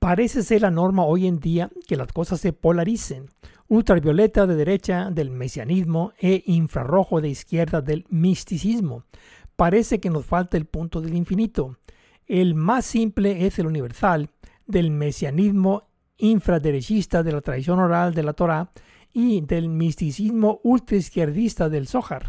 Parece 0.00 0.42
ser 0.42 0.62
la 0.62 0.72
norma 0.72 1.04
hoy 1.04 1.28
en 1.28 1.38
día 1.38 1.70
que 1.86 1.96
las 1.96 2.12
cosas 2.12 2.40
se 2.40 2.52
polaricen. 2.52 3.28
Ultravioleta 3.68 4.48
de 4.48 4.56
derecha 4.56 5.08
del 5.12 5.30
mesianismo 5.30 6.14
e 6.18 6.42
infrarrojo 6.46 7.20
de 7.20 7.28
izquierda 7.28 7.80
del 7.80 8.06
misticismo. 8.08 9.04
Parece 9.54 10.00
que 10.00 10.10
nos 10.10 10.26
falta 10.26 10.56
el 10.56 10.64
punto 10.64 11.00
del 11.00 11.14
infinito. 11.14 11.78
El 12.26 12.54
más 12.54 12.86
simple 12.86 13.46
es 13.46 13.58
el 13.58 13.66
universal 13.66 14.30
del 14.66 14.90
mesianismo 14.90 15.88
infraderechista 16.16 17.22
de 17.22 17.32
la 17.32 17.40
tradición 17.42 17.78
oral 17.78 18.14
de 18.14 18.22
la 18.22 18.32
Torah 18.32 18.70
y 19.12 19.42
del 19.42 19.68
misticismo 19.68 20.60
ultraizquierdista 20.62 21.68
del 21.68 21.86
Zohar. 21.86 22.28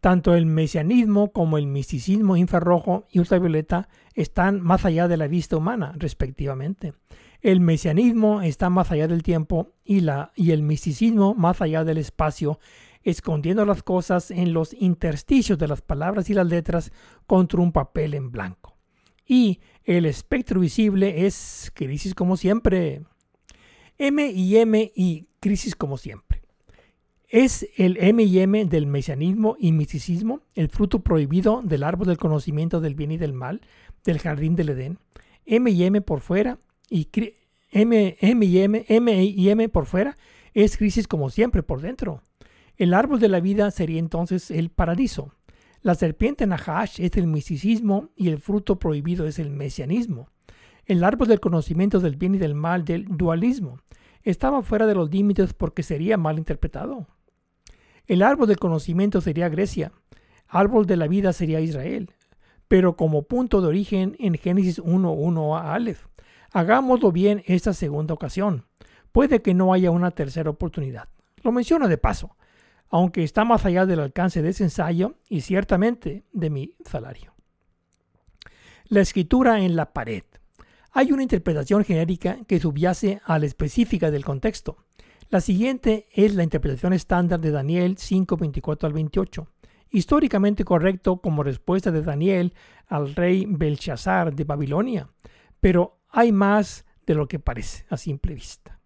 Tanto 0.00 0.34
el 0.34 0.46
mesianismo 0.46 1.30
como 1.30 1.58
el 1.58 1.66
misticismo 1.66 2.36
infrarrojo 2.36 3.06
y 3.10 3.20
ultravioleta 3.20 3.88
están 4.14 4.60
más 4.60 4.84
allá 4.84 5.06
de 5.06 5.16
la 5.16 5.28
vista 5.28 5.56
humana, 5.56 5.94
respectivamente. 5.96 6.94
El 7.40 7.60
mesianismo 7.60 8.42
está 8.42 8.70
más 8.70 8.90
allá 8.90 9.06
del 9.06 9.22
tiempo 9.22 9.74
y, 9.84 10.00
la, 10.00 10.32
y 10.34 10.50
el 10.50 10.62
misticismo 10.62 11.34
más 11.34 11.60
allá 11.60 11.84
del 11.84 11.98
espacio, 11.98 12.58
escondiendo 13.02 13.64
las 13.64 13.82
cosas 13.82 14.30
en 14.30 14.52
los 14.52 14.74
intersticios 14.74 15.58
de 15.58 15.68
las 15.68 15.82
palabras 15.82 16.30
y 16.30 16.34
las 16.34 16.46
letras 16.46 16.92
contra 17.26 17.60
un 17.60 17.72
papel 17.72 18.14
en 18.14 18.32
blanco. 18.32 18.71
Y 19.26 19.60
el 19.84 20.06
espectro 20.06 20.60
visible 20.60 21.26
es 21.26 21.70
crisis 21.74 22.14
como 22.14 22.36
siempre. 22.36 23.02
M 23.98 24.30
y 24.30 24.56
M 24.56 24.92
y 24.94 25.26
crisis 25.40 25.74
como 25.74 25.98
siempre. 25.98 26.42
Es 27.28 27.66
el 27.78 27.96
M&M 27.98 28.66
del 28.66 28.86
mesianismo 28.86 29.56
y 29.58 29.72
misticismo, 29.72 30.42
el 30.54 30.68
fruto 30.68 31.00
prohibido 31.00 31.62
del 31.62 31.82
árbol 31.82 32.08
del 32.08 32.18
conocimiento 32.18 32.80
del 32.82 32.94
bien 32.94 33.10
y 33.10 33.16
del 33.16 33.32
mal, 33.32 33.62
del 34.04 34.18
jardín 34.18 34.54
del 34.54 34.68
Edén. 34.68 34.98
M 35.46 35.70
y 35.70 35.82
M 35.84 36.02
por 36.02 36.20
fuera 36.20 36.58
y 36.90 37.08
M, 37.70 38.16
M 38.20 38.44
y 38.44 38.58
M, 38.58 38.84
M 38.86 39.24
y 39.24 39.48
M 39.48 39.68
por 39.70 39.86
fuera 39.86 40.18
es 40.52 40.76
crisis 40.76 41.08
como 41.08 41.30
siempre 41.30 41.62
por 41.62 41.80
dentro. 41.80 42.20
El 42.76 42.92
árbol 42.94 43.18
de 43.18 43.28
la 43.28 43.40
vida 43.40 43.70
sería 43.70 43.98
entonces 43.98 44.50
el 44.50 44.70
paradiso. 44.70 45.32
La 45.82 45.96
serpiente 45.96 46.46
Nahash 46.46 47.00
es 47.00 47.16
el 47.16 47.26
misticismo 47.26 48.10
y 48.14 48.28
el 48.28 48.38
fruto 48.38 48.78
prohibido 48.78 49.26
es 49.26 49.40
el 49.40 49.50
mesianismo. 49.50 50.28
El 50.86 51.02
árbol 51.02 51.26
del 51.26 51.40
conocimiento 51.40 51.98
del 51.98 52.14
bien 52.14 52.36
y 52.36 52.38
del 52.38 52.54
mal 52.54 52.84
del 52.84 53.04
dualismo 53.08 53.80
estaba 54.22 54.62
fuera 54.62 54.86
de 54.86 54.94
los 54.94 55.10
límites 55.10 55.54
porque 55.54 55.82
sería 55.82 56.16
mal 56.16 56.38
interpretado. 56.38 57.08
El 58.06 58.22
árbol 58.22 58.46
del 58.46 58.60
conocimiento 58.60 59.20
sería 59.20 59.48
Grecia, 59.48 59.92
árbol 60.46 60.86
de 60.86 60.96
la 60.96 61.08
vida 61.08 61.32
sería 61.32 61.60
Israel, 61.60 62.10
pero 62.68 62.96
como 62.96 63.22
punto 63.24 63.60
de 63.60 63.66
origen 63.66 64.14
en 64.20 64.34
Génesis 64.34 64.80
1.1 64.80 65.58
a 65.58 65.74
Aleph. 65.74 66.06
Hagámoslo 66.52 67.10
bien 67.10 67.42
esta 67.46 67.72
segunda 67.72 68.14
ocasión. 68.14 68.66
Puede 69.10 69.42
que 69.42 69.52
no 69.52 69.72
haya 69.72 69.90
una 69.90 70.12
tercera 70.12 70.50
oportunidad. 70.50 71.08
Lo 71.42 71.50
menciono 71.50 71.88
de 71.88 71.98
paso, 71.98 72.36
aunque 72.92 73.24
está 73.24 73.44
más 73.44 73.64
allá 73.64 73.86
del 73.86 74.00
alcance 74.00 74.42
de 74.42 74.50
ese 74.50 74.64
ensayo 74.64 75.16
y 75.28 75.40
ciertamente 75.40 76.24
de 76.32 76.50
mi 76.50 76.76
salario. 76.84 77.34
La 78.84 79.00
escritura 79.00 79.60
en 79.60 79.76
la 79.76 79.94
pared. 79.94 80.24
Hay 80.92 81.10
una 81.10 81.22
interpretación 81.22 81.84
genérica 81.84 82.36
que 82.46 82.60
subyace 82.60 83.22
a 83.24 83.38
la 83.38 83.46
específica 83.46 84.10
del 84.10 84.26
contexto. 84.26 84.76
La 85.30 85.40
siguiente 85.40 86.06
es 86.12 86.34
la 86.34 86.42
interpretación 86.42 86.92
estándar 86.92 87.40
de 87.40 87.50
Daniel 87.50 87.96
5:24 87.96 88.86
al 88.86 88.92
28, 88.92 89.48
históricamente 89.90 90.62
correcto 90.62 91.22
como 91.22 91.42
respuesta 91.42 91.90
de 91.90 92.02
Daniel 92.02 92.52
al 92.88 93.14
rey 93.14 93.46
Belshazzar 93.48 94.34
de 94.34 94.44
Babilonia, 94.44 95.08
pero 95.60 96.02
hay 96.10 96.30
más 96.30 96.84
de 97.06 97.14
lo 97.14 97.26
que 97.26 97.38
parece 97.38 97.86
a 97.88 97.96
simple 97.96 98.34
vista. 98.34 98.80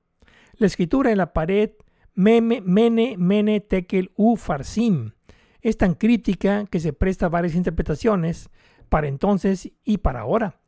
La 0.58 0.68
escritura 0.68 1.10
en 1.10 1.18
la 1.18 1.32
pared 1.32 1.72
Mene, 2.16 2.62
Mene, 2.62 3.60
Tekel, 3.60 4.10
U, 4.16 4.36
Farsim 4.36 5.12
es 5.60 5.76
tan 5.76 5.94
crítica 5.94 6.64
que 6.66 6.80
se 6.80 6.92
presta 6.92 7.28
varias 7.28 7.54
interpretaciones 7.54 8.50
para 8.88 9.08
entonces 9.08 9.72
y 9.84 9.98
para 9.98 10.20
ahora, 10.20 10.60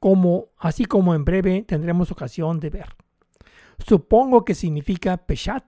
como, 0.00 0.48
así 0.58 0.84
como 0.84 1.14
en 1.14 1.24
breve 1.24 1.62
tendremos 1.62 2.10
ocasión 2.10 2.58
de 2.58 2.70
ver. 2.70 2.96
Supongo 3.86 4.44
que 4.44 4.54
significa 4.54 5.18
Peshat, 5.18 5.64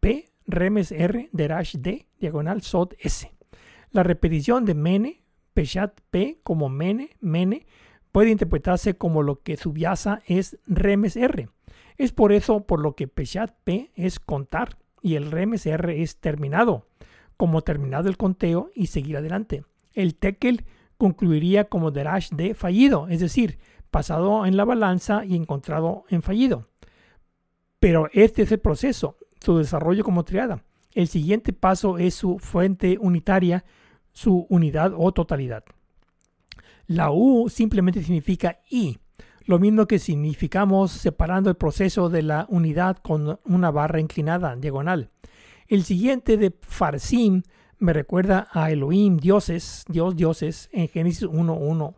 P, 0.00 0.32
remes 0.46 0.92
R, 0.92 1.28
derash 1.32 1.76
D, 1.76 2.06
diagonal 2.18 2.62
Sod 2.62 2.94
S. 2.98 3.32
La 3.90 4.04
repetición 4.04 4.64
de 4.64 4.74
Mene, 4.74 5.24
Peshat 5.52 6.00
P 6.10 6.38
como 6.42 6.68
Mene, 6.68 7.10
Mene, 7.20 7.66
puede 8.12 8.30
interpretarse 8.30 8.94
como 8.94 9.22
lo 9.22 9.42
que 9.42 9.56
subyaza 9.56 10.22
es 10.26 10.58
remes 10.66 11.16
R. 11.16 11.48
Es 11.98 12.12
por 12.12 12.32
eso 12.32 12.66
por 12.66 12.80
lo 12.80 12.94
que 12.94 13.08
Peshat 13.08 13.52
P 13.64 13.90
es 13.94 14.18
contar 14.20 14.78
y 15.02 15.16
el 15.16 15.30
remes 15.30 15.66
R 15.66 16.02
es 16.02 16.16
terminado, 16.16 16.86
como 17.36 17.62
terminado 17.62 18.08
el 18.08 18.16
conteo 18.16 18.70
y 18.74 18.86
seguir 18.86 19.16
adelante. 19.16 19.64
El 19.94 20.14
tekel 20.14 20.64
concluiría 20.96 21.64
como 21.64 21.90
derash 21.90 22.30
D 22.30 22.54
fallido, 22.54 23.08
es 23.08 23.20
decir, 23.20 23.58
pasado 23.90 24.46
en 24.46 24.56
la 24.56 24.64
balanza 24.64 25.24
y 25.24 25.36
encontrado 25.36 26.04
en 26.08 26.22
fallido. 26.22 26.68
Pero 27.80 28.08
este 28.12 28.42
es 28.42 28.52
el 28.52 28.60
proceso, 28.60 29.16
su 29.40 29.58
desarrollo 29.58 30.04
como 30.04 30.24
triada. 30.24 30.62
El 30.94 31.08
siguiente 31.08 31.52
paso 31.52 31.98
es 31.98 32.14
su 32.14 32.38
fuente 32.38 32.98
unitaria, 33.00 33.64
su 34.12 34.46
unidad 34.48 34.92
o 34.96 35.12
totalidad. 35.12 35.64
La 36.86 37.10
U 37.10 37.48
simplemente 37.48 38.02
significa 38.02 38.60
I, 38.70 38.98
lo 39.44 39.58
mismo 39.58 39.86
que 39.86 39.98
significamos 39.98 40.92
separando 40.92 41.50
el 41.50 41.56
proceso 41.56 42.08
de 42.08 42.22
la 42.22 42.46
unidad 42.48 42.98
con 42.98 43.40
una 43.44 43.70
barra 43.70 44.00
inclinada, 44.00 44.56
diagonal. 44.56 45.10
El 45.68 45.84
siguiente 45.84 46.36
de 46.36 46.54
Farsim 46.62 47.42
me 47.78 47.92
recuerda 47.92 48.48
a 48.52 48.70
Elohim, 48.70 49.16
dioses, 49.16 49.84
Dios, 49.88 50.14
dioses, 50.16 50.68
en 50.72 50.88
Génesis 50.88 51.26
1.1. 51.28 51.94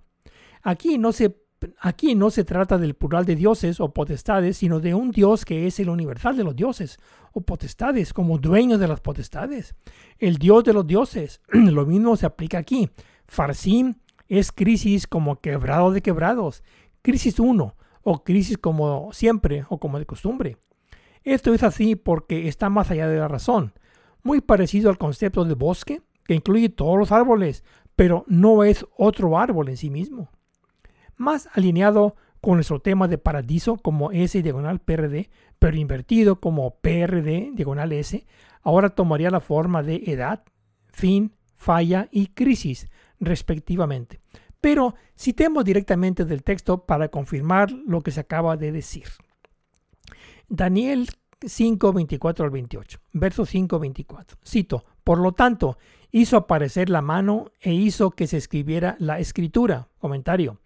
Aquí 0.63 0.99
no 0.99 1.13
se 1.13 1.45
aquí 1.81 2.15
no 2.15 2.31
se 2.31 2.45
trata 2.45 2.79
del 2.79 2.95
plural 2.95 3.25
de 3.25 3.37
dioses 3.37 3.81
o 3.81 3.93
potestades, 3.93 4.59
sino 4.59 4.81
de 4.81 4.95
un 4.95 5.11
Dios 5.11 5.45
que 5.45 5.67
es 5.67 5.81
el 5.81 5.89
universal 5.89 6.37
de 6.37 6.45
los 6.45 6.55
dioses 6.55 6.99
o 7.33 7.41
potestades, 7.41 8.13
como 8.13 8.39
dueño 8.39 8.79
de 8.79 8.89
las 8.89 9.01
potestades. 9.01 9.75
El 10.19 10.37
Dios 10.37 10.65
de 10.65 10.73
los 10.73 10.87
dioses. 10.87 11.41
Lo 11.53 11.87
mismo 11.87 12.17
se 12.17 12.27
aplica 12.27 12.59
aquí. 12.59 12.91
Farsim 13.27 13.95
es 14.29 14.53
crisis 14.53 15.07
como 15.07 15.41
quebrado 15.41 15.91
de 15.91 16.03
quebrados. 16.03 16.63
Crisis 17.05 17.39
1 17.39 17.77
o 18.03 18.25
crisis 18.25 18.59
como 18.59 19.13
siempre 19.13 19.65
o 19.69 19.79
como 19.79 20.01
de 20.01 20.07
costumbre. 20.07 20.57
Esto 21.23 21.55
es 21.55 21.63
así 21.63 21.95
porque 21.95 22.49
está 22.49 22.69
más 22.69 22.91
allá 22.91 23.07
de 23.07 23.21
la 23.21 23.29
razón. 23.29 23.75
Muy 24.25 24.41
parecido 24.41 24.91
al 24.91 24.99
concepto 24.99 25.45
de 25.45 25.55
bosque, 25.55 26.03
que 26.25 26.35
incluye 26.35 26.69
todos 26.69 26.99
los 26.99 27.13
árboles, 27.13 27.63
pero 27.95 28.25
no 28.27 28.65
es 28.65 28.85
otro 28.97 29.39
árbol 29.39 29.69
en 29.69 29.77
sí 29.77 29.89
mismo 29.89 30.31
más 31.17 31.49
alineado 31.53 32.17
con 32.41 32.55
nuestro 32.55 32.81
tema 32.81 33.09
de 33.09 33.19
paradiso 33.19 33.77
como 33.77 34.11
S 34.13 34.43
diagonal 34.43 34.81
PRD, 34.81 35.31
pero 35.59 35.77
invertido 35.77 36.41
como 36.41 36.77
PRD 36.81 37.53
diagonal 37.55 37.93
S, 37.93 38.27
ahora 38.63 38.91
tomaría 38.91 39.31
la 39.31 39.41
forma 39.41 39.83
de 39.83 40.03
edad, 40.07 40.45
fin, 40.93 41.35
falla 41.55 42.09
y 42.11 42.29
crisis, 42.29 42.91
respectivamente. 43.19 44.21
Pero 44.65 44.95
citemos 45.15 45.63
directamente 45.63 46.25
del 46.25 46.43
texto 46.43 46.87
para 46.87 47.09
confirmar 47.09 47.71
lo 47.71 48.01
que 48.01 48.11
se 48.11 48.21
acaba 48.21 48.57
de 48.57 48.73
decir. 48.73 49.05
Daniel 50.49 51.07
5, 51.43 51.93
24 51.93 52.47
al 52.47 52.51
28, 52.51 52.99
verso 53.13 53.45
5, 53.45 53.79
24. 53.79 54.39
Cito, 54.43 54.87
por 55.05 55.19
lo 55.19 55.33
tanto, 55.33 55.77
hizo 56.13 56.39
aparecer 56.39 56.89
la 56.89 57.03
mano 57.03 57.53
e 57.61 57.75
hizo 57.75 58.13
que 58.13 58.27
se 58.27 58.39
escribiera 58.39 58.97
la 59.01 59.19
escritura. 59.19 59.89
Comentario. 59.99 60.61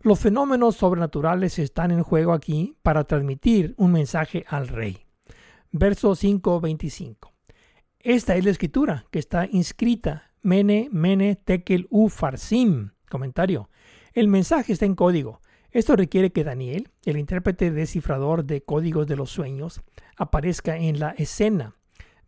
Los 0.00 0.18
fenómenos 0.18 0.74
sobrenaturales 0.74 1.60
están 1.60 1.92
en 1.92 2.02
juego 2.02 2.32
aquí 2.32 2.76
para 2.82 3.04
transmitir 3.04 3.76
un 3.76 3.92
mensaje 3.92 4.44
al 4.48 4.66
rey. 4.66 4.98
Verso 5.70 6.10
5.25. 6.16 7.30
Esta 8.00 8.34
es 8.34 8.44
la 8.44 8.50
escritura 8.50 9.06
que 9.12 9.20
está 9.20 9.46
inscrita. 9.48 10.32
Mene, 10.42 10.88
mene, 10.90 11.36
tekel, 11.36 11.86
u, 11.88 12.08
farsim. 12.08 12.93
Comentario. 13.08 13.68
El 14.12 14.28
mensaje 14.28 14.72
está 14.72 14.86
en 14.86 14.94
código. 14.94 15.40
Esto 15.70 15.96
requiere 15.96 16.30
que 16.30 16.44
Daniel, 16.44 16.90
el 17.04 17.16
intérprete 17.16 17.70
descifrador 17.70 18.44
de 18.44 18.62
códigos 18.62 19.06
de 19.06 19.16
los 19.16 19.30
sueños, 19.30 19.80
aparezca 20.16 20.76
en 20.76 21.00
la 21.00 21.10
escena. 21.10 21.74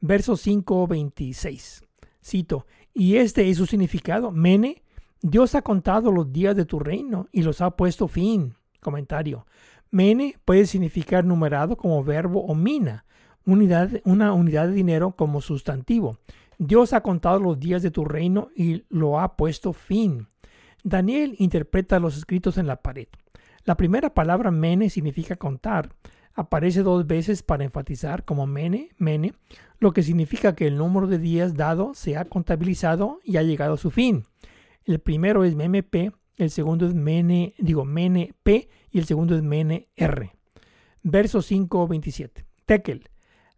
Verso 0.00 0.34
5.26. 0.34 1.84
Cito. 2.24 2.66
Y 2.92 3.16
este 3.16 3.48
es 3.48 3.58
su 3.58 3.66
significado. 3.66 4.32
Mene 4.32 4.82
Dios 5.22 5.54
ha 5.54 5.62
contado 5.62 6.12
los 6.12 6.32
días 6.32 6.54
de 6.54 6.66
tu 6.66 6.78
reino 6.78 7.28
y 7.32 7.42
los 7.42 7.60
ha 7.60 7.70
puesto 7.70 8.06
fin. 8.06 8.54
Comentario. 8.80 9.46
Mene 9.90 10.36
puede 10.44 10.66
significar 10.66 11.24
numerado 11.24 11.76
como 11.76 12.04
verbo 12.04 12.44
o 12.44 12.54
mina, 12.54 13.04
unidad, 13.44 13.90
una 14.04 14.32
unidad 14.32 14.68
de 14.68 14.74
dinero 14.74 15.12
como 15.12 15.40
sustantivo. 15.40 16.18
Dios 16.58 16.92
ha 16.92 17.02
contado 17.02 17.40
los 17.40 17.58
días 17.58 17.82
de 17.82 17.90
tu 17.90 18.04
reino 18.04 18.50
y 18.54 18.84
lo 18.88 19.18
ha 19.18 19.36
puesto 19.36 19.72
fin. 19.72 20.28
Daniel 20.86 21.34
interpreta 21.40 21.98
los 21.98 22.16
escritos 22.16 22.58
en 22.58 22.68
la 22.68 22.80
pared. 22.80 23.08
La 23.64 23.76
primera 23.76 24.14
palabra 24.14 24.52
mene 24.52 24.88
significa 24.88 25.34
contar. 25.34 25.96
Aparece 26.32 26.84
dos 26.84 27.08
veces 27.08 27.42
para 27.42 27.64
enfatizar 27.64 28.24
como 28.24 28.46
mene, 28.46 28.90
mene, 28.96 29.34
lo 29.80 29.92
que 29.92 30.04
significa 30.04 30.54
que 30.54 30.68
el 30.68 30.76
número 30.76 31.08
de 31.08 31.18
días 31.18 31.56
dado 31.56 31.92
se 31.94 32.16
ha 32.16 32.26
contabilizado 32.26 33.18
y 33.24 33.36
ha 33.36 33.42
llegado 33.42 33.74
a 33.74 33.78
su 33.78 33.90
fin. 33.90 34.26
El 34.84 35.00
primero 35.00 35.42
es 35.42 35.56
MMP, 35.56 36.12
el 36.36 36.50
segundo 36.50 36.86
es 36.86 36.94
mene, 36.94 37.54
digo 37.58 37.84
mene 37.84 38.34
P 38.44 38.68
y 38.92 39.00
el 39.00 39.06
segundo 39.06 39.34
es 39.34 39.42
mene 39.42 39.88
R. 39.96 40.36
Verso 41.02 41.42
5, 41.42 41.88
27. 41.88 42.44
Tekel, 42.64 43.10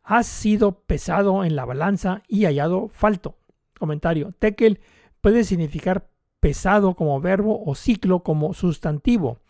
has 0.03 0.27
sido 0.27 0.81
pesado 0.81 1.45
en 1.45 1.57
la 1.57 1.67
balanza 1.67 2.23
y 2.27 2.47
hallado 2.47 2.89
falto. 2.89 3.37
Comentario. 3.79 4.33
Tekel 4.39 4.81
puede 5.21 5.45
significar 5.45 6.08
pesado 6.41 6.95
como 6.95 7.21
verbo 7.21 7.63
o 7.65 7.75
ciclo 7.75 8.23
como 8.23 8.55
sustantivo. 8.55 9.41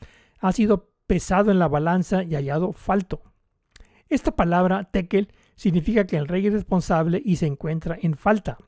Ha 0.41 0.53
sido 0.53 0.91
pesado 1.07 1.51
en 1.51 1.59
la 1.59 1.68
balanza 1.68 2.22
y 2.22 2.34
hallado 2.34 2.72
falto. 2.72 3.22
Esta 4.09 4.36
palabra 4.36 4.84
tekel 4.84 5.28
significa 5.55 6.07
que 6.07 6.16
el 6.16 6.28
rey 6.28 6.47
es 6.47 6.53
responsable 6.53 7.20
y 7.24 7.36
se 7.36 7.47
encuentra 7.47 7.99
en 8.01 8.16
falta. 8.16 8.59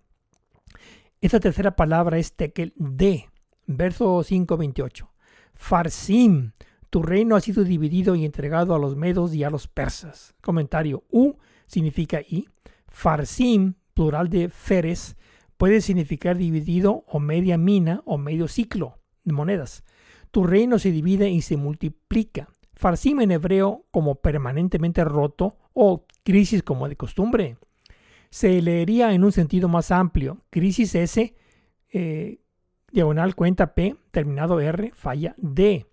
Esta 1.21 1.41
tercera 1.41 1.77
palabra 1.77 2.19
es 2.19 2.35
tekel 2.35 2.73
de. 2.77 3.29
Verso 3.67 4.19
5.28. 4.19 5.09
Farsim, 5.55 6.53
tu 6.89 7.03
reino 7.03 7.37
ha 7.37 7.41
sido 7.41 7.63
dividido 7.63 8.17
y 8.17 8.25
entregado 8.25 8.75
a 8.75 8.79
los 8.79 8.97
medos 8.97 9.35
y 9.35 9.45
a 9.45 9.51
los 9.51 9.69
persas. 9.69 10.35
Comentario. 10.41 11.05
U 11.11 11.35
significa 11.67 12.21
y. 12.21 12.49
Farsim, 12.89 13.75
plural 13.95 14.29
de 14.29 14.49
feres, 14.49 15.17
puede 15.61 15.83
significar 15.83 16.39
dividido 16.39 17.05
o 17.07 17.21
media 17.21 17.59
mina 17.59 18.01
o 18.07 18.17
medio 18.17 18.49
ciclo 18.49 18.97
de 19.25 19.35
monedas. 19.35 19.85
Tu 20.31 20.43
reino 20.45 20.79
se 20.79 20.91
divide 20.91 21.29
y 21.29 21.43
se 21.43 21.59
multiplica. 21.59 22.49
Farsim 22.73 23.21
en 23.21 23.31
hebreo 23.31 23.85
como 23.91 24.15
permanentemente 24.23 25.05
roto 25.05 25.59
o 25.75 26.07
crisis 26.25 26.63
como 26.63 26.89
de 26.89 26.97
costumbre. 26.97 27.59
Se 28.31 28.63
leería 28.63 29.13
en 29.13 29.23
un 29.23 29.33
sentido 29.33 29.69
más 29.69 29.91
amplio. 29.91 30.39
Crisis 30.49 30.95
S, 30.95 31.37
eh, 31.91 32.41
diagonal 32.91 33.35
cuenta 33.35 33.75
P, 33.75 33.97
terminado 34.13 34.61
R, 34.61 34.93
falla 34.95 35.35
D. 35.37 35.85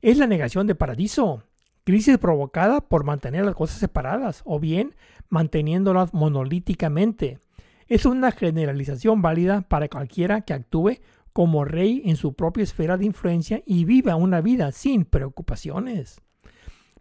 Es 0.00 0.16
la 0.16 0.26
negación 0.26 0.66
de 0.66 0.76
paradiso. 0.76 1.42
Crisis 1.84 2.16
provocada 2.16 2.80
por 2.80 3.04
mantener 3.04 3.44
las 3.44 3.54
cosas 3.54 3.80
separadas 3.80 4.40
o 4.46 4.58
bien 4.58 4.94
manteniéndolas 5.28 6.14
monolíticamente. 6.14 7.43
Es 7.86 8.06
una 8.06 8.32
generalización 8.32 9.22
válida 9.22 9.62
para 9.62 9.88
cualquiera 9.88 10.42
que 10.42 10.54
actúe 10.54 10.98
como 11.32 11.64
rey 11.64 12.02
en 12.04 12.16
su 12.16 12.34
propia 12.34 12.62
esfera 12.62 12.96
de 12.96 13.06
influencia 13.06 13.62
y 13.66 13.84
viva 13.84 14.14
una 14.16 14.40
vida 14.40 14.70
sin 14.72 15.04
preocupaciones. 15.04 16.20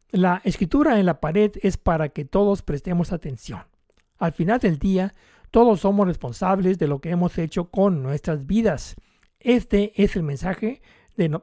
La 0.10 0.42
escritura 0.44 1.00
en 1.00 1.06
la 1.06 1.20
pared 1.20 1.52
es 1.62 1.78
para 1.78 2.10
que 2.10 2.26
todos 2.26 2.62
prestemos 2.64 3.12
atención. 3.12 3.62
Al 4.18 4.32
final 4.32 4.60
del 4.60 4.80
día, 4.80 5.14
todos 5.52 5.82
somos 5.82 6.08
responsables 6.08 6.80
de 6.80 6.88
lo 6.88 7.00
que 7.00 7.12
hemos 7.12 7.38
hecho 7.38 7.70
con 7.70 8.02
nuestras 8.02 8.48
vidas. 8.48 8.96
Este 9.40 9.94
es 10.02 10.16
el 10.16 10.24
mensaje 10.24 10.82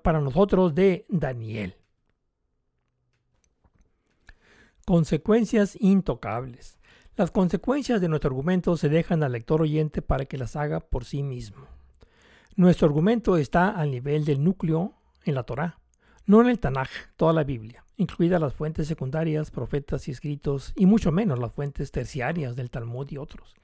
para 0.03 0.21
nosotros 0.21 0.75
de 0.75 1.07
Daniel. 1.09 1.77
Consecuencias 4.85 5.77
intocables. 5.81 6.80
Las 7.17 7.31
consecuencias 7.31 8.01
de 8.01 8.09
nuestro 8.09 8.29
argumento 8.29 8.77
se 8.77 8.89
dejan 8.89 9.23
al 9.23 9.33
lector 9.33 9.63
oyente 9.63 10.01
para 10.01 10.25
que 10.25 10.39
las 10.39 10.57
haga 10.57 10.81
por 10.81 11.05
sí 11.05 11.23
mismo. 11.23 11.67
Nuestro 12.57 12.87
argumento 12.87 13.37
está 13.37 13.71
al 13.71 13.91
nivel 13.91 14.25
del 14.25 14.43
núcleo 14.43 14.95
en 15.25 15.35
la 15.35 15.43
Torá, 15.43 15.79
no 16.27 16.41
en 16.41 16.49
el 16.49 16.59
Tanaj, 16.59 16.89
toda 17.17 17.33
la 17.33 17.45
Biblia, 17.45 17.85
incluidas 17.97 18.41
las 18.41 18.55
fuentes 18.55 18.87
secundarias, 18.87 19.51
profetas 19.51 20.09
y 20.09 20.13
escritos, 20.13 20.73
y 20.77 20.87
mucho 20.87 21.13
menos 21.13 21.39
las 21.39 21.53
fuentes 21.53 21.91
terciarias 21.91 22.57
del 22.57 22.71
Talmud 22.71 23.11
y 23.11 23.19
otros. 23.19 23.55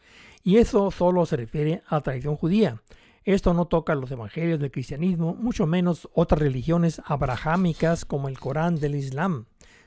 Y 0.42 0.56
eso 0.58 0.90
solo 0.90 1.24
se 1.26 1.36
refiere 1.36 1.82
a 1.86 1.96
la 1.96 2.02
tradición 2.02 2.36
judía. 2.36 2.82
Esto 3.24 3.54
no 3.54 3.66
toca 3.66 3.94
los 3.94 4.10
evangelios 4.10 4.60
del 4.60 4.70
cristianismo, 4.70 5.34
mucho 5.34 5.66
menos 5.66 6.08
otras 6.14 6.40
religiones 6.40 7.00
abrahámicas 7.04 8.04
como 8.04 8.28
el 8.28 8.38
Corán 8.38 8.76
del 8.76 8.94
Islam 8.94 9.46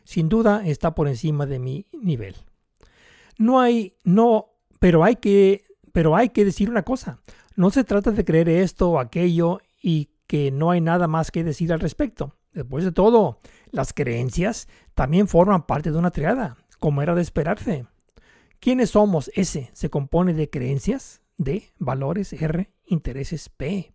sin 0.10 0.28
duda 0.28 0.64
está 0.66 0.96
por 0.96 1.08
encima 1.08 1.46
de 1.46 1.60
mi 1.60 1.86
nivel. 1.92 2.36
No 3.40 3.60
hay, 3.60 3.96
no, 4.04 4.52
pero 4.80 5.04
hay 5.04 5.16
que, 5.16 5.64
pero 5.92 6.16
hay 6.16 6.30
que 6.30 6.46
decir 6.46 6.70
una 6.70 6.84
cosa. 6.84 7.20
No 7.56 7.72
se 7.72 7.84
trata 7.84 8.12
de 8.12 8.24
creer 8.24 8.50
esto 8.50 8.92
o 8.92 9.00
aquello 9.00 9.60
y 9.82 10.10
que 10.28 10.52
no 10.52 10.70
hay 10.70 10.82
nada 10.82 11.08
más 11.08 11.32
que 11.32 11.44
decir 11.44 11.74
al 11.74 11.80
respecto. 11.80 12.36
Después 12.54 12.84
de 12.84 12.92
todo, 12.92 13.40
las 13.72 13.94
creencias 13.94 14.68
también 14.94 15.28
forman 15.28 15.66
parte 15.66 15.92
de 15.92 15.98
una 15.98 16.12
triada, 16.12 16.58
como 16.80 17.02
era 17.02 17.16
de 17.16 17.22
esperarse. 17.22 17.88
¿Quiénes 18.60 18.92
somos? 18.92 19.32
S 19.34 19.70
se 19.72 19.90
compone 19.90 20.34
de 20.34 20.50
creencias, 20.50 21.22
D, 21.38 21.72
valores, 21.80 22.34
R, 22.34 22.70
intereses, 22.88 23.48
P. 23.48 23.94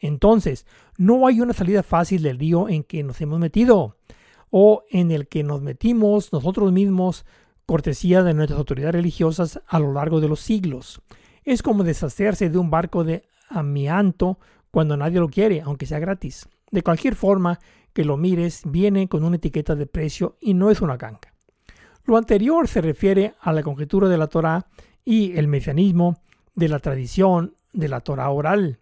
Entonces, 0.00 0.66
no 0.98 1.26
hay 1.26 1.40
una 1.40 1.54
salida 1.54 1.82
fácil 1.82 2.22
del 2.22 2.38
río 2.38 2.68
en 2.68 2.84
que 2.84 3.02
nos 3.02 3.20
hemos 3.22 3.38
metido 3.38 3.96
o 4.50 4.84
en 4.90 5.10
el 5.10 5.28
que 5.28 5.42
nos 5.42 5.62
metimos 5.62 6.30
nosotros 6.30 6.70
mismos, 6.72 7.24
cortesía 7.66 8.22
de 8.22 8.34
nuestras 8.34 8.58
autoridades 8.58 8.94
religiosas 8.94 9.60
a 9.66 9.78
lo 9.78 9.92
largo 9.92 10.20
de 10.20 10.28
los 10.28 10.40
siglos. 10.40 11.00
Es 11.44 11.62
como 11.62 11.84
deshacerse 11.84 12.50
de 12.50 12.58
un 12.58 12.70
barco 12.70 13.04
de 13.04 13.24
amianto 13.48 14.38
cuando 14.70 14.96
nadie 14.96 15.20
lo 15.20 15.28
quiere, 15.28 15.60
aunque 15.60 15.86
sea 15.86 15.98
gratis. 15.98 16.48
De 16.70 16.82
cualquier 16.82 17.14
forma 17.14 17.58
que 17.92 18.04
lo 18.04 18.16
mires, 18.16 18.62
viene 18.64 19.08
con 19.08 19.24
una 19.24 19.36
etiqueta 19.36 19.74
de 19.74 19.86
precio 19.86 20.36
y 20.40 20.54
no 20.54 20.70
es 20.70 20.80
una 20.80 20.96
ganga. 20.96 21.34
Lo 22.04 22.16
anterior 22.16 22.66
se 22.66 22.80
refiere 22.80 23.34
a 23.40 23.52
la 23.52 23.62
conjetura 23.62 24.08
de 24.08 24.16
la 24.16 24.26
Torah 24.26 24.66
y 25.04 25.36
el 25.36 25.48
mesianismo 25.48 26.18
de 26.54 26.68
la 26.68 26.78
tradición 26.78 27.54
de 27.72 27.88
la 27.88 28.00
Torah 28.00 28.30
oral. 28.30 28.78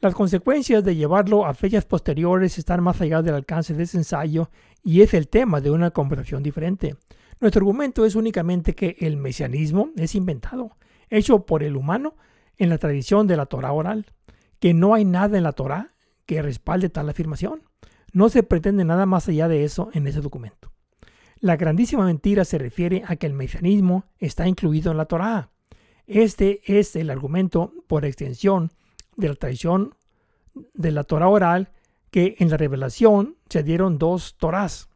Las 0.00 0.14
consecuencias 0.14 0.82
de 0.82 0.96
llevarlo 0.96 1.44
a 1.44 1.52
fechas 1.52 1.84
posteriores 1.84 2.56
están 2.56 2.82
más 2.82 3.00
allá 3.00 3.20
del 3.20 3.34
alcance 3.34 3.74
de 3.74 3.82
ese 3.82 3.98
ensayo 3.98 4.50
y 4.82 5.02
es 5.02 5.12
el 5.12 5.28
tema 5.28 5.60
de 5.60 5.70
una 5.70 5.90
conversación 5.90 6.42
diferente. 6.42 6.96
Nuestro 7.40 7.60
argumento 7.60 8.04
es 8.04 8.16
únicamente 8.16 8.74
que 8.74 8.96
el 9.00 9.16
mesianismo 9.16 9.90
es 9.96 10.14
inventado, 10.14 10.76
hecho 11.08 11.46
por 11.46 11.62
el 11.62 11.74
humano 11.74 12.14
en 12.58 12.68
la 12.68 12.76
tradición 12.76 13.26
de 13.26 13.38
la 13.38 13.46
Torah 13.46 13.72
oral, 13.72 14.06
que 14.58 14.74
no 14.74 14.92
hay 14.92 15.06
nada 15.06 15.38
en 15.38 15.44
la 15.44 15.52
Torah 15.52 15.94
que 16.26 16.42
respalde 16.42 16.90
tal 16.90 17.08
afirmación. 17.08 17.62
No 18.12 18.28
se 18.28 18.42
pretende 18.42 18.84
nada 18.84 19.06
más 19.06 19.26
allá 19.28 19.48
de 19.48 19.64
eso 19.64 19.88
en 19.94 20.06
ese 20.06 20.20
documento. 20.20 20.70
La 21.38 21.56
grandísima 21.56 22.04
mentira 22.04 22.44
se 22.44 22.58
refiere 22.58 23.04
a 23.06 23.16
que 23.16 23.26
el 23.26 23.32
mesianismo 23.32 24.04
está 24.18 24.46
incluido 24.46 24.90
en 24.90 24.98
la 24.98 25.06
Torah. 25.06 25.48
Este 26.06 26.60
es 26.66 26.94
el 26.94 27.08
argumento 27.08 27.72
por 27.86 28.04
extensión 28.04 28.70
de 29.16 29.28
la 29.28 29.34
tradición 29.34 29.94
de 30.74 30.90
la 30.90 31.04
Torah 31.04 31.28
oral 31.28 31.70
que 32.10 32.36
en 32.38 32.50
la 32.50 32.58
revelación 32.58 33.36
se 33.48 33.62
dieron 33.62 33.96
dos 33.98 34.36
Torahs. 34.36 34.90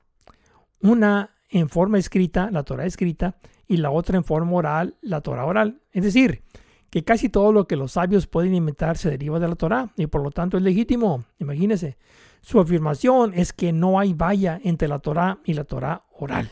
Una 0.80 1.33
en 1.54 1.68
forma 1.68 1.98
escrita, 1.98 2.50
la 2.50 2.64
Torah 2.64 2.84
escrita, 2.84 3.36
y 3.68 3.76
la 3.76 3.90
otra 3.90 4.16
en 4.16 4.24
forma 4.24 4.52
oral, 4.52 4.96
la 5.00 5.20
Torah 5.20 5.46
oral. 5.46 5.80
Es 5.92 6.02
decir, 6.02 6.42
que 6.90 7.04
casi 7.04 7.28
todo 7.28 7.52
lo 7.52 7.68
que 7.68 7.76
los 7.76 7.92
sabios 7.92 8.26
pueden 8.26 8.54
inventar 8.56 8.98
se 8.98 9.08
deriva 9.08 9.38
de 9.38 9.48
la 9.48 9.54
Torah 9.54 9.92
y 9.96 10.08
por 10.08 10.22
lo 10.22 10.32
tanto 10.32 10.56
es 10.56 10.64
legítimo. 10.64 11.24
Imagínense. 11.38 11.96
Su 12.40 12.58
afirmación 12.58 13.32
es 13.34 13.52
que 13.52 13.72
no 13.72 14.00
hay 14.00 14.14
valla 14.14 14.60
entre 14.64 14.88
la 14.88 14.98
Torah 14.98 15.38
y 15.44 15.54
la 15.54 15.64
Torah 15.64 16.04
oral. 16.18 16.50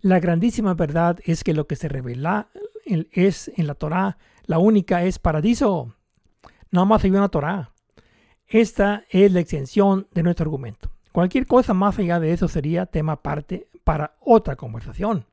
La 0.00 0.18
grandísima 0.18 0.72
verdad 0.74 1.18
es 1.24 1.44
que 1.44 1.52
lo 1.52 1.66
que 1.66 1.76
se 1.76 1.88
revela 1.88 2.48
es 3.12 3.52
en 3.54 3.66
la 3.66 3.74
Torah, 3.74 4.16
la 4.46 4.58
única 4.58 5.04
es 5.04 5.18
paradiso. 5.18 5.94
Nada 6.70 6.86
más 6.86 7.04
hay 7.04 7.10
una 7.10 7.28
Torah. 7.28 7.72
Esta 8.46 9.04
es 9.10 9.30
la 9.30 9.40
extensión 9.40 10.08
de 10.12 10.22
nuestro 10.22 10.44
argumento. 10.44 10.90
Cualquier 11.12 11.46
cosa 11.46 11.74
más 11.74 11.98
allá 11.98 12.20
de 12.20 12.32
eso 12.32 12.48
sería 12.48 12.86
tema 12.86 13.12
aparte 13.12 13.68
para 13.84 14.16
otra 14.20 14.56
conversación. 14.56 15.24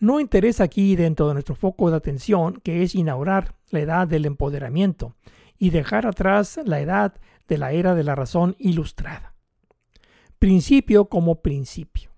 No 0.00 0.20
interesa 0.20 0.64
aquí 0.64 0.94
dentro 0.94 1.26
de 1.26 1.34
nuestro 1.34 1.56
foco 1.56 1.90
de 1.90 1.96
atención 1.96 2.60
que 2.62 2.82
es 2.82 2.94
inaugurar 2.94 3.54
la 3.70 3.80
edad 3.80 4.06
del 4.06 4.26
empoderamiento 4.26 5.14
y 5.58 5.70
dejar 5.70 6.06
atrás 6.06 6.60
la 6.64 6.80
edad 6.80 7.14
de 7.48 7.58
la 7.58 7.72
era 7.72 7.94
de 7.94 8.04
la 8.04 8.14
razón 8.14 8.54
ilustrada. 8.58 9.34
Principio 10.38 11.06
como 11.06 11.42
principio. 11.42 12.10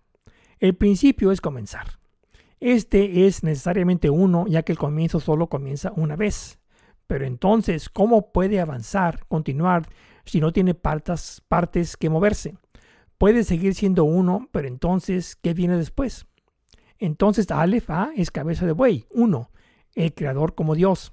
El 0.58 0.76
principio 0.76 1.32
es 1.32 1.40
comenzar. 1.40 1.98
Este 2.60 3.26
es 3.26 3.42
necesariamente 3.42 4.10
uno 4.10 4.46
ya 4.46 4.62
que 4.62 4.72
el 4.72 4.78
comienzo 4.78 5.18
solo 5.20 5.46
comienza 5.46 5.92
una 5.96 6.16
vez 6.16 6.58
Pero 7.06 7.24
entonces, 7.24 7.88
¿cómo 7.88 8.30
puede 8.30 8.60
avanzar, 8.60 9.24
continuar, 9.26 9.88
si 10.26 10.38
no 10.38 10.52
tiene 10.52 10.74
partes, 10.74 11.42
partes 11.48 11.96
que 11.96 12.10
moverse? 12.10 12.56
Puede 13.20 13.44
seguir 13.44 13.74
siendo 13.74 14.04
uno, 14.04 14.48
pero 14.50 14.66
entonces, 14.66 15.36
¿qué 15.36 15.52
viene 15.52 15.76
después? 15.76 16.24
Entonces, 16.98 17.50
Aleph 17.50 17.90
A 17.90 18.12
es 18.16 18.30
cabeza 18.30 18.64
de 18.64 18.72
buey, 18.72 19.04
uno, 19.10 19.50
el 19.94 20.14
creador 20.14 20.54
como 20.54 20.74
Dios. 20.74 21.12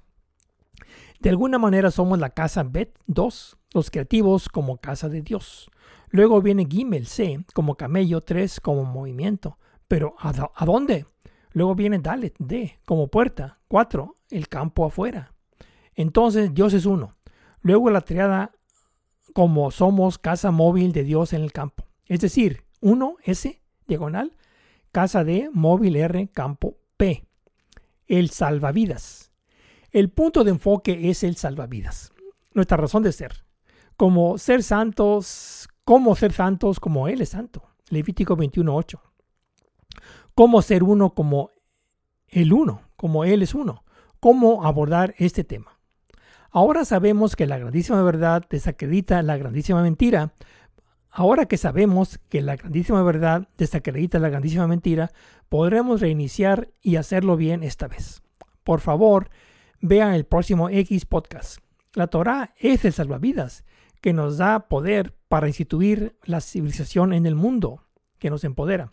De 1.20 1.30
alguna 1.30 1.60
manera 1.60 1.92
somos 1.92 2.18
la 2.18 2.30
casa 2.30 2.64
Bet 2.64 2.98
2, 3.08 3.58
los 3.74 3.92
creativos 3.92 4.48
como 4.48 4.78
casa 4.78 5.10
de 5.10 5.22
Dios. 5.22 5.70
Luego 6.08 6.42
viene 6.42 6.66
Gimel 6.70 7.08
C 7.08 7.44
como 7.54 7.76
camello 7.76 8.22
3 8.22 8.62
como 8.62 8.86
movimiento. 8.86 9.58
Pero 9.90 10.16
¿a, 10.18 10.32
dónde? 10.64 11.08
Luego 11.52 11.76
viene 11.76 12.00
Dalet 12.00 12.36
D 12.40 12.80
como 12.86 13.10
puerta 13.10 13.60
4, 13.68 14.16
el 14.30 14.48
campo 14.48 14.86
afuera. 14.86 15.34
Entonces 15.94 16.54
Dios 16.54 16.74
es 16.74 16.86
uno. 16.86 17.18
Luego 17.60 17.90
la 17.90 18.00
triada 18.00 18.54
como 19.34 19.72
somos 19.72 20.18
casa 20.18 20.52
móvil 20.52 20.94
de 20.94 21.04
Dios 21.04 21.34
en 21.34 21.42
el 21.42 21.52
campo. 21.52 21.87
Es 22.08 22.22
decir, 22.22 22.64
1 22.82 23.16
S 23.24 23.62
diagonal, 23.88 24.36
casa 24.92 25.24
D 25.24 25.50
móvil 25.52 25.96
R 25.96 26.30
campo 26.30 26.78
P. 26.98 27.28
El 28.08 28.30
salvavidas. 28.30 29.32
El 29.92 30.10
punto 30.10 30.44
de 30.44 30.52
enfoque 30.52 31.10
es 31.10 31.24
el 31.24 31.36
salvavidas, 31.36 32.12
nuestra 32.54 32.78
razón 32.78 33.04
de 33.04 33.12
ser. 33.12 33.46
Como 33.96 34.38
ser 34.38 34.64
santos, 34.64 35.68
como 35.84 36.16
ser 36.16 36.34
santos 36.34 36.80
como 36.80 37.08
Él 37.08 37.22
es 37.22 37.30
santo. 37.30 37.64
Levítico 37.90 38.38
21.8. 38.38 39.00
Cómo 40.36 40.62
ser 40.62 40.84
uno 40.84 41.14
como 41.14 41.50
el 42.28 42.54
uno, 42.54 42.82
como 42.96 43.24
Él 43.24 43.42
es 43.42 43.56
uno. 43.56 43.84
Cómo 44.20 44.66
abordar 44.66 45.16
este 45.18 45.44
tema. 45.44 45.80
Ahora 46.52 46.86
sabemos 46.86 47.36
que 47.36 47.48
la 47.48 47.58
grandísima 47.58 48.02
verdad 48.04 48.44
desacredita 48.50 49.22
la 49.22 49.38
grandísima 49.38 49.82
mentira. 49.82 50.34
Ahora 51.20 51.48
que 51.48 51.58
sabemos 51.58 52.20
que 52.30 52.44
la 52.44 52.58
grandísima 52.58 53.02
verdad 53.02 53.48
desacredita 53.58 54.20
la 54.20 54.30
grandísima 54.30 54.68
mentira, 54.68 55.12
podremos 55.50 56.00
reiniciar 56.00 56.70
y 56.84 56.98
hacerlo 56.98 57.38
bien 57.38 57.64
esta 57.64 57.88
vez. 57.88 58.22
Por 58.64 58.82
favor, 58.82 59.32
vean 59.82 60.14
el 60.14 60.26
próximo 60.26 60.70
X 60.70 61.08
podcast. 61.08 61.58
La 61.96 62.06
Torah 62.06 62.54
es 62.60 62.86
el 62.86 62.94
salvavidas 62.94 63.66
que 64.00 64.14
nos 64.14 64.38
da 64.38 64.68
poder 64.68 65.16
para 65.28 65.48
instituir 65.48 66.16
la 66.24 66.40
civilización 66.40 67.14
en 67.14 67.26
el 67.26 67.34
mundo, 67.34 67.82
que 68.20 68.30
nos 68.30 68.44
empodera. 68.44 68.92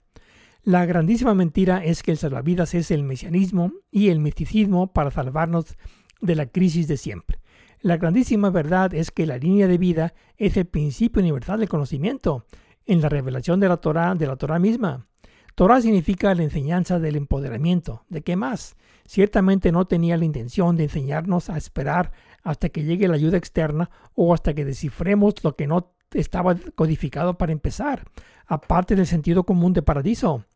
La 0.62 0.87
grandísima 0.87 1.35
mentira 1.35 1.85
es 1.85 2.03
que 2.03 2.12
el 2.12 2.16
salvavidas 2.16 2.72
es 2.72 2.91
el 2.91 3.03
mesianismo 3.03 3.70
y 3.91 4.09
el 4.09 4.20
misticismo 4.20 4.95
para 4.95 5.11
salvarnos 5.11 5.77
de 6.22 6.37
la 6.37 6.47
crisis 6.47 6.89
de 6.89 6.97
siempre. 6.97 7.43
La 7.85 7.99
grandísima 7.99 8.49
verdad 8.49 8.95
es 8.95 9.11
que 9.11 9.26
la 9.26 9.37
línea 9.37 9.68
de 9.68 9.76
vida 9.76 10.14
es 10.39 10.57
el 10.57 10.64
principio 10.64 11.20
universal 11.20 11.61
del 11.61 11.68
conocimiento 11.68 12.47
en 12.87 13.03
la 13.03 13.11
revelación 13.11 13.61
de 13.61 13.68
la 13.68 13.76
Torah, 13.76 14.14
de 14.14 14.26
la 14.26 14.37
Torah 14.37 14.59
misma. 14.59 15.07
Torah 15.55 15.82
significa 15.82 16.35
la 16.35 16.45
enseñanza 16.45 16.99
del 16.99 17.14
empoderamiento. 17.14 18.07
¿De 18.09 18.22
qué 18.22 18.37
más? 18.37 18.76
Ciertamente 19.05 19.70
no 19.70 19.85
tenía 19.85 20.16
la 20.16 20.24
intención 20.24 20.78
de 20.78 20.85
enseñarnos 20.85 21.51
a 21.51 21.59
esperar 21.59 22.12
hasta 22.43 22.70
que 22.70 22.85
llegue 22.85 23.07
la 23.07 23.16
ayuda 23.16 23.37
externa 23.37 23.91
o 24.14 24.32
hasta 24.32 24.55
que 24.55 24.64
descifremos 24.64 25.35
lo 25.45 25.55
que 25.55 25.66
no 25.66 25.93
estaba 26.14 26.57
codificado 26.74 27.37
para 27.37 27.53
empezar, 27.53 28.07
aparte 28.47 28.97
del 28.97 29.07
sentido 29.07 29.45
común 29.45 29.74
de 29.74 29.82
paradiso. 29.82 30.47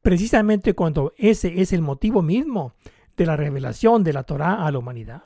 Precisamente 0.00 0.72
cuando 0.72 1.12
ese 1.18 1.60
es 1.60 1.74
el 1.74 1.82
motivo 1.82 2.22
mismo 2.22 2.72
de 3.14 3.26
la 3.26 3.36
revelación 3.36 4.04
de 4.04 4.14
la 4.14 4.22
Torah 4.22 4.66
a 4.66 4.72
la 4.72 4.78
humanidad. 4.78 5.24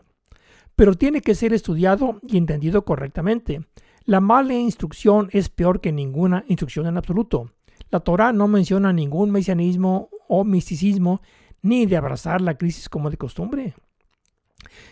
Pero 0.76 0.94
tiene 0.94 1.22
que 1.22 1.34
ser 1.34 1.52
estudiado 1.52 2.20
y 2.22 2.36
entendido 2.36 2.84
correctamente. 2.84 3.62
La 4.04 4.20
mala 4.20 4.54
instrucción 4.54 5.28
es 5.32 5.48
peor 5.48 5.80
que 5.80 5.90
ninguna 5.90 6.44
instrucción 6.48 6.86
en 6.86 6.96
absoluto. 6.96 7.50
La 7.90 8.00
Torah 8.00 8.32
no 8.32 8.46
menciona 8.46 8.92
ningún 8.92 9.30
mesianismo 9.30 10.10
o 10.28 10.44
misticismo 10.44 11.22
ni 11.62 11.86
de 11.86 11.96
abrazar 11.96 12.40
la 12.40 12.56
crisis 12.56 12.88
como 12.88 13.10
de 13.10 13.16
costumbre. 13.16 13.74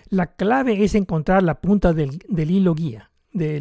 La 0.08 0.34
clave 0.34 0.84
es 0.84 0.94
encontrar 0.94 1.42
la 1.42 1.60
punta 1.60 1.92
del, 1.92 2.20
hilo 2.28 2.74
guía, 2.74 3.10
de, 3.34 3.60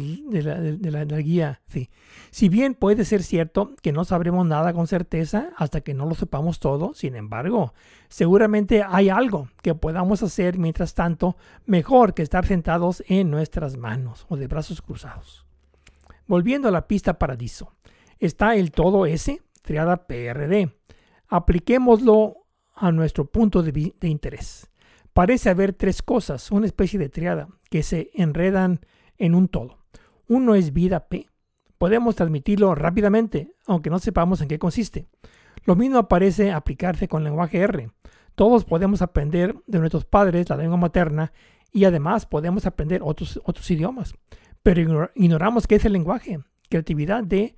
la, 0.90 1.18
guía. 1.18 1.60
Sí. 1.66 1.90
Si 2.30 2.48
bien 2.48 2.74
puede 2.74 3.04
ser 3.04 3.22
cierto 3.22 3.74
que 3.82 3.92
no 3.92 4.04
sabremos 4.04 4.46
nada 4.46 4.72
con 4.72 4.86
certeza 4.86 5.50
hasta 5.56 5.82
que 5.82 5.92
no 5.92 6.06
lo 6.06 6.14
sepamos 6.14 6.60
todo, 6.60 6.94
sin 6.94 7.16
embargo, 7.16 7.74
seguramente 8.08 8.82
hay 8.82 9.10
algo 9.10 9.48
que 9.62 9.74
podamos 9.74 10.22
hacer 10.22 10.58
mientras 10.58 10.94
tanto 10.94 11.36
mejor 11.66 12.14
que 12.14 12.22
estar 12.22 12.46
sentados 12.46 13.04
en 13.08 13.30
nuestras 13.30 13.76
manos 13.76 14.24
o 14.28 14.36
de 14.36 14.46
brazos 14.46 14.80
cruzados. 14.80 15.44
Volviendo 16.26 16.68
a 16.68 16.72
la 16.72 16.86
pista 16.86 17.18
paradiso 17.18 17.74
está 18.18 18.54
el 18.54 18.70
todo 18.70 19.04
S, 19.04 19.42
triada 19.62 20.06
PRD. 20.06 20.74
Apliquémoslo 21.28 22.46
a 22.74 22.92
nuestro 22.92 23.26
punto 23.26 23.62
de, 23.62 23.92
interés. 24.02 24.70
Parece 25.12 25.50
haber 25.50 25.72
tres 25.74 26.02
cosas, 26.02 26.50
una 26.50 26.66
especie 26.66 26.98
de 26.98 27.08
triada, 27.08 27.48
que 27.70 27.82
se 27.82 28.10
enredan 28.14 28.80
en 29.18 29.34
un 29.34 29.48
todo. 29.48 29.78
Uno 30.28 30.54
es 30.54 30.72
vida 30.72 31.08
P. 31.08 31.26
Podemos 31.78 32.16
transmitirlo 32.16 32.74
rápidamente, 32.74 33.54
aunque 33.66 33.90
no 33.90 33.98
sepamos 33.98 34.40
en 34.40 34.48
qué 34.48 34.58
consiste. 34.58 35.08
Lo 35.64 35.76
mismo 35.76 36.08
parece 36.08 36.52
aplicarse 36.52 37.08
con 37.08 37.22
el 37.22 37.28
lenguaje 37.28 37.58
R. 37.58 37.90
Todos 38.34 38.64
podemos 38.64 39.02
aprender 39.02 39.56
de 39.66 39.78
nuestros 39.78 40.04
padres 40.04 40.48
la 40.48 40.56
lengua 40.56 40.76
materna 40.76 41.32
y 41.72 41.84
además 41.84 42.26
podemos 42.26 42.66
aprender 42.66 43.00
otros, 43.02 43.40
otros 43.44 43.70
idiomas. 43.70 44.14
Pero 44.62 45.10
ignoramos 45.14 45.66
qué 45.66 45.76
es 45.76 45.84
el 45.84 45.92
lenguaje. 45.92 46.40
Creatividad 46.68 47.24
D 47.24 47.56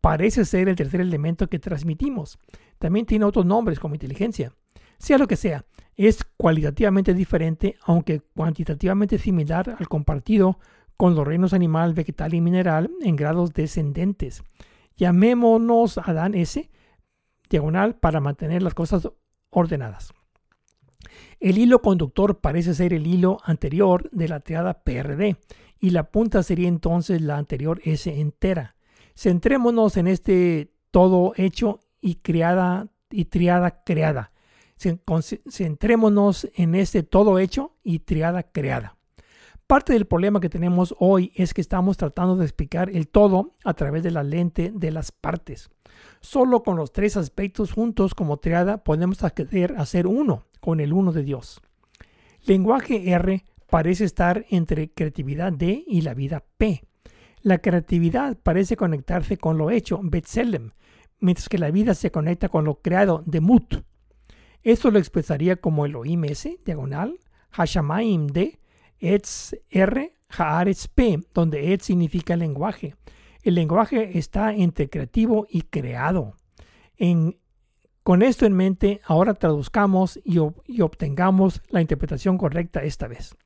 parece 0.00 0.44
ser 0.44 0.68
el 0.68 0.76
tercer 0.76 1.00
elemento 1.00 1.48
que 1.48 1.58
transmitimos. 1.58 2.38
También 2.78 3.06
tiene 3.06 3.24
otros 3.24 3.46
nombres 3.46 3.78
como 3.78 3.94
inteligencia. 3.94 4.52
Sea 4.98 5.18
lo 5.18 5.28
que 5.28 5.36
sea, 5.36 5.64
es 5.96 6.24
cualitativamente 6.36 7.14
diferente, 7.14 7.76
aunque 7.84 8.20
cuantitativamente 8.20 9.18
similar 9.18 9.76
al 9.78 9.88
compartido 9.88 10.58
con 10.98 11.14
los 11.14 11.26
reinos 11.26 11.54
animal, 11.54 11.94
vegetal 11.94 12.34
y 12.34 12.40
mineral 12.40 12.90
en 13.00 13.14
grados 13.14 13.54
descendentes. 13.54 14.42
Llamémonos 14.96 15.96
Adán 15.96 16.34
S, 16.34 16.68
diagonal, 17.48 17.94
para 17.94 18.20
mantener 18.20 18.62
las 18.62 18.74
cosas 18.74 19.08
ordenadas. 19.48 20.12
El 21.38 21.56
hilo 21.56 21.82
conductor 21.82 22.40
parece 22.40 22.74
ser 22.74 22.92
el 22.92 23.06
hilo 23.06 23.38
anterior 23.44 24.10
de 24.10 24.26
la 24.26 24.40
triada 24.40 24.82
PRD 24.82 25.36
y 25.78 25.90
la 25.90 26.10
punta 26.10 26.42
sería 26.42 26.66
entonces 26.66 27.22
la 27.22 27.38
anterior 27.38 27.80
S 27.84 28.12
entera. 28.20 28.74
Centrémonos 29.16 29.96
en 29.96 30.08
este 30.08 30.72
todo 30.90 31.32
hecho 31.36 31.78
y 32.00 32.18
y 33.10 33.24
triada 33.26 33.84
creada. 33.84 34.32
Centrémonos 34.76 36.48
en 36.56 36.74
este 36.74 37.04
todo 37.04 37.38
hecho 37.38 37.76
y 37.84 38.00
triada 38.00 38.42
creada. 38.42 38.97
Parte 39.68 39.92
del 39.92 40.06
problema 40.06 40.40
que 40.40 40.48
tenemos 40.48 40.94
hoy 40.98 41.30
es 41.34 41.52
que 41.52 41.60
estamos 41.60 41.98
tratando 41.98 42.36
de 42.36 42.46
explicar 42.46 42.88
el 42.88 43.06
todo 43.06 43.54
a 43.64 43.74
través 43.74 44.02
de 44.02 44.10
la 44.10 44.22
lente 44.22 44.72
de 44.74 44.90
las 44.90 45.12
partes. 45.12 45.68
Solo 46.22 46.62
con 46.62 46.78
los 46.78 46.90
tres 46.90 47.18
aspectos 47.18 47.72
juntos 47.72 48.14
como 48.14 48.38
triada 48.38 48.82
podemos 48.82 49.24
acceder 49.24 49.74
a 49.76 49.84
ser 49.84 50.06
uno 50.06 50.46
con 50.60 50.80
el 50.80 50.94
uno 50.94 51.12
de 51.12 51.22
Dios. 51.22 51.60
Lenguaje 52.46 53.10
R 53.10 53.44
parece 53.68 54.06
estar 54.06 54.46
entre 54.48 54.90
creatividad 54.90 55.52
D 55.52 55.84
y 55.86 56.00
la 56.00 56.14
vida 56.14 56.46
P. 56.56 56.82
La 57.42 57.58
creatividad 57.58 58.38
parece 58.42 58.74
conectarse 58.74 59.36
con 59.36 59.58
lo 59.58 59.70
hecho, 59.70 60.00
Betselem, 60.02 60.70
mientras 61.20 61.50
que 61.50 61.58
la 61.58 61.70
vida 61.70 61.92
se 61.92 62.10
conecta 62.10 62.48
con 62.48 62.64
lo 62.64 62.76
creado, 62.80 63.22
Demut. 63.26 63.84
Esto 64.62 64.90
lo 64.90 64.98
expresaría 64.98 65.56
como 65.56 65.84
Elohim 65.84 66.24
S, 66.24 66.58
diagonal, 66.64 67.18
Hashamaim 67.50 68.28
D, 68.28 68.58
Etz 68.98 69.56
R, 69.70 70.14
Haaretz 70.28 70.88
P, 70.88 71.20
donde 71.34 71.72
Etz 71.72 71.86
significa 71.86 72.36
lenguaje. 72.36 72.94
El 73.42 73.54
lenguaje 73.54 74.18
está 74.18 74.54
entre 74.54 74.90
creativo 74.90 75.46
y 75.48 75.62
creado. 75.62 76.34
con 78.02 78.22
esto 78.22 78.46
en 78.46 78.54
mente, 78.54 79.00
ahora 79.04 79.34
traduzcamos 79.34 80.18
y 80.24 80.80
obtengamos 80.80 81.62
la 81.68 81.80
interpretación 81.80 82.38
correcta 82.38 82.82
esta 82.82 83.06
vez 83.06 83.36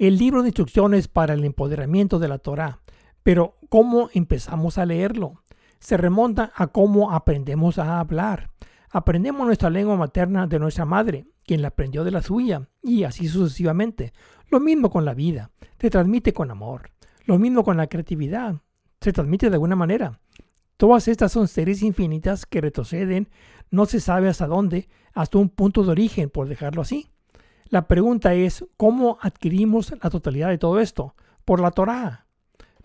el 0.00 0.16
libro 0.16 0.40
de 0.40 0.48
instrucciones 0.48 1.08
para 1.08 1.34
el 1.34 1.44
empoderamiento 1.44 2.18
de 2.18 2.28
la 2.28 2.38
Torah. 2.38 2.78
Pero 3.22 3.58
¿cómo 3.68 4.08
empezamos 4.14 4.78
a 4.78 4.86
leerlo? 4.86 5.42
Se 5.78 5.98
remonta 5.98 6.52
a 6.56 6.68
cómo 6.68 7.12
aprendemos 7.12 7.78
a 7.78 8.00
hablar. 8.00 8.48
Aprendemos 8.92 9.46
nuestra 9.46 9.70
lengua 9.70 9.96
materna 9.96 10.48
de 10.48 10.58
nuestra 10.58 10.84
madre, 10.84 11.26
quien 11.44 11.62
la 11.62 11.68
aprendió 11.68 12.02
de 12.02 12.10
la 12.10 12.22
suya, 12.22 12.68
y 12.82 13.04
así 13.04 13.28
sucesivamente. 13.28 14.12
Lo 14.48 14.58
mismo 14.58 14.90
con 14.90 15.04
la 15.04 15.14
vida, 15.14 15.52
se 15.78 15.90
transmite 15.90 16.32
con 16.32 16.50
amor. 16.50 16.90
Lo 17.24 17.38
mismo 17.38 17.62
con 17.62 17.76
la 17.76 17.86
creatividad, 17.86 18.56
se 19.00 19.12
transmite 19.12 19.48
de 19.48 19.54
alguna 19.54 19.76
manera. 19.76 20.18
Todas 20.76 21.06
estas 21.06 21.30
son 21.30 21.46
series 21.46 21.82
infinitas 21.82 22.46
que 22.46 22.60
retroceden, 22.60 23.28
no 23.70 23.86
se 23.86 24.00
sabe 24.00 24.28
hasta 24.28 24.48
dónde, 24.48 24.88
hasta 25.12 25.38
un 25.38 25.50
punto 25.50 25.84
de 25.84 25.92
origen, 25.92 26.28
por 26.28 26.48
dejarlo 26.48 26.82
así. 26.82 27.10
La 27.68 27.86
pregunta 27.86 28.34
es, 28.34 28.64
¿cómo 28.76 29.18
adquirimos 29.20 29.94
la 30.02 30.10
totalidad 30.10 30.48
de 30.48 30.58
todo 30.58 30.80
esto? 30.80 31.14
Por 31.44 31.60
la 31.60 31.70
Torá. 31.70 32.26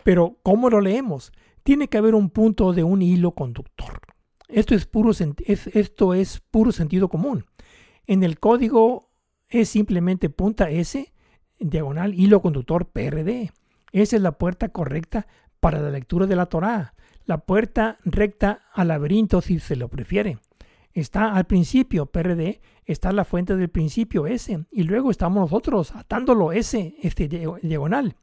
Pero, 0.04 0.36
¿cómo 0.44 0.70
lo 0.70 0.80
leemos? 0.80 1.32
Tiene 1.64 1.88
que 1.88 1.98
haber 1.98 2.14
un 2.14 2.30
punto 2.30 2.72
de 2.72 2.84
un 2.84 3.02
hilo 3.02 3.32
conductor. 3.32 4.00
Esto 4.48 4.74
es 4.74 4.86
puro, 4.86 5.10
esto 5.12 6.14
es 6.14 6.40
puro 6.40 6.72
sentido 6.72 7.08
común. 7.08 7.46
En 8.06 8.22
el 8.22 8.38
código 8.38 9.10
es 9.48 9.68
simplemente 9.68 10.30
punta 10.30 10.70
S, 10.70 11.12
diagonal, 11.58 12.14
hilo 12.14 12.40
conductor 12.40 12.88
PRD. 12.88 13.52
Esa 13.92 14.16
es 14.16 14.22
la 14.22 14.32
puerta 14.32 14.68
correcta 14.68 15.26
para 15.60 15.80
la 15.80 15.90
lectura 15.90 16.26
de 16.26 16.36
la 16.36 16.46
Torá. 16.46 16.94
La 17.24 17.38
puerta 17.38 17.98
recta 18.04 18.62
al 18.72 18.88
laberinto 18.88 19.40
si 19.40 19.58
se 19.58 19.74
lo 19.74 19.88
prefiere. 19.88 20.38
Está 20.92 21.34
al 21.34 21.44
principio, 21.44 22.06
PRD, 22.06 22.60
está 22.84 23.12
la 23.12 23.24
fuente 23.24 23.56
del 23.56 23.68
principio 23.68 24.26
S, 24.26 24.64
y 24.70 24.82
luego 24.84 25.10
estamos 25.10 25.50
nosotros 25.50 25.94
atándolo 25.94 26.52
S, 26.52 26.94
este 27.02 27.28
diagonal. 27.28 28.16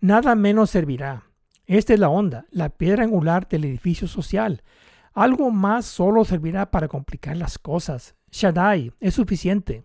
Nada 0.00 0.34
menos 0.34 0.70
servirá. 0.70 1.24
Esta 1.64 1.94
es 1.94 2.00
la 2.00 2.08
onda, 2.08 2.46
la 2.50 2.68
piedra 2.68 3.04
angular 3.04 3.48
del 3.48 3.64
edificio 3.64 4.08
social. 4.08 4.62
Algo 5.14 5.50
más 5.50 5.84
solo 5.84 6.24
servirá 6.24 6.70
para 6.70 6.88
complicar 6.88 7.36
las 7.36 7.58
cosas. 7.58 8.14
Shaddai 8.30 8.92
es 9.00 9.14
suficiente. 9.14 9.84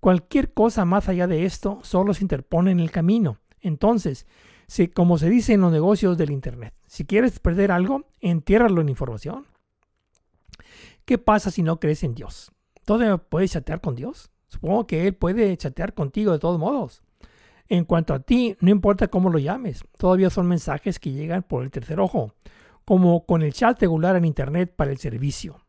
Cualquier 0.00 0.52
cosa 0.52 0.84
más 0.84 1.08
allá 1.08 1.26
de 1.26 1.44
esto 1.44 1.78
solo 1.82 2.12
se 2.12 2.22
interpone 2.22 2.72
en 2.72 2.80
el 2.80 2.90
camino. 2.90 3.38
Entonces, 3.60 4.26
como 4.92 5.18
se 5.18 5.30
dice 5.30 5.54
en 5.54 5.60
los 5.60 5.72
negocios 5.72 6.18
del 6.18 6.30
Internet, 6.30 6.74
si 6.86 7.04
quieres 7.04 7.38
perder 7.38 7.70
algo, 7.70 8.06
entiérralo 8.20 8.80
en 8.80 8.88
información. 8.88 9.46
¿Qué 11.04 11.18
pasa 11.18 11.50
si 11.50 11.62
no 11.62 11.78
crees 11.78 12.02
en 12.02 12.14
Dios? 12.14 12.50
¿Todavía 12.84 13.16
puedes 13.18 13.52
chatear 13.52 13.80
con 13.80 13.94
Dios? 13.94 14.30
Supongo 14.48 14.86
que 14.86 15.06
Él 15.06 15.14
puede 15.14 15.56
chatear 15.56 15.94
contigo 15.94 16.32
de 16.32 16.38
todos 16.38 16.58
modos. 16.58 17.02
En 17.68 17.84
cuanto 17.84 18.12
a 18.12 18.20
ti, 18.20 18.56
no 18.60 18.70
importa 18.70 19.08
cómo 19.08 19.30
lo 19.30 19.38
llames, 19.38 19.84
todavía 19.96 20.28
son 20.28 20.46
mensajes 20.46 20.98
que 20.98 21.12
llegan 21.12 21.42
por 21.42 21.62
el 21.62 21.70
tercer 21.70 21.98
ojo, 21.98 22.34
como 22.84 23.24
con 23.26 23.42
el 23.42 23.52
chat 23.52 23.80
regular 23.80 24.16
en 24.16 24.24
Internet 24.24 24.74
para 24.76 24.90
el 24.90 24.98
servicio. 24.98 25.60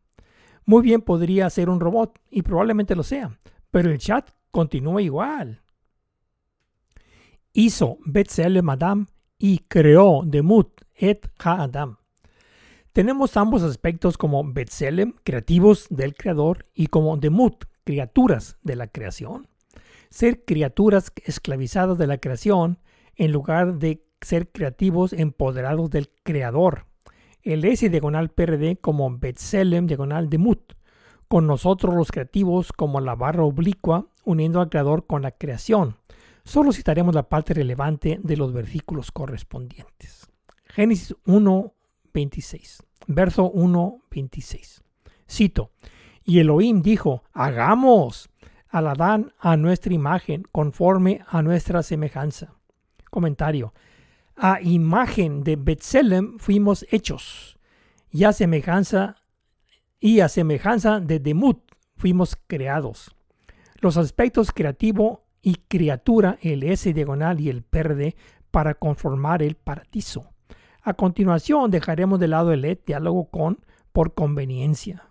Muy 0.65 0.81
bien 0.81 1.01
podría 1.01 1.49
ser 1.49 1.69
un 1.69 1.79
robot, 1.79 2.19
y 2.29 2.41
probablemente 2.41 2.95
lo 2.95 3.03
sea, 3.03 3.37
pero 3.71 3.91
el 3.91 3.99
chat 3.99 4.31
continúa 4.51 5.01
igual. 5.01 5.61
Hizo 7.53 7.97
Betzelem 8.05 8.69
Adam 8.69 9.07
y 9.37 9.59
creó 9.59 10.23
Demut 10.25 10.81
et 10.93 11.29
Ha-Adam. 11.39 11.97
Tenemos 12.91 13.37
ambos 13.37 13.61
aspectos 13.63 14.17
como 14.17 14.43
Betzelem, 14.43 15.13
creativos 15.23 15.87
del 15.89 16.15
creador, 16.15 16.65
y 16.73 16.87
como 16.87 17.17
Demut, 17.17 17.65
criaturas 17.83 18.57
de 18.63 18.75
la 18.75 18.87
creación. 18.87 19.47
Ser 20.09 20.45
criaturas 20.45 21.11
esclavizadas 21.25 21.97
de 21.97 22.07
la 22.07 22.17
creación 22.17 22.79
en 23.15 23.31
lugar 23.31 23.77
de 23.77 24.05
ser 24.21 24.51
creativos 24.51 25.13
empoderados 25.13 25.89
del 25.89 26.09
creador 26.23 26.87
el 27.45 27.63
S 27.63 27.87
diagonal 27.89 28.29
PRD 28.29 28.77
como 28.77 29.09
Betselem 29.17 29.85
diagonal 29.85 30.29
Demut, 30.29 30.73
con 31.27 31.45
nosotros 31.47 31.93
los 31.93 32.11
creativos 32.11 32.73
como 32.73 32.99
la 32.99 33.15
barra 33.15 33.43
oblicua 33.43 34.07
uniendo 34.25 34.59
al 34.59 34.69
creador 34.69 35.05
con 35.05 35.21
la 35.21 35.31
creación. 35.31 35.95
Solo 36.43 36.71
citaremos 36.71 37.13
la 37.13 37.29
parte 37.29 37.53
relevante 37.53 38.19
de 38.21 38.37
los 38.37 38.51
versículos 38.51 39.11
correspondientes. 39.11 40.27
Génesis 40.65 41.15
1, 41.25 41.73
26. 42.13 42.83
Verso 43.07 43.49
1, 43.51 44.01
26. 44.09 44.83
Cito. 45.29 45.71
Y 46.23 46.39
Elohim 46.39 46.81
dijo, 46.81 47.23
hagamos 47.31 48.29
al 48.69 48.87
Adán 48.87 49.33
a 49.39 49.55
nuestra 49.55 49.93
imagen, 49.93 50.43
conforme 50.51 51.21
a 51.27 51.41
nuestra 51.41 51.83
semejanza. 51.83 52.55
Comentario 53.11 53.73
a 54.35 54.61
imagen 54.61 55.43
de 55.43 55.55
Betselem 55.55 56.37
fuimos 56.39 56.85
hechos, 56.91 57.57
y 58.09 58.23
a 58.23 58.33
semejanza 58.33 59.17
y 59.99 60.19
a 60.19 60.29
semejanza 60.29 60.99
de 60.99 61.19
Demut 61.19 61.59
fuimos 61.97 62.37
creados. 62.47 63.15
Los 63.79 63.97
aspectos 63.97 64.51
creativo 64.51 65.25
y 65.41 65.55
criatura, 65.67 66.37
el 66.41 66.63
S 66.63 66.91
diagonal 66.93 67.39
y 67.39 67.49
el 67.49 67.63
PRD, 67.63 68.15
para 68.51 68.73
conformar 68.75 69.41
el 69.43 69.55
paradiso. 69.55 70.31
A 70.81 70.93
continuación 70.93 71.71
dejaremos 71.71 72.19
de 72.19 72.27
lado 72.27 72.51
el 72.53 72.65
et 72.65 72.85
diálogo 72.85 73.29
con 73.29 73.65
por 73.91 74.13
conveniencia. 74.13 75.09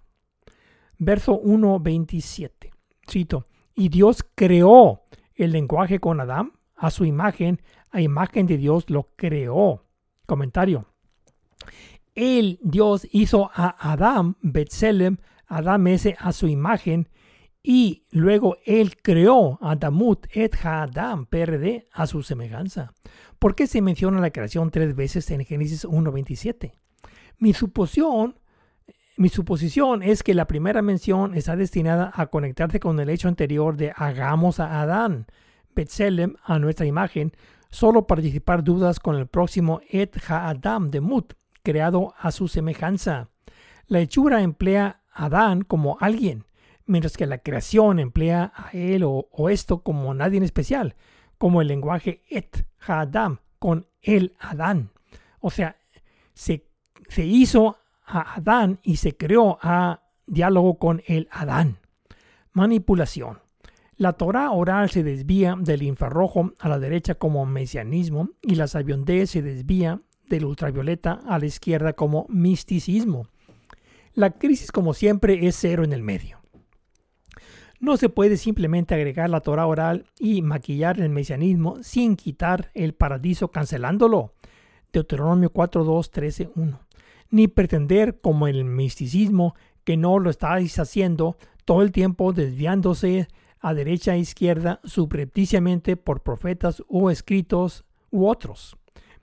Verso 0.98 1.40
1.27. 1.42 2.70
Cito. 3.08 3.46
Y 3.74 3.88
Dios 3.88 4.24
creó 4.34 5.02
el 5.34 5.52
lenguaje 5.52 5.98
con 5.98 6.20
Adán 6.20 6.52
a 6.76 6.90
su 6.90 7.04
imagen, 7.04 7.60
a 7.94 8.00
imagen 8.00 8.46
de 8.46 8.58
Dios 8.58 8.90
lo 8.90 9.10
creó. 9.16 9.84
Comentario. 10.26 10.86
El 12.14 12.58
Dios 12.62 13.06
hizo 13.12 13.50
a 13.54 13.92
Adán, 13.92 14.36
Betselem, 14.42 15.18
Adán 15.46 15.86
ese 15.86 16.16
a 16.18 16.32
su 16.32 16.48
imagen, 16.48 17.08
y 17.62 18.04
luego 18.10 18.58
él 18.66 18.96
creó 19.00 19.58
a 19.62 19.74
Damut 19.76 20.26
et 20.32 20.54
Adam, 20.64 21.26
PRD, 21.26 21.88
a 21.92 22.06
su 22.06 22.22
semejanza. 22.22 22.92
¿Por 23.38 23.54
qué 23.54 23.66
se 23.66 23.80
menciona 23.80 24.20
la 24.20 24.30
creación 24.30 24.70
tres 24.70 24.94
veces 24.94 25.30
en 25.30 25.44
Génesis 25.44 25.86
1.27? 25.86 26.72
Mi 27.38 27.54
suposición, 27.54 28.38
mi 29.16 29.28
suposición 29.28 30.02
es 30.02 30.22
que 30.22 30.34
la 30.34 30.46
primera 30.46 30.82
mención 30.82 31.34
está 31.34 31.56
destinada 31.56 32.10
a 32.14 32.26
conectarse 32.26 32.80
con 32.80 32.98
el 33.00 33.08
hecho 33.08 33.28
anterior 33.28 33.76
de 33.76 33.92
hagamos 33.96 34.60
a 34.60 34.82
Adán, 34.82 35.26
Betselem, 35.74 36.34
a 36.44 36.58
nuestra 36.58 36.86
imagen, 36.86 37.32
solo 37.74 38.06
participar 38.06 38.62
dudas 38.62 39.00
con 39.00 39.16
el 39.16 39.26
próximo 39.26 39.80
Et 39.90 40.16
Ha-Adam 40.28 40.92
de 40.92 41.00
Mut, 41.00 41.34
creado 41.64 42.14
a 42.16 42.30
su 42.30 42.46
semejanza. 42.46 43.30
La 43.88 43.98
hechura 43.98 44.42
emplea 44.42 45.02
a 45.12 45.24
Adán 45.24 45.62
como 45.62 45.98
alguien, 46.00 46.44
mientras 46.86 47.16
que 47.16 47.26
la 47.26 47.38
creación 47.38 47.98
emplea 47.98 48.52
a 48.54 48.70
él 48.70 49.02
o, 49.04 49.48
esto 49.50 49.82
como 49.82 50.14
nadie 50.14 50.38
en 50.38 50.44
especial, 50.44 50.94
como 51.36 51.60
el 51.60 51.66
lenguaje 51.66 52.22
Et 52.30 52.64
Ha-Adam 52.86 53.40
con 53.58 53.88
el 54.02 54.36
Adán. 54.38 54.90
O 55.40 55.50
sea, 55.50 55.76
se, 56.32 56.68
se 57.08 57.26
hizo 57.26 57.78
a 58.06 58.36
Adán 58.36 58.78
y 58.84 58.98
se 58.98 59.16
creó 59.16 59.58
a 59.60 60.04
diálogo 60.26 60.78
con 60.78 61.02
el 61.06 61.28
Adán. 61.32 61.78
Manipulación. 62.52 63.43
La 64.04 64.12
Torah 64.12 64.50
oral 64.50 64.90
se 64.90 65.02
desvía 65.02 65.56
del 65.58 65.82
infrarrojo 65.82 66.52
a 66.58 66.68
la 66.68 66.78
derecha 66.78 67.14
como 67.14 67.46
mesianismo 67.46 68.28
y 68.42 68.54
la 68.54 68.68
sabiondez 68.68 69.30
se 69.30 69.40
desvía 69.40 70.02
del 70.28 70.44
ultravioleta 70.44 71.20
a 71.26 71.38
la 71.38 71.46
izquierda 71.46 71.94
como 71.94 72.26
misticismo. 72.28 73.28
La 74.12 74.32
crisis, 74.32 74.72
como 74.72 74.92
siempre, 74.92 75.46
es 75.46 75.56
cero 75.56 75.84
en 75.84 75.94
el 75.94 76.02
medio. 76.02 76.42
No 77.80 77.96
se 77.96 78.10
puede 78.10 78.36
simplemente 78.36 78.94
agregar 78.94 79.30
la 79.30 79.40
Torah 79.40 79.66
oral 79.66 80.04
y 80.18 80.42
maquillar 80.42 81.00
el 81.00 81.08
mesianismo 81.08 81.82
sin 81.82 82.16
quitar 82.16 82.72
el 82.74 82.92
paradiso 82.92 83.50
cancelándolo. 83.52 84.34
Deuteronomio 84.92 85.50
4.2, 85.50 86.50
13.1. 86.52 86.78
Ni 87.30 87.48
pretender, 87.48 88.20
como 88.20 88.48
el 88.48 88.66
misticismo, 88.66 89.54
que 89.82 89.96
no 89.96 90.18
lo 90.18 90.28
estáis 90.28 90.78
haciendo 90.78 91.38
todo 91.64 91.80
el 91.80 91.90
tiempo 91.90 92.34
desviándose 92.34 93.28
a 93.64 93.72
derecha 93.72 94.14
e 94.14 94.18
izquierda 94.18 94.78
subrepticiamente 94.84 95.96
por 95.96 96.20
profetas 96.20 96.84
o 96.86 97.10
escritos 97.10 97.86
u 98.10 98.26
otros. 98.26 98.76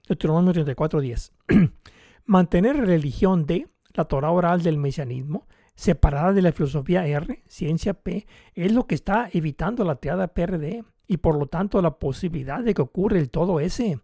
Deuteronomio 0.07 0.51
34.10. 0.51 1.31
Mantener 2.25 2.75
religión 2.75 3.45
de 3.45 3.67
la 3.93 4.05
Torah 4.05 4.31
oral 4.31 4.63
del 4.63 4.79
mesianismo 4.79 5.47
separada 5.75 6.33
de 6.33 6.41
la 6.41 6.51
filosofía 6.53 7.05
R, 7.05 7.43
ciencia 7.47 7.93
P, 7.93 8.25
es 8.55 8.71
lo 8.71 8.87
que 8.87 8.95
está 8.95 9.29
evitando 9.31 9.83
la 9.83 9.97
teada 9.97 10.27
PRD 10.27 10.83
y 11.07 11.17
por 11.17 11.37
lo 11.37 11.45
tanto 11.45 11.79
la 11.79 11.99
posibilidad 11.99 12.63
de 12.63 12.73
que 12.73 12.81
ocurra 12.81 13.19
el 13.19 13.29
todo 13.29 13.59
S. 13.59 13.99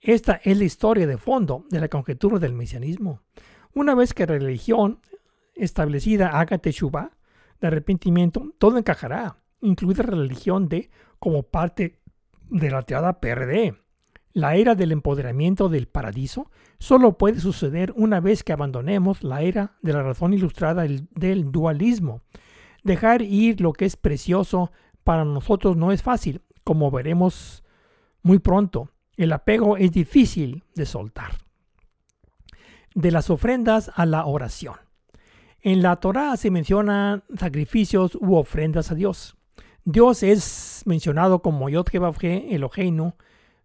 Esta 0.00 0.40
es 0.42 0.58
la 0.58 0.64
historia 0.64 1.06
de 1.06 1.16
fondo 1.16 1.64
de 1.70 1.80
la 1.80 1.88
conjetura 1.88 2.40
del 2.40 2.54
mesianismo. 2.54 3.20
Una 3.72 3.94
vez 3.94 4.14
que 4.14 4.26
la 4.26 4.34
religión 4.34 4.98
establecida 5.54 6.40
haga 6.40 6.58
teshuva, 6.58 7.12
de 7.60 7.68
arrepentimiento, 7.68 8.52
todo 8.58 8.78
encajará 8.78 9.36
incluida 9.64 10.04
la 10.04 10.16
religión 10.16 10.68
de 10.68 10.90
como 11.18 11.42
parte 11.42 12.00
de 12.50 12.70
la 12.70 12.82
teada 12.82 13.20
PRD. 13.20 13.74
La 14.32 14.56
era 14.56 14.74
del 14.74 14.92
empoderamiento 14.92 15.68
del 15.68 15.86
paradiso 15.86 16.50
solo 16.78 17.16
puede 17.16 17.40
suceder 17.40 17.92
una 17.96 18.20
vez 18.20 18.42
que 18.42 18.52
abandonemos 18.52 19.22
la 19.22 19.42
era 19.42 19.76
de 19.80 19.92
la 19.92 20.02
razón 20.02 20.34
ilustrada 20.34 20.82
del 20.82 21.52
dualismo. 21.52 22.22
Dejar 22.82 23.22
ir 23.22 23.60
lo 23.60 23.72
que 23.72 23.84
es 23.84 23.96
precioso 23.96 24.72
para 25.04 25.24
nosotros 25.24 25.76
no 25.76 25.92
es 25.92 26.02
fácil, 26.02 26.42
como 26.64 26.90
veremos 26.90 27.62
muy 28.22 28.38
pronto. 28.40 28.90
El 29.16 29.32
apego 29.32 29.76
es 29.76 29.92
difícil 29.92 30.64
de 30.74 30.86
soltar. 30.86 31.32
De 32.94 33.10
las 33.12 33.30
ofrendas 33.30 33.92
a 33.94 34.04
la 34.04 34.26
oración. 34.26 34.74
En 35.60 35.80
la 35.80 35.96
Torá 35.96 36.36
se 36.36 36.50
mencionan 36.50 37.22
sacrificios 37.38 38.16
u 38.20 38.34
ofrendas 38.34 38.90
a 38.90 38.94
Dios. 38.94 39.36
Dios 39.86 40.22
es 40.22 40.82
mencionado 40.86 41.42
como 41.42 41.68
Yod 41.68 41.88
Eloheinu, 41.92 43.12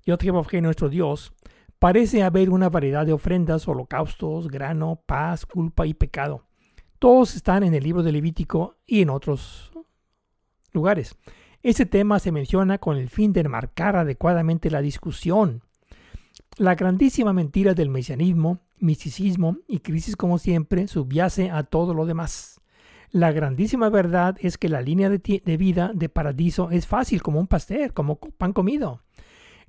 Yod 0.05 0.21
nuestro 0.61 0.89
Dios. 0.89 1.31
Parece 1.79 2.23
haber 2.23 2.49
una 2.49 2.67
variedad 2.67 3.05
de 3.05 3.13
ofrendas, 3.13 3.69
holocaustos, 3.69 4.49
grano, 4.49 5.01
paz, 5.05 5.45
culpa 5.45 5.87
y 5.87 5.93
pecado. 5.93 6.43
Todos 6.99 7.37
están 7.37 7.63
en 7.63 7.73
el 7.73 7.83
libro 7.83 8.03
de 8.03 8.11
Levítico 8.11 8.75
y 8.85 9.01
en 9.01 9.11
otros 9.11 9.71
lugares. 10.73 11.15
Este 11.63 11.85
tema 11.85 12.19
se 12.19 12.33
menciona 12.33 12.79
con 12.79 12.97
el 12.97 13.09
fin 13.09 13.31
de 13.31 13.39
enmarcar 13.39 13.95
adecuadamente 13.95 14.69
la 14.69 14.81
discusión. 14.81 15.63
La 16.57 16.75
grandísima 16.75 17.31
mentira 17.31 17.73
del 17.73 17.89
mesianismo, 17.89 18.59
misticismo 18.77 19.55
y 19.69 19.79
crisis 19.79 20.17
como 20.17 20.37
siempre 20.37 20.89
subyace 20.89 21.49
a 21.49 21.63
todo 21.63 21.93
lo 21.93 22.05
demás. 22.05 22.58
La 23.11 23.31
grandísima 23.31 23.89
verdad 23.89 24.37
es 24.39 24.59
que 24.59 24.69
la 24.69 24.81
línea 24.81 25.09
de, 25.09 25.57
vida 25.57 25.91
de 25.95 26.09
paradiso 26.09 26.69
es 26.69 26.85
fácil 26.85 27.23
como 27.23 27.39
un 27.39 27.47
pastel, 27.47 27.91
como 27.91 28.19
pan 28.19 28.53
comido. 28.53 29.01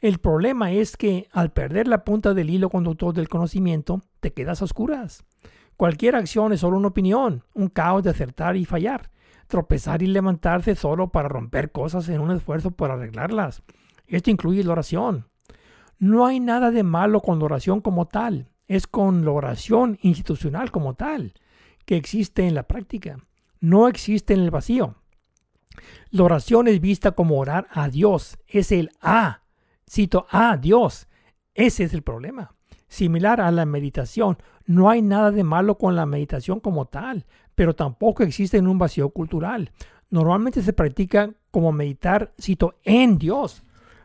El 0.00 0.18
problema 0.18 0.72
es 0.72 0.98
que 0.98 1.26
al 1.32 1.50
perder 1.50 1.88
la 1.88 2.04
punta 2.04 2.34
del 2.34 2.50
hilo 2.50 2.68
conductor 2.68 3.14
del 3.14 3.30
conocimiento, 3.30 4.02
te 4.20 4.34
quedas 4.34 4.60
a 4.60 4.66
oscuras. 4.66 5.24
Cualquier 5.76 6.16
acción 6.16 6.52
es 6.52 6.60
solo 6.60 6.76
una 6.76 6.88
opinión, 6.88 7.44
un 7.54 7.68
caos 7.68 8.02
de 8.02 8.10
acertar 8.10 8.56
y 8.56 8.66
fallar, 8.66 9.10
tropezar 9.46 10.02
y 10.02 10.06
levantarse 10.06 10.74
solo 10.74 11.10
para 11.10 11.28
romper 11.28 11.72
cosas 11.72 12.10
en 12.10 12.20
un 12.20 12.32
esfuerzo 12.32 12.72
por 12.72 12.90
arreglarlas. 12.90 13.62
Esto 14.06 14.30
incluye 14.30 14.64
la 14.64 14.72
oración. 14.72 15.28
No 15.98 16.26
hay 16.26 16.40
nada 16.40 16.70
de 16.70 16.82
malo 16.82 17.20
con 17.20 17.38
la 17.38 17.46
oración 17.46 17.80
como 17.80 18.06
tal, 18.06 18.50
es 18.68 18.86
con 18.86 19.24
la 19.24 19.30
oración 19.30 19.98
institucional 20.02 20.70
como 20.70 20.94
tal, 20.94 21.32
que 21.86 21.96
existe 21.96 22.46
en 22.46 22.54
la 22.54 22.64
práctica. 22.64 23.18
No 23.60 23.88
existe 23.88 24.32
en 24.32 24.40
el 24.40 24.50
vacío. 24.50 24.94
La 26.10 26.24
oración 26.24 26.66
es 26.66 26.80
vista 26.80 27.12
como 27.12 27.38
orar 27.38 27.68
a 27.70 27.88
Dios, 27.88 28.38
es 28.48 28.72
el 28.72 28.90
A. 29.00 29.42
Cito 29.88 30.26
a 30.30 30.56
Dios. 30.56 31.08
Ese 31.54 31.84
es 31.84 31.94
el 31.94 32.02
problema. 32.02 32.54
Similar 32.88 33.40
a 33.40 33.50
la 33.52 33.66
meditación, 33.66 34.38
no 34.66 34.88
hay 34.90 35.02
nada 35.02 35.30
de 35.30 35.44
malo 35.44 35.78
con 35.78 35.94
la 35.94 36.06
meditación 36.06 36.58
como 36.58 36.86
tal, 36.86 37.26
pero 37.54 37.74
tampoco 37.74 38.22
existe 38.22 38.56
en 38.56 38.66
un 38.66 38.78
vacío 38.78 39.10
cultural. 39.10 39.72
Normalmente 40.08 40.62
se 40.62 40.72
practica 40.72 41.32
como 41.50 41.70
meditar, 41.70 42.32
cito, 42.40 42.74
en 42.82 43.18
Dios. 43.18 43.62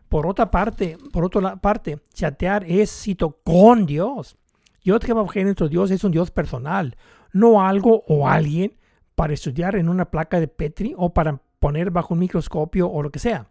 Por 0.10 0.28
otra 0.28 0.51
parte, 0.51 0.97
por 1.12 1.26
otra 1.26 1.56
parte, 1.56 1.99
chatear 2.14 2.64
es, 2.66 2.91
cito, 2.91 3.39
con 3.43 3.86
Dios. 3.86 4.38
Dios 4.84 4.99
que 4.99 5.43
nuestro 5.43 5.68
Dios 5.68 5.89
es 5.89 6.03
un 6.03 6.12
Dios 6.12 6.30
personal, 6.30 6.95
no 7.32 7.66
algo 7.66 8.03
o 8.08 8.28
alguien 8.28 8.78
para 9.16 9.34
estudiar 9.34 9.76
en 9.76 9.89
una 9.89 10.05
placa 10.11 10.39
de 10.39 10.47
Petri 10.47 10.93
o 10.97 11.13
para 11.13 11.41
poner 11.59 11.89
bajo 11.89 12.13
un 12.13 12.20
microscopio 12.20 12.89
o 12.89 13.01
lo 13.01 13.11
que 13.11 13.20
sea. 13.20 13.47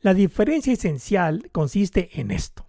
La 0.00 0.14
diferencia 0.14 0.72
esencial 0.72 1.50
consiste 1.52 2.20
en 2.20 2.30
esto. 2.30 2.64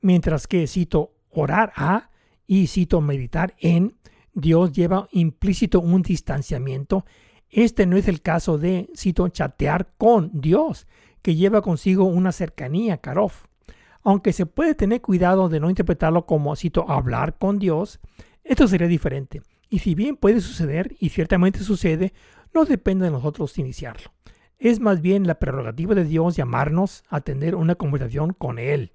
Mientras 0.00 0.48
que, 0.48 0.66
cito, 0.66 1.12
orar 1.30 1.72
a 1.76 2.10
y 2.46 2.66
cito, 2.66 3.00
meditar 3.00 3.54
en, 3.58 3.94
Dios 4.34 4.72
lleva 4.72 5.08
implícito 5.12 5.80
un 5.80 6.02
distanciamiento. 6.02 7.04
Este 7.50 7.86
no 7.86 7.96
es 7.96 8.08
el 8.08 8.22
caso 8.22 8.58
de, 8.58 8.88
cito, 8.96 9.28
chatear 9.28 9.92
con 9.96 10.30
Dios, 10.40 10.88
que 11.20 11.36
lleva 11.36 11.62
consigo 11.62 12.04
una 12.04 12.32
cercanía, 12.32 12.96
karof. 12.96 13.46
Aunque 14.02 14.32
se 14.32 14.46
puede 14.46 14.74
tener 14.74 15.00
cuidado 15.00 15.48
de 15.48 15.60
no 15.60 15.70
interpretarlo 15.70 16.26
como, 16.26 16.56
cito, 16.56 16.90
hablar 16.90 17.38
con 17.38 17.58
Dios, 17.58 18.00
esto 18.42 18.66
sería 18.66 18.88
diferente. 18.88 19.42
Y 19.72 19.78
si 19.78 19.94
bien 19.94 20.18
puede 20.18 20.42
suceder, 20.42 20.96
y 21.00 21.08
ciertamente 21.08 21.60
sucede, 21.60 22.12
no 22.52 22.66
depende 22.66 23.06
de 23.06 23.10
nosotros 23.10 23.56
iniciarlo. 23.56 24.12
Es 24.58 24.80
más 24.80 25.00
bien 25.00 25.26
la 25.26 25.38
prerrogativa 25.38 25.94
de 25.94 26.04
Dios 26.04 26.36
llamarnos 26.36 27.04
a 27.08 27.22
tener 27.22 27.54
una 27.54 27.74
conversación 27.74 28.34
con 28.34 28.58
Él. 28.58 28.92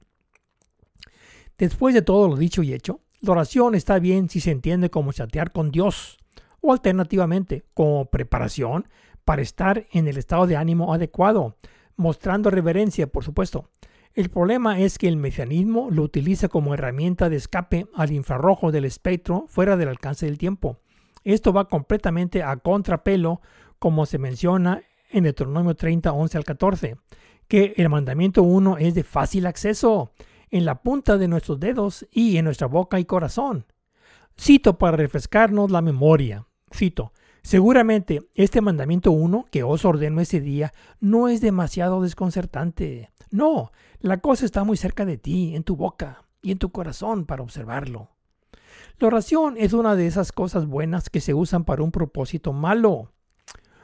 Después 1.57 1.95
de 1.95 2.03
todo 2.03 2.27
lo 2.27 2.35
dicho 2.35 2.61
y 2.61 2.75
hecho, 2.75 3.01
la 3.21 3.31
oración 3.31 3.73
está 3.73 3.97
bien 3.97 4.29
si 4.29 4.39
se 4.39 4.51
entiende 4.51 4.91
como 4.91 5.13
chatear 5.13 5.51
con 5.51 5.71
Dios, 5.71 6.19
o 6.61 6.71
alternativamente 6.73 7.65
como 7.73 8.11
preparación 8.11 8.87
para 9.25 9.41
estar 9.41 9.87
en 9.93 10.07
el 10.07 10.17
estado 10.19 10.45
de 10.45 10.57
ánimo 10.57 10.93
adecuado, 10.93 11.57
mostrando 11.95 12.51
reverencia, 12.51 13.07
por 13.07 13.23
supuesto. 13.23 13.71
El 14.17 14.29
problema 14.29 14.79
es 14.79 14.97
que 14.97 15.07
el 15.07 15.15
mecanismo 15.15 15.89
lo 15.91 16.01
utiliza 16.01 16.47
como 16.47 16.73
herramienta 16.73 17.29
de 17.29 17.35
escape 17.35 17.85
al 17.93 18.11
infrarrojo 18.11 18.71
del 18.71 18.83
espectro 18.83 19.45
fuera 19.47 19.77
del 19.77 19.89
alcance 19.89 20.25
del 20.25 20.39
tiempo. 20.39 20.79
Esto 21.23 21.53
va 21.53 21.67
completamente 21.67 22.41
a 22.41 22.57
contrapelo, 22.57 23.41
como 23.77 24.07
se 24.07 24.17
menciona 24.17 24.81
en 25.11 25.25
Deuteronomio 25.25 25.75
30, 25.75 26.11
11 26.11 26.35
al 26.35 26.45
14, 26.45 26.97
que 27.47 27.75
el 27.77 27.89
mandamiento 27.89 28.41
1 28.41 28.79
es 28.79 28.95
de 28.95 29.03
fácil 29.03 29.45
acceso, 29.45 30.13
en 30.49 30.65
la 30.65 30.81
punta 30.81 31.19
de 31.19 31.27
nuestros 31.27 31.59
dedos 31.59 32.07
y 32.11 32.37
en 32.37 32.45
nuestra 32.45 32.65
boca 32.65 32.99
y 32.99 33.05
corazón. 33.05 33.67
Cito 34.35 34.79
para 34.79 34.97
refrescarnos 34.97 35.69
la 35.69 35.83
memoria. 35.83 36.47
Cito, 36.73 37.11
Seguramente 37.47 38.27
este 38.35 38.59
mandamiento 38.59 39.11
1 39.11 39.45
que 39.49 39.63
os 39.63 39.85
ordeno 39.85 40.19
ese 40.19 40.41
día 40.41 40.73
no 40.99 41.29
es 41.29 41.39
demasiado 41.39 42.01
desconcertante. 42.01 43.09
No, 43.31 43.71
la 43.99 44.17
cosa 44.17 44.45
está 44.45 44.63
muy 44.63 44.77
cerca 44.77 45.05
de 45.05 45.17
ti, 45.17 45.55
en 45.55 45.63
tu 45.63 45.75
boca 45.75 46.23
y 46.41 46.51
en 46.51 46.57
tu 46.57 46.71
corazón 46.71 47.25
para 47.25 47.43
observarlo. 47.43 48.09
La 48.99 49.07
oración 49.07 49.55
es 49.57 49.73
una 49.73 49.95
de 49.95 50.07
esas 50.07 50.31
cosas 50.31 50.65
buenas 50.65 51.09
que 51.09 51.21
se 51.21 51.33
usan 51.33 51.63
para 51.63 51.83
un 51.83 51.91
propósito 51.91 52.53
malo, 52.53 53.11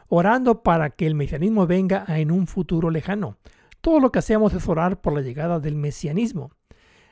orando 0.08 0.64
para 0.64 0.92
que 0.92 1.08
el 1.08 1.16
mesianismo 1.16 1.68
venga 1.68 2.06
en 2.08 2.32
un 2.32 2.48
futuro 2.48 2.90
lejano. 2.90 3.38
Todo 3.82 4.00
lo 4.00 4.12
que 4.12 4.20
hacemos 4.20 4.54
es 4.54 4.68
orar 4.68 5.02
por 5.02 5.14
la 5.14 5.22
llegada 5.22 5.60
del 5.60 5.76
mesianismo, 5.76 6.52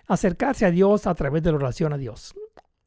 acercarse 0.08 0.66
a 0.66 0.72
Dios 0.72 1.08
a 1.08 1.16
través 1.16 1.44
de 1.44 1.52
la 1.52 1.58
oración 1.58 1.94
a 1.94 1.98
Dios. 1.98 2.34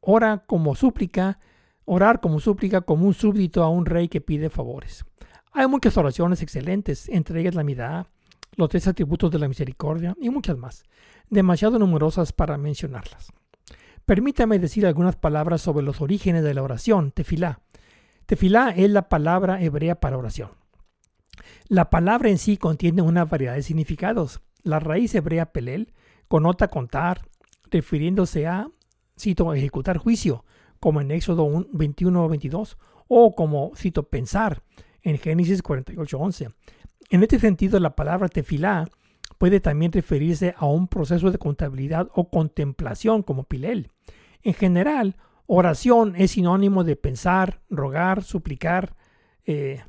Ora 0.01 0.43
como 0.45 0.75
súplica 0.75 1.39
Orar 1.87 2.19
como 2.19 2.39
súplica 2.39 2.81
como 2.81 3.05
un 3.05 3.13
súbdito 3.13 3.63
a 3.63 3.69
un 3.69 3.85
rey 3.85 4.07
que 4.07 4.19
pide 4.19 4.49
favores. 4.49 5.05
Hay 5.51 5.67
muchas 5.67 5.95
oraciones 5.97 6.41
excelentes, 6.41 7.07
entre 7.09 7.39
ellas 7.39 7.53
la 7.53 7.63
mitad, 7.63 8.07
los 8.55 8.69
tres 8.69 8.87
atributos 8.87 9.31
de 9.31 9.39
la 9.39 9.47
misericordia 9.47 10.15
y 10.19 10.29
muchas 10.29 10.57
más, 10.57 10.83
demasiado 11.29 11.79
numerosas 11.79 12.31
para 12.31 12.57
mencionarlas. 12.57 13.31
Permítame 14.05 14.59
decir 14.59 14.85
algunas 14.85 15.15
palabras 15.15 15.61
sobre 15.61 15.83
los 15.83 15.99
orígenes 16.01 16.43
de 16.43 16.53
la 16.53 16.61
oración, 16.61 17.11
tefilá. 17.11 17.61
Tefilá 18.27 18.69
es 18.69 18.89
la 18.89 19.09
palabra 19.09 19.61
hebrea 19.61 19.99
para 19.99 20.17
oración. 20.17 20.51
La 21.67 21.89
palabra 21.89 22.29
en 22.29 22.37
sí 22.37 22.57
contiene 22.57 23.01
una 23.01 23.25
variedad 23.25 23.55
de 23.55 23.63
significados. 23.63 24.41
La 24.63 24.79
raíz 24.79 25.13
hebrea 25.15 25.51
pelel 25.51 25.93
conota 26.27 26.67
contar, 26.67 27.27
refiriéndose 27.71 28.47
a, 28.47 28.69
cito, 29.19 29.53
ejecutar 29.53 29.97
juicio, 29.97 30.45
como 30.79 31.01
en 31.01 31.11
Éxodo 31.11 31.65
21 31.71 32.29
22, 32.29 32.77
o 33.07 33.35
como, 33.35 33.71
cito, 33.75 34.03
pensar 34.03 34.61
en 35.01 35.17
Génesis 35.17 35.61
48 35.61 36.17
11. 36.17 36.49
En 37.09 37.23
este 37.23 37.39
sentido, 37.39 37.79
la 37.79 37.95
palabra 37.95 38.29
tefilá 38.29 38.89
puede 39.37 39.59
también 39.59 39.91
referirse 39.91 40.55
a 40.57 40.65
un 40.65 40.87
proceso 40.87 41.31
de 41.31 41.37
contabilidad 41.37 42.09
o 42.13 42.29
contemplación 42.29 43.23
como 43.23 43.43
pilel. 43.43 43.91
En 44.43 44.53
general, 44.53 45.17
oración 45.45 46.15
es 46.15 46.31
sinónimo 46.31 46.83
de 46.83 46.95
pensar, 46.95 47.61
rogar, 47.69 48.23
suplicar. 48.23 48.95
Eh, 49.45 49.83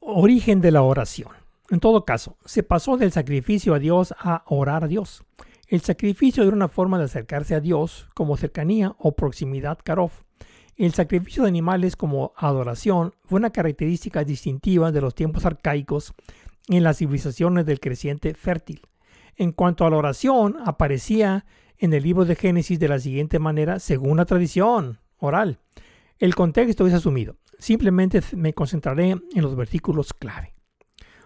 origen 0.00 0.60
de 0.60 0.70
la 0.70 0.82
oración. 0.82 1.28
En 1.70 1.78
todo 1.78 2.04
caso, 2.04 2.36
se 2.44 2.62
pasó 2.62 2.96
del 2.96 3.12
sacrificio 3.12 3.74
a 3.74 3.78
Dios 3.78 4.14
a 4.18 4.42
orar 4.46 4.84
a 4.84 4.88
Dios. 4.88 5.24
El 5.68 5.82
sacrificio 5.82 6.42
era 6.42 6.56
una 6.56 6.68
forma 6.68 6.98
de 6.98 7.04
acercarse 7.04 7.54
a 7.54 7.60
Dios 7.60 8.08
como 8.14 8.36
cercanía 8.36 8.96
o 8.98 9.14
proximidad 9.14 9.78
karof. 9.78 10.22
El 10.76 10.92
sacrificio 10.94 11.42
de 11.42 11.48
animales 11.48 11.96
como 11.96 12.32
adoración 12.36 13.14
fue 13.24 13.38
una 13.38 13.50
característica 13.50 14.24
distintiva 14.24 14.92
de 14.92 15.00
los 15.00 15.14
tiempos 15.14 15.44
arcaicos 15.44 16.14
en 16.68 16.82
las 16.82 16.98
civilizaciones 16.98 17.66
del 17.66 17.80
creciente 17.80 18.34
fértil. 18.34 18.82
En 19.36 19.52
cuanto 19.52 19.84
a 19.84 19.90
la 19.90 19.96
oración, 19.96 20.56
aparecía 20.64 21.46
en 21.78 21.92
el 21.92 22.02
libro 22.02 22.24
de 22.24 22.36
Génesis 22.36 22.78
de 22.78 22.88
la 22.88 22.98
siguiente 22.98 23.38
manera 23.38 23.78
según 23.78 24.18
la 24.18 24.24
tradición 24.24 24.98
oral. 25.18 25.58
El 26.18 26.34
contexto 26.34 26.86
es 26.86 26.94
asumido. 26.94 27.36
Simplemente 27.58 28.20
me 28.36 28.54
concentraré 28.54 29.10
en 29.10 29.42
los 29.42 29.56
versículos 29.56 30.12
clave. 30.12 30.54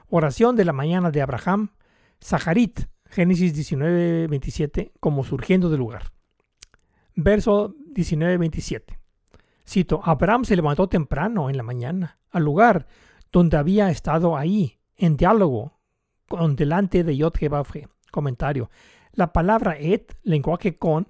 Oración 0.08 0.56
de 0.56 0.64
la 0.64 0.72
mañana 0.72 1.10
de 1.10 1.22
Abraham, 1.22 1.70
Saharit, 2.20 2.80
Génesis 3.06 3.54
19, 3.54 4.28
27, 4.28 4.92
como 5.00 5.24
surgiendo 5.24 5.70
del 5.70 5.78
lugar. 5.80 6.12
Verso 7.14 7.74
19, 7.92 8.38
27. 8.38 8.98
Cito, 9.66 10.00
Abraham 10.04 10.44
se 10.44 10.56
levantó 10.56 10.88
temprano 10.88 11.48
en 11.48 11.56
la 11.56 11.62
mañana, 11.62 12.18
al 12.30 12.44
lugar 12.44 12.86
donde 13.32 13.56
había 13.56 13.90
estado 13.90 14.36
ahí, 14.36 14.78
en 14.96 15.16
diálogo, 15.16 15.78
con 16.28 16.56
delante 16.56 17.02
de 17.02 17.16
Yod 17.16 17.34
Comentario. 18.10 18.70
La 19.12 19.32
palabra 19.32 19.76
et, 19.78 20.16
lenguaje 20.22 20.76
con, 20.76 21.08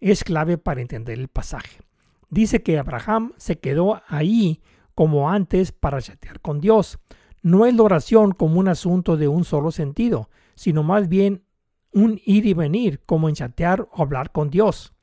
es 0.00 0.24
clave 0.24 0.58
para 0.58 0.80
entender 0.80 1.18
el 1.18 1.28
pasaje. 1.28 1.80
Dice 2.28 2.62
que 2.62 2.78
Abraham 2.78 3.32
se 3.36 3.58
quedó 3.58 4.02
ahí 4.08 4.60
como 4.94 5.30
antes 5.30 5.72
para 5.72 6.00
chatear 6.00 6.40
con 6.40 6.60
Dios. 6.60 6.98
No 7.42 7.66
es 7.66 7.74
la 7.74 7.82
oración 7.82 8.32
como 8.32 8.58
un 8.58 8.68
asunto 8.68 9.16
de 9.16 9.28
un 9.28 9.44
solo 9.44 9.70
sentido, 9.70 10.30
sino 10.54 10.82
más 10.82 11.08
bien 11.08 11.44
un 11.92 12.20
ir 12.24 12.46
y 12.46 12.54
venir, 12.54 13.00
como 13.06 13.28
en 13.28 13.36
chatear 13.36 13.88
o 13.92 14.02
hablar 14.02 14.32
con 14.32 14.50
Dios. 14.50 14.95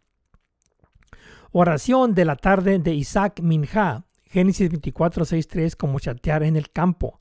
Oración 1.56 2.16
de 2.16 2.26
la 2.26 2.36
tarde 2.36 2.80
de 2.80 2.96
Isaac 2.96 3.40
Minja, 3.40 4.06
Génesis 4.26 4.72
24, 4.72 5.24
3, 5.24 5.76
como 5.76 6.00
chatear 6.00 6.42
en 6.42 6.56
el 6.56 6.72
campo. 6.72 7.20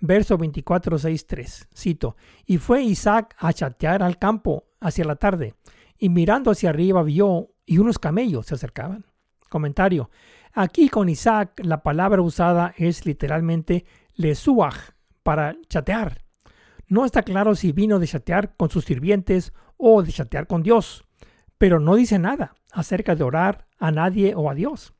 Verso 0.00 0.36
24, 0.36 0.96
3, 0.98 1.68
cito, 1.72 2.16
y 2.44 2.58
fue 2.58 2.82
Isaac 2.82 3.36
a 3.38 3.52
chatear 3.52 4.02
al 4.02 4.18
campo 4.18 4.64
hacia 4.80 5.04
la 5.04 5.14
tarde, 5.14 5.54
y 5.96 6.08
mirando 6.08 6.50
hacia 6.50 6.70
arriba 6.70 7.04
vio 7.04 7.50
y 7.64 7.78
unos 7.78 8.00
camellos 8.00 8.46
se 8.46 8.56
acercaban. 8.56 9.06
Comentario. 9.48 10.10
Aquí 10.52 10.88
con 10.88 11.08
Isaac 11.08 11.60
la 11.62 11.84
palabra 11.84 12.20
usada 12.20 12.74
es 12.76 13.06
literalmente 13.06 13.84
lesuaj, 14.16 14.74
para 15.22 15.54
chatear. 15.68 16.24
No 16.88 17.04
está 17.04 17.22
claro 17.22 17.54
si 17.54 17.70
vino 17.70 18.00
de 18.00 18.08
chatear 18.08 18.56
con 18.56 18.70
sus 18.70 18.86
sirvientes 18.86 19.52
o 19.76 20.02
de 20.02 20.10
chatear 20.10 20.48
con 20.48 20.64
Dios, 20.64 21.04
pero 21.62 21.78
no 21.78 21.94
dice 21.94 22.18
nada 22.18 22.56
acerca 22.72 23.14
de 23.14 23.22
orar 23.22 23.68
a 23.78 23.92
nadie 23.92 24.34
o 24.34 24.50
a 24.50 24.54
Dios. 24.56 24.94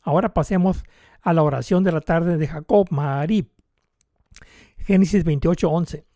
Ahora 0.00 0.32
pasemos 0.32 0.82
a 1.20 1.34
la 1.34 1.42
oración 1.42 1.84
de 1.84 1.92
la 1.92 2.00
tarde 2.00 2.38
de 2.38 2.48
Jacob 2.48 2.86
Maharib. 2.90 3.50
Génesis 4.78 5.26
28:11. 5.26 6.06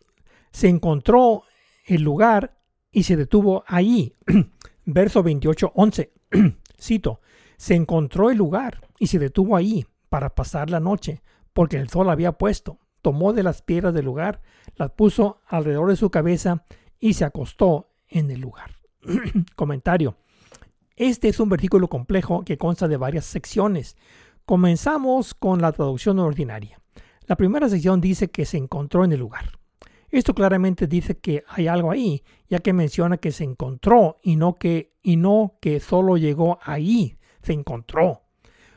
Se 0.51 0.69
encontró 0.69 1.43
el 1.85 2.01
lugar 2.01 2.57
y 2.91 3.03
se 3.03 3.15
detuvo 3.15 3.63
allí. 3.67 4.15
Verso 4.85 5.23
28:11. 5.23 6.09
Cito, 6.81 7.21
se 7.55 7.75
encontró 7.75 8.31
el 8.31 8.39
lugar 8.39 8.81
y 8.97 9.05
se 9.05 9.19
detuvo 9.19 9.55
allí 9.55 9.85
para 10.09 10.33
pasar 10.33 10.71
la 10.71 10.79
noche, 10.79 11.21
porque 11.53 11.77
el 11.77 11.89
sol 11.89 12.09
había 12.09 12.31
puesto. 12.31 12.79
Tomó 13.03 13.33
de 13.33 13.43
las 13.43 13.61
piedras 13.61 13.93
del 13.93 14.05
lugar, 14.05 14.41
las 14.77 14.89
puso 14.93 15.41
alrededor 15.45 15.91
de 15.91 15.95
su 15.95 16.09
cabeza 16.09 16.65
y 16.99 17.13
se 17.13 17.23
acostó 17.23 17.91
en 18.07 18.31
el 18.31 18.41
lugar. 18.41 18.82
Comentario. 19.55 20.15
Este 20.95 21.29
es 21.29 21.39
un 21.39 21.49
versículo 21.49 21.87
complejo 21.87 22.43
que 22.43 22.57
consta 22.57 22.87
de 22.87 22.97
varias 22.97 23.25
secciones. 23.25 23.97
Comenzamos 24.45 25.33
con 25.33 25.61
la 25.61 25.71
traducción 25.71 26.19
ordinaria. 26.19 26.79
La 27.25 27.35
primera 27.35 27.69
sección 27.69 28.01
dice 28.01 28.29
que 28.29 28.45
se 28.45 28.57
encontró 28.57 29.03
en 29.05 29.13
el 29.13 29.19
lugar. 29.19 29.59
Esto 30.09 30.35
claramente 30.35 30.85
dice 30.85 31.17
que 31.17 31.43
hay 31.47 31.67
algo 31.67 31.89
ahí, 31.89 32.23
ya 32.47 32.59
que 32.59 32.73
menciona 32.73 33.17
que 33.17 33.31
se 33.31 33.43
encontró 33.43 34.19
y 34.21 34.35
no 34.35 34.55
que, 34.55 34.93
y 35.01 35.15
no 35.15 35.57
que 35.59 35.79
solo 35.79 36.17
llegó 36.17 36.59
ahí, 36.61 37.17
se 37.41 37.53
encontró. 37.53 38.21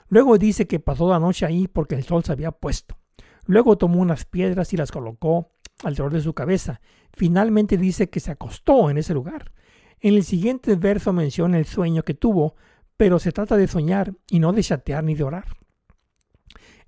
Luego 0.09 0.39
dice 0.39 0.67
que 0.67 0.81
pasó 0.81 1.11
la 1.11 1.19
noche 1.19 1.45
ahí 1.45 1.69
porque 1.69 1.95
el 1.95 2.05
sol 2.05 2.25
se 2.25 2.33
había 2.33 2.53
puesto. 2.53 2.97
Luego 3.45 3.77
tomó 3.77 4.01
unas 4.01 4.25
piedras 4.25 4.73
y 4.73 4.77
las 4.77 4.91
colocó 4.91 5.51
alrededor 5.85 6.13
de 6.13 6.23
su 6.23 6.33
cabeza. 6.33 6.81
Finalmente 7.13 7.77
dice 7.77 8.09
que 8.09 8.21
se 8.21 8.31
acostó 8.31 8.89
en 8.89 8.99
ese 8.99 9.13
lugar. 9.13 9.53
En 10.01 10.15
el 10.15 10.25
siguiente 10.25 10.75
verso 10.77 11.13
menciona 11.13 11.59
el 11.59 11.65
sueño 11.65 12.03
que 12.03 12.15
tuvo, 12.15 12.55
pero 12.97 13.19
se 13.19 13.33
trata 13.33 13.57
de 13.57 13.69
soñar 13.69 14.15
y 14.31 14.39
no 14.39 14.53
de 14.53 14.63
chatear 14.63 15.05
ni 15.05 15.15
de 15.15 15.25
orar. 15.25 15.47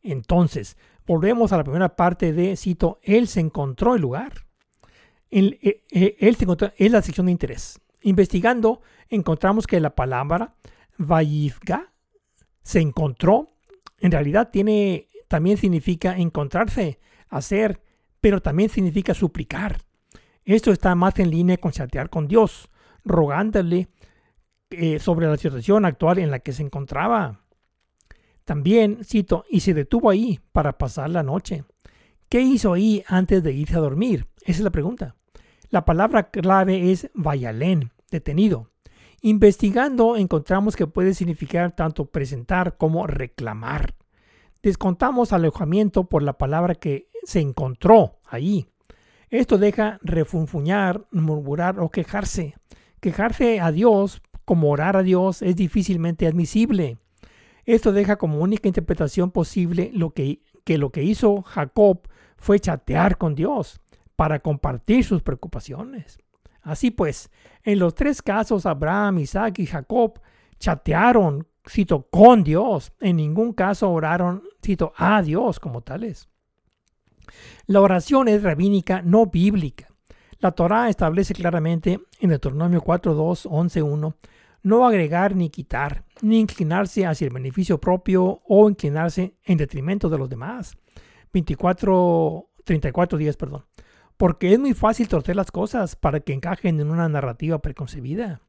Entonces, 0.03 0.77
volvemos 1.07 1.53
a 1.53 1.57
la 1.57 1.65
primera 1.65 1.97
parte 1.97 2.33
de, 2.33 2.57
cito, 2.57 3.01
él 3.03 3.29
se 3.29 3.41
encontró 3.41 3.95
el 3.95 4.03
lugar. 4.03 4.47
Él, 5.31 5.59
eh, 5.63 5.85
eh, 5.91 6.17
él 6.21 6.37
se 6.37 6.45
encontró, 6.45 6.73
es 6.77 6.91
la 6.91 7.03
sección 7.03 7.27
de 7.27 7.33
interés. 7.33 7.81
Investigando, 8.03 8.81
encontramos 9.09 9.67
que 9.67 9.81
la 9.81 9.95
palabra 9.95 10.55
Vayivga 10.97 11.93
se 12.63 12.81
encontró, 12.81 13.49
en 13.99 14.13
realidad 14.13 14.51
tiene, 14.51 15.09
también 15.29 15.57
significa 15.57 16.17
encontrarse, 16.17 17.01
hacer, 17.29 17.83
pero 18.21 18.41
también 18.41 18.69
significa 18.69 19.15
suplicar. 19.15 19.81
Esto 20.45 20.73
está 20.73 20.95
más 20.95 21.19
en 21.19 21.31
línea 21.31 21.59
con 21.59 21.73
chatear 21.73 22.11
con 22.11 22.29
Dios, 22.29 22.71
rogándole 23.05 23.89
eh, 24.71 24.99
sobre 24.99 25.27
la 25.27 25.37
situación 25.37 25.85
actual 25.85 26.19
en 26.19 26.31
la 26.31 26.41
que 26.41 26.53
se 26.53 26.63
encontraba. 26.63 27.41
También, 28.45 29.05
cito, 29.05 29.45
y 29.49 29.61
se 29.61 29.75
detuvo 29.75 30.11
ahí 30.11 30.41
para 30.53 30.79
pasar 30.79 31.11
la 31.11 31.23
noche. 31.23 31.65
¿Qué 32.29 32.41
hizo 32.41 32.75
ahí 32.75 33.05
antes 33.07 33.43
de 33.43 33.53
irse 33.53 33.77
a 33.77 33.81
dormir? 33.81 34.27
Esa 34.43 34.59
es 34.59 34.61
la 34.61 34.71
pregunta. 34.71 35.17
La 35.71 35.85
palabra 35.85 36.31
clave 36.31 36.91
es 36.91 37.11
vayalén, 37.15 37.93
detenido. 38.11 38.71
Investigando 39.21 40.17
encontramos 40.17 40.77
que 40.77 40.87
puede 40.87 41.13
significar 41.13 41.73
tanto 41.73 42.07
presentar 42.07 42.77
como 42.77 43.07
reclamar. 43.07 43.95
Descontamos 44.63 45.33
alojamiento 45.33 46.05
por 46.05 46.23
la 46.23 46.39
palabra 46.39 46.75
que 46.75 47.09
se 47.25 47.41
encontró 47.41 48.19
ahí. 48.25 48.67
Esto 49.31 49.59
deja 49.59 49.99
refunfuñar, 50.03 51.07
murmurar 51.11 51.81
o 51.81 51.91
quejarse. 51.91 52.55
Quejarse 53.01 53.61
a 53.61 53.73
Dios 53.73 54.23
como 54.45 54.71
orar 54.71 54.97
a 54.97 55.03
Dios 55.03 55.43
es 55.43 55.57
difícilmente 55.57 56.27
admisible. 56.27 56.99
Esto 57.65 57.93
deja 57.93 58.17
como 58.17 58.39
única 58.39 58.67
interpretación 58.67 59.31
posible 59.31 59.91
lo 59.93 60.11
que, 60.11 60.41
que 60.65 60.79
lo 60.79 60.91
que 60.91 61.03
hizo 61.03 61.43
Jacob 61.43 62.09
fue 62.39 62.59
chatear 62.59 63.19
con 63.19 63.35
Dios 63.35 63.81
para 64.17 64.41
compartir 64.41 65.05
sus 65.05 65.23
preocupaciones. 65.23 66.19
Así 66.63 66.91
pues, 66.91 67.31
en 67.63 67.79
los 67.79 67.95
tres 67.95 68.23
casos, 68.23 68.67
Abraham, 68.67 69.19
Isaac 69.21 69.59
y 69.59 69.67
Jacob 69.67 70.21
chatearon, 70.59 71.47
cito, 71.69 72.09
con 72.11 72.43
Dios. 72.43 72.93
En 73.01 73.17
ningún 73.17 73.53
caso 73.53 73.91
oraron, 73.91 74.43
cito, 74.65 74.93
a 74.97 75.23
Dios 75.23 75.61
como 75.61 75.83
tales. 75.83 76.29
La 77.67 77.81
oración 77.81 78.29
es 78.29 78.43
rabínica, 78.43 79.03
no 79.03 79.27
bíblica. 79.27 79.88
La 80.41 80.53
Torah 80.53 80.89
establece 80.89 81.35
claramente 81.35 82.01
en 82.21 82.31
Deuteronomio 82.31 82.81
4, 82.81 83.15
2, 83.15 83.49
11, 83.51 83.83
1 83.83 84.15
no 84.63 84.87
agregar 84.87 85.37
ni 85.37 85.51
quitar, 85.51 86.05
ni 86.21 86.41
inclinarse 86.41 87.07
hacia 87.07 87.27
el 87.27 87.33
beneficio 87.33 87.81
propio 87.81 88.43
o 88.47 88.69
inclinarse 88.69 89.35
en 89.45 89.59
detrimento 89.59 90.09
de 90.09 90.19
los 90.19 90.29
demás. 90.29 90.77
24, 91.33 92.49
34 92.65 93.19
días, 93.19 93.37
perdón. 93.37 93.65
Porque 94.17 94.53
es 94.53 94.59
muy 94.59 94.75
fácil 94.75 95.09
torcer 95.09 95.37
las 95.37 95.53
cosas 95.53 95.95
para 95.95 96.21
que 96.21 96.33
encajen 96.33 96.81
en 96.81 96.91
una 96.91 97.09
narrativa 97.09 97.61
preconcebida. 97.61 98.41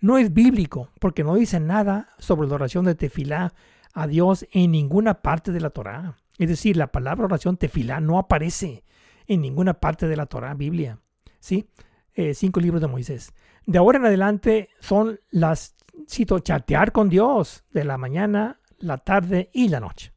No 0.00 0.16
es 0.16 0.32
bíblico, 0.32 0.88
porque 0.98 1.24
no 1.24 1.34
dice 1.34 1.60
nada 1.60 2.08
sobre 2.18 2.48
la 2.48 2.54
oración 2.54 2.86
de 2.86 2.94
tefilá 2.94 3.52
a 3.92 4.06
Dios 4.06 4.46
en 4.52 4.70
ninguna 4.70 5.20
parte 5.20 5.52
de 5.52 5.60
la 5.60 5.70
Torá. 5.70 6.16
Es 6.38 6.48
decir, 6.48 6.76
la 6.78 6.90
palabra 6.90 7.26
oración 7.26 7.58
tefilá 7.58 8.00
no 8.00 8.18
aparece 8.18 8.82
en 9.26 9.42
ninguna 9.42 9.74
parte 9.74 10.08
de 10.08 10.16
la 10.16 10.24
Torá, 10.24 10.54
Biblia. 10.54 10.98
¿Sí? 11.40 11.68
Eh, 12.14 12.34
cinco 12.34 12.60
libros 12.60 12.80
de 12.80 12.86
Moisés. 12.86 13.32
De 13.66 13.78
ahora 13.78 13.98
en 13.98 14.06
adelante 14.06 14.68
son 14.78 15.20
las, 15.30 15.74
cito, 16.08 16.38
chatear 16.38 16.92
con 16.92 17.08
Dios 17.08 17.64
de 17.72 17.84
la 17.84 17.98
mañana, 17.98 18.60
la 18.78 18.98
tarde 18.98 19.50
y 19.52 19.68
la 19.68 19.80
noche. 19.80 20.12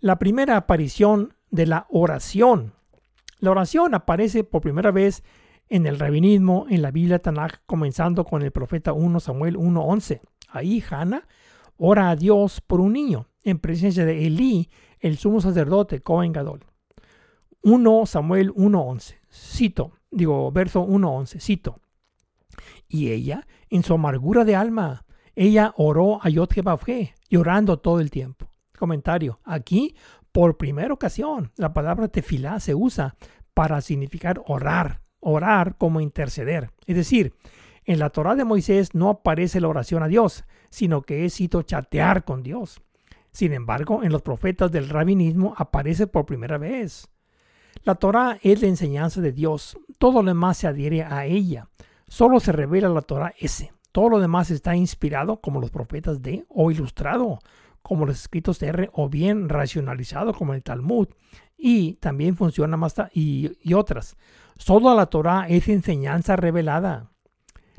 La 0.00 0.18
primera 0.18 0.56
aparición 0.56 1.34
de 1.50 1.66
la 1.66 1.86
oración. 1.90 2.74
La 3.40 3.50
oración 3.50 3.94
aparece 3.94 4.44
por 4.44 4.62
primera 4.62 4.90
vez 4.90 5.24
en 5.68 5.86
el 5.86 5.98
rabinismo 5.98 6.66
en 6.68 6.82
la 6.82 6.90
Biblia 6.90 7.20
Tanakh, 7.20 7.62
comenzando 7.66 8.24
con 8.24 8.42
el 8.42 8.52
profeta 8.52 8.92
1 8.92 9.20
Samuel 9.20 9.56
1.11. 9.56 10.20
Ahí 10.48 10.82
Hannah 10.88 11.26
ora 11.76 12.10
a 12.10 12.16
Dios 12.16 12.60
por 12.60 12.80
un 12.80 12.92
niño, 12.92 13.28
en 13.44 13.58
presencia 13.58 14.04
de 14.04 14.26
Elí, 14.26 14.70
el 15.00 15.16
sumo 15.18 15.40
sacerdote 15.40 16.00
Cohen 16.00 16.32
Gadol. 16.32 16.64
1 17.62 18.06
Samuel 18.06 18.52
1.11. 18.54 19.16
Cito, 19.30 19.92
digo, 20.10 20.50
verso 20.52 20.86
1.11, 20.86 21.40
cito. 21.40 21.80
Y 22.88 23.10
ella, 23.10 23.46
en 23.68 23.82
su 23.82 23.94
amargura 23.94 24.44
de 24.44 24.56
alma, 24.56 25.04
ella 25.34 25.72
oró 25.76 26.18
a 26.22 26.28
Yod 26.28 26.50
llorando 27.28 27.78
todo 27.78 28.00
el 28.00 28.10
tiempo. 28.10 28.50
Comentario. 28.76 29.40
Aquí, 29.44 29.94
por 30.32 30.56
primera 30.56 30.92
ocasión, 30.92 31.52
la 31.56 31.72
palabra 31.72 32.08
tefilá 32.08 32.60
se 32.60 32.74
usa 32.74 33.16
para 33.54 33.80
significar 33.80 34.40
orar, 34.46 35.02
orar 35.20 35.76
como 35.76 36.00
interceder. 36.00 36.70
Es 36.86 36.96
decir, 36.96 37.34
en 37.84 37.98
la 37.98 38.10
Torah 38.10 38.34
de 38.34 38.44
Moisés 38.44 38.94
no 38.94 39.08
aparece 39.08 39.60
la 39.60 39.68
oración 39.68 40.02
a 40.02 40.08
Dios, 40.08 40.44
sino 40.70 41.02
que 41.02 41.24
es 41.24 41.34
cito 41.34 41.62
chatear 41.62 42.24
con 42.24 42.42
Dios. 42.42 42.82
Sin 43.32 43.52
embargo, 43.52 44.02
en 44.02 44.12
los 44.12 44.22
profetas 44.22 44.70
del 44.70 44.88
rabinismo 44.88 45.54
aparece 45.56 46.06
por 46.06 46.26
primera 46.26 46.58
vez. 46.58 47.08
La 47.82 47.94
Torah 47.94 48.38
es 48.42 48.62
la 48.62 48.68
enseñanza 48.68 49.20
de 49.20 49.32
Dios, 49.32 49.78
todo 49.98 50.22
lo 50.22 50.28
demás 50.28 50.58
se 50.58 50.66
adhiere 50.66 51.02
a 51.02 51.26
ella. 51.26 51.68
Solo 52.06 52.40
se 52.40 52.52
revela 52.52 52.88
la 52.88 53.02
Torah 53.02 53.34
ese. 53.38 53.72
Todo 53.92 54.10
lo 54.10 54.20
demás 54.20 54.50
está 54.50 54.76
inspirado 54.76 55.40
como 55.40 55.60
los 55.60 55.70
profetas 55.70 56.22
de 56.22 56.44
o 56.48 56.70
ilustrado 56.70 57.38
como 57.82 58.04
los 58.04 58.20
escritos 58.20 58.58
de 58.58 58.66
R 58.68 58.90
o 58.92 59.08
bien 59.08 59.48
racionalizado 59.48 60.34
como 60.34 60.52
el 60.52 60.62
Talmud 60.62 61.08
y 61.56 61.94
también 61.94 62.36
funciona 62.36 62.76
más 62.76 62.94
y, 63.14 63.50
otras. 63.72 64.16
Solo 64.58 64.94
la 64.94 65.06
Torah 65.06 65.46
es 65.48 65.68
enseñanza 65.68 66.36
revelada. 66.36 67.10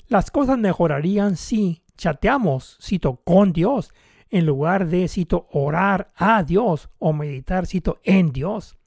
Las 0.08 0.32
cosas 0.32 0.58
mejorarían 0.58 1.36
si 1.36 1.84
chateamos, 1.96 2.80
cito, 2.82 3.18
con 3.24 3.54
Dios 3.54 3.94
en 4.32 4.46
lugar 4.46 4.88
de, 4.88 5.08
cito, 5.08 5.48
orar 5.52 6.08
a 6.16 6.44
Dios 6.44 6.90
o 6.98 7.14
meditar, 7.14 7.68
cito, 7.68 8.00
en 8.04 8.32
Dios. 8.32 8.79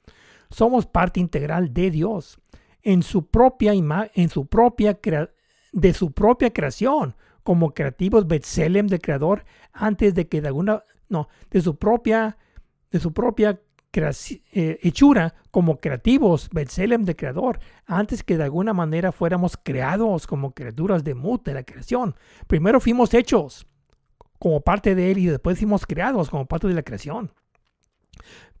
Somos 0.53 0.85
parte 0.85 1.19
integral 1.19 1.73
de 1.73 1.89
Dios, 1.89 2.39
en 2.83 3.01
su 3.01 3.25
propia 3.25 3.73
en 3.73 4.29
su 4.29 4.45
propia 4.45 4.99
de 5.71 5.93
su 5.93 6.11
propia 6.11 6.53
creación, 6.53 7.15
como 7.41 7.73
creativos 7.73 8.27
Betselem 8.27 8.87
del 8.87 9.01
Creador, 9.01 9.45
antes 9.73 10.13
de 10.13 10.27
que 10.27 10.41
de 10.41 10.49
alguna, 10.49 10.83
no, 11.09 11.27
de 11.49 11.59
su 11.59 11.75
propia, 11.75 12.37
de 12.91 12.99
su 12.99 13.13
propia 13.13 13.59
eh, 13.95 14.79
hechura 14.83 15.33
como 15.49 15.79
creativos, 15.79 16.49
Betselem 16.51 17.03
del 17.03 17.15
Creador, 17.15 17.59
antes 17.87 18.23
que 18.23 18.37
de 18.37 18.43
alguna 18.43 18.73
manera 18.73 19.11
fuéramos 19.11 19.57
creados 19.57 20.27
como 20.27 20.53
criaturas 20.53 21.03
de 21.03 21.15
Mut 21.15 21.43
de 21.45 21.55
la 21.55 21.63
creación. 21.63 22.15
Primero 22.45 22.79
fuimos 22.79 23.11
hechos 23.15 23.65
como 24.37 24.61
parte 24.61 24.93
de 24.93 25.11
Él 25.11 25.17
y 25.17 25.25
después 25.25 25.57
fuimos 25.57 25.87
creados 25.87 26.29
como 26.29 26.45
parte 26.45 26.67
de 26.67 26.75
la 26.75 26.83
creación. 26.83 27.31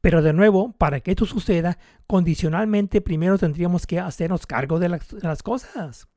Pero 0.03 0.21
de 0.21 0.33
nuevo, 0.33 0.73
para 0.73 0.99
que 0.99 1.11
esto 1.11 1.25
suceda, 1.25 1.77
condicionalmente 2.07 2.99
primero 2.99 3.37
tendríamos 3.37 3.87
que 3.87 4.01
hacernos 4.01 4.45
cargo 4.45 4.77
de 4.77 4.89
las, 4.89 5.43
cosas. 5.43 6.09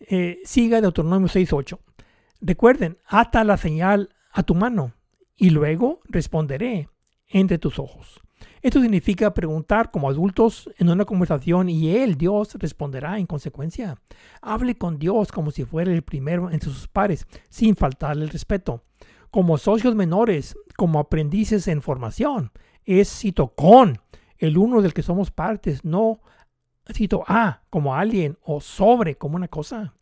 Eh, 0.00 0.40
siga 0.44 0.80
Deuteronomio 0.80 1.28
6.8. 1.28 1.78
Recuerden, 2.40 2.98
ata 3.06 3.44
la 3.44 3.56
señal 3.56 4.08
a 4.32 4.42
tu 4.42 4.56
mano 4.56 4.94
y 5.36 5.50
luego 5.50 6.00
responderé 6.06 6.88
entre 7.28 7.58
tus 7.58 7.78
ojos. 7.78 8.20
Esto 8.62 8.82
significa 8.82 9.32
preguntar 9.32 9.92
como 9.92 10.08
adultos 10.08 10.68
en 10.76 10.88
una 10.88 11.04
conversación 11.04 11.68
y 11.68 11.94
Él, 11.94 12.16
Dios, 12.16 12.56
responderá 12.58 13.20
en 13.20 13.26
consecuencia. 13.26 14.02
Hable 14.42 14.76
con 14.76 14.98
Dios 14.98 15.30
como 15.30 15.52
si 15.52 15.64
fuera 15.64 15.92
el 15.92 16.02
primero 16.02 16.50
entre 16.50 16.70
sus 16.70 16.88
pares, 16.88 17.28
sin 17.48 17.76
faltarle 17.76 18.24
el 18.24 18.30
respeto. 18.30 18.82
Como 19.30 19.56
socios 19.56 19.94
menores, 19.94 20.56
como 20.76 20.98
aprendices 20.98 21.68
en 21.68 21.80
formación, 21.80 22.50
es 22.88 23.08
cito 23.08 23.54
con 23.54 23.98
el 24.38 24.56
uno 24.56 24.80
del 24.80 24.94
que 24.94 25.02
somos 25.02 25.30
partes, 25.30 25.84
no 25.84 26.20
cito 26.92 27.22
a 27.26 27.62
como 27.68 27.94
alguien 27.94 28.38
o 28.42 28.60
sobre 28.60 29.16
como 29.16 29.36
una 29.36 29.48
cosa. 29.48 29.94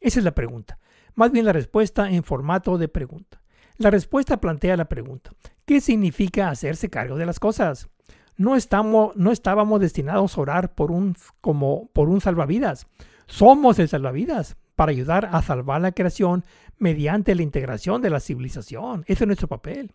Esa 0.00 0.20
es 0.20 0.24
la 0.24 0.34
pregunta. 0.34 0.78
Más 1.14 1.32
bien 1.32 1.44
la 1.44 1.52
respuesta 1.52 2.10
en 2.10 2.22
formato 2.22 2.78
de 2.78 2.88
pregunta. 2.88 3.42
La 3.76 3.90
respuesta 3.90 4.40
plantea 4.40 4.76
la 4.76 4.88
pregunta. 4.88 5.32
¿Qué 5.64 5.80
significa 5.80 6.48
hacerse 6.48 6.90
cargo 6.90 7.16
de 7.16 7.26
las 7.26 7.40
cosas? 7.40 7.88
No, 8.36 8.54
estamos, 8.54 9.16
no 9.16 9.32
estábamos 9.32 9.80
destinados 9.80 10.36
a 10.36 10.40
orar 10.40 10.74
por 10.74 10.92
un, 10.92 11.16
como 11.40 11.88
por 11.92 12.08
un 12.08 12.20
salvavidas. 12.20 12.86
Somos 13.26 13.78
el 13.80 13.88
salvavidas 13.88 14.56
para 14.76 14.92
ayudar 14.92 15.28
a 15.32 15.42
salvar 15.42 15.80
la 15.80 15.90
creación 15.90 16.44
mediante 16.78 17.34
la 17.34 17.42
integración 17.42 18.00
de 18.00 18.10
la 18.10 18.20
civilización. 18.20 19.02
Ese 19.08 19.24
es 19.24 19.26
nuestro 19.26 19.48
papel. 19.48 19.92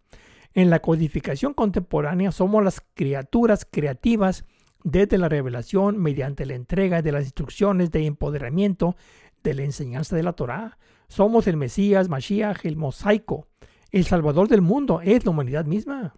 En 0.54 0.70
la 0.70 0.80
codificación 0.80 1.54
contemporánea 1.54 2.32
somos 2.32 2.64
las 2.64 2.82
criaturas 2.94 3.68
creativas 3.70 4.46
desde 4.84 5.18
la 5.18 5.30
revelación 5.30 5.98
mediante 5.98 6.46
la 6.46 6.56
entrega 6.56 7.02
de 7.02 7.12
las 7.12 7.24
instrucciones 7.24 7.92
de 7.92 8.06
empoderamiento 8.06 8.96
de 9.44 9.54
la 9.54 9.64
enseñanza 9.64 10.16
de 10.16 10.24
la 10.24 10.34
Torá. 10.34 10.78
Somos 11.08 11.48
el 11.48 11.58
Mesías, 11.58 12.10
Mashiach, 12.10 12.66
el 12.66 12.76
mosaico 12.76 13.48
el 13.94 14.06
Salvador 14.06 14.48
del 14.48 14.64
mundo 14.64 15.02
es 15.02 15.24
la 15.24 15.30
humanidad 15.30 15.66
misma. 15.66 16.16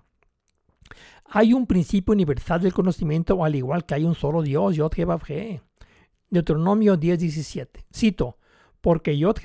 Hay 1.26 1.54
un 1.54 1.68
principio 1.68 2.14
universal 2.14 2.62
del 2.62 2.74
conocimiento, 2.74 3.44
al 3.44 3.54
igual 3.54 3.86
que 3.86 3.96
hay 3.96 4.06
un 4.06 4.16
solo 4.16 4.42
Dios, 4.42 4.78
Yod 4.78 4.94
He 5.28 5.62
Deuteronomio 6.30 6.98
10:17. 6.98 7.86
Cito, 7.94 8.38
porque 8.80 9.18
Yod 9.18 9.40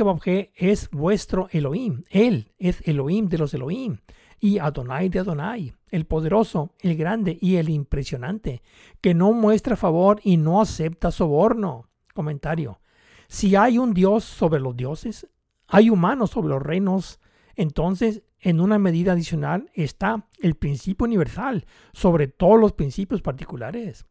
es 0.55 0.91
vuestro 0.91 1.49
Elohim. 1.51 2.05
Él 2.09 2.53
es 2.57 2.87
Elohim 2.87 3.29
de 3.29 3.39
los 3.39 3.53
Elohim. 3.53 3.99
Y 4.41 4.59
Adonai 4.59 5.09
de 5.11 5.21
Adonai, 5.21 5.75
el 5.91 6.07
poderoso, 6.07 6.75
el 6.81 6.97
grande 6.97 7.39
y 7.41 7.57
el 7.57 7.69
impresionante, 7.69 8.63
que 9.01 9.15
no 9.15 9.33
muestra 9.33 9.77
favor 9.77 10.21
y 10.25 10.39
no 10.39 10.61
acepta 10.61 11.11
soborno. 11.11 11.89
Comentario. 12.15 12.81
Si 13.29 13.55
hay 13.55 13.79
un 13.79 13.95
Dios 13.95 14.25
sobre 14.25 14.61
los 14.61 14.77
dioses, 14.77 15.29
hay 15.69 15.91
humanos 15.91 16.31
sobre 16.31 16.49
los 16.49 16.63
reinos 16.63 17.21
entonces, 17.61 18.23
en 18.39 18.59
una 18.59 18.79
medida 18.79 19.13
adicional 19.13 19.71
está 19.75 20.27
el 20.41 20.55
principio 20.55 21.05
universal 21.05 21.67
sobre 21.93 22.27
todos 22.27 22.59
los 22.59 22.73
principios 22.73 23.21
particulares. 23.21 24.07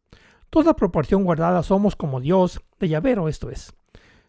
Toda 0.50 0.76
proporción 0.76 1.24
guardada 1.24 1.64
somos 1.64 1.96
como 1.96 2.20
Dios 2.20 2.60
de 2.78 2.88
llavero, 2.88 3.26
esto 3.26 3.50
es. 3.50 3.72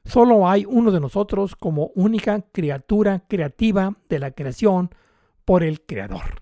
Solo 0.06 0.49
hay 0.49 0.66
uno 0.68 0.89
de 0.89 0.99
nosotros 0.99 1.56
como 1.56 1.91
única 1.93 2.41
criatura 2.52 3.26
creativa 3.28 3.95
de 4.10 4.18
la 4.18 4.32
creación 4.32 4.89
por 5.46 5.64
el 5.64 5.82
Creador. 5.82 6.42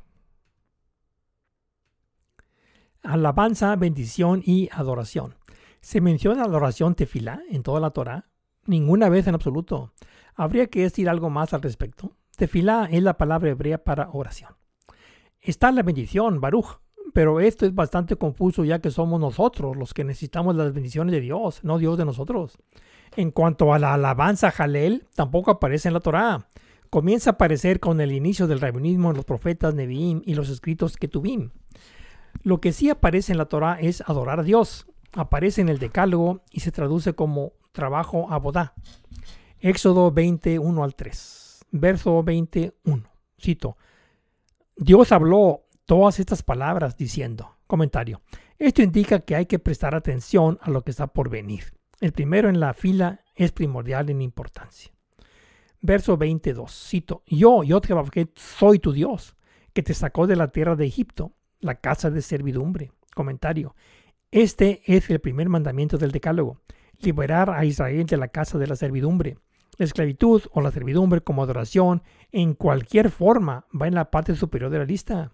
Alabanza, 3.02 3.76
bendición 3.76 4.42
y 4.46 4.70
adoración. 4.72 5.36
¿Se 5.82 6.02
menciona 6.02 6.44
adoración 6.44 6.96
tefilá 6.96 7.42
en 7.50 7.64
toda 7.64 7.80
la 7.80 7.92
Torah? 7.92 8.30
Ninguna 8.66 9.10
vez 9.10 9.28
en 9.28 9.36
absoluto. 9.36 9.94
¿Habría 10.36 10.68
que 10.68 10.82
decir 10.82 11.10
algo 11.10 11.30
más 11.30 11.54
al 11.54 11.62
respecto? 11.62 12.18
Tefilá 12.36 12.88
es 12.92 13.02
la 13.02 13.18
palabra 13.18 13.50
hebrea 13.50 13.84
para 13.84 14.10
oración. 14.12 14.56
Está 15.42 15.72
la 15.72 15.84
bendición, 15.84 16.42
Baruch, 16.42 16.80
pero 17.14 17.40
esto 17.40 17.66
es 17.66 17.74
bastante 17.74 18.16
confuso 18.18 18.64
ya 18.64 18.80
que 18.80 18.92
somos 18.92 19.20
nosotros 19.20 19.76
los 19.76 19.94
que 19.94 20.04
necesitamos 20.04 20.56
las 20.56 20.74
bendiciones 20.74 21.14
de 21.14 21.22
Dios, 21.22 21.64
no 21.64 21.78
Dios 21.78 21.98
de 21.98 22.06
nosotros. 22.06 22.58
En 23.16 23.32
cuanto 23.32 23.74
a 23.74 23.80
la 23.80 23.94
alabanza 23.94 24.52
Jalel, 24.52 25.08
tampoco 25.16 25.52
aparece 25.52 25.88
en 25.88 25.94
la 25.94 26.00
Torá. 26.00 26.48
Comienza 26.90 27.32
a 27.32 27.34
aparecer 27.34 27.80
con 27.80 28.02
el 28.02 28.12
inicio 28.12 28.48
del 28.48 28.62
rabinismo 28.62 29.10
en 29.10 29.18
los 29.18 29.26
profetas 29.26 29.76
Nevi'im 29.76 30.22
y 30.26 30.34
los 30.36 30.50
escritos 30.50 30.98
que 30.98 31.08
tuvim. 31.08 31.52
Lo 32.44 32.62
que 32.62 32.72
sí 32.72 32.90
aparece 32.90 33.32
en 33.32 33.38
la 33.38 33.46
Torá 33.46 33.80
es 33.80 34.02
adorar 34.02 34.40
a 34.40 34.44
Dios. 34.44 34.88
Aparece 35.14 35.62
en 35.62 35.70
el 35.70 35.80
Decálogo 35.80 36.42
y 36.52 36.62
se 36.62 36.72
traduce 36.72 37.14
como 37.14 37.54
trabajo 37.72 38.32
abodá. 38.32 38.74
Éxodo 39.60 40.12
21 40.12 40.84
al 40.84 40.96
3 40.96 41.40
verso 41.72 42.24
21. 42.24 43.04
Cito. 43.40 43.78
Dios 44.76 45.12
habló 45.12 45.66
todas 45.86 46.20
estas 46.20 46.44
palabras 46.44 46.98
diciendo, 46.98 47.58
comentario, 47.68 48.22
esto 48.58 48.82
indica 48.82 49.20
que 49.20 49.36
hay 49.36 49.46
que 49.46 49.60
prestar 49.60 49.96
atención 49.96 50.58
a 50.62 50.70
lo 50.70 50.84
que 50.84 50.92
está 50.92 51.08
por 51.08 51.30
venir. 51.30 51.74
El 52.00 52.14
primero 52.14 52.50
en 52.50 52.60
la 52.60 52.74
fila 52.74 53.22
es 53.36 53.52
primordial 53.52 54.10
en 54.10 54.22
importancia. 54.22 54.92
Verso 55.82 56.18
22, 56.18 56.72
cito, 56.90 57.24
yo, 57.26 57.64
yo 57.64 57.80
te 57.80 57.94
soy 58.36 58.80
tu 58.80 58.92
Dios, 58.92 59.36
que 59.74 59.84
te 59.84 59.94
sacó 59.94 60.28
de 60.28 60.36
la 60.36 60.50
tierra 60.50 60.76
de 60.76 60.86
Egipto, 60.86 61.34
la 61.60 61.76
casa 61.76 62.10
de 62.10 62.22
servidumbre. 62.22 62.92
Comentario, 63.16 63.76
este 64.32 64.82
es 64.86 65.10
el 65.10 65.20
primer 65.20 65.50
mandamiento 65.50 65.98
del 65.98 66.12
decálogo, 66.12 66.60
liberar 67.00 67.50
a 67.50 67.66
Israel 67.66 68.06
de 68.06 68.18
la 68.18 68.28
casa 68.28 68.58
de 68.58 68.68
la 68.68 68.76
servidumbre 68.76 69.38
la 69.80 69.86
esclavitud 69.86 70.44
o 70.52 70.62
la 70.62 70.72
servidumbre 70.72 71.22
como 71.22 71.42
adoración 71.42 72.04
en 72.34 72.54
cualquier 72.54 73.10
forma 73.10 73.66
va 73.70 73.88
en 73.88 73.96
la 73.96 74.12
parte 74.12 74.36
superior 74.36 74.70
de 74.70 74.78
la 74.78 74.86
lista. 74.86 75.32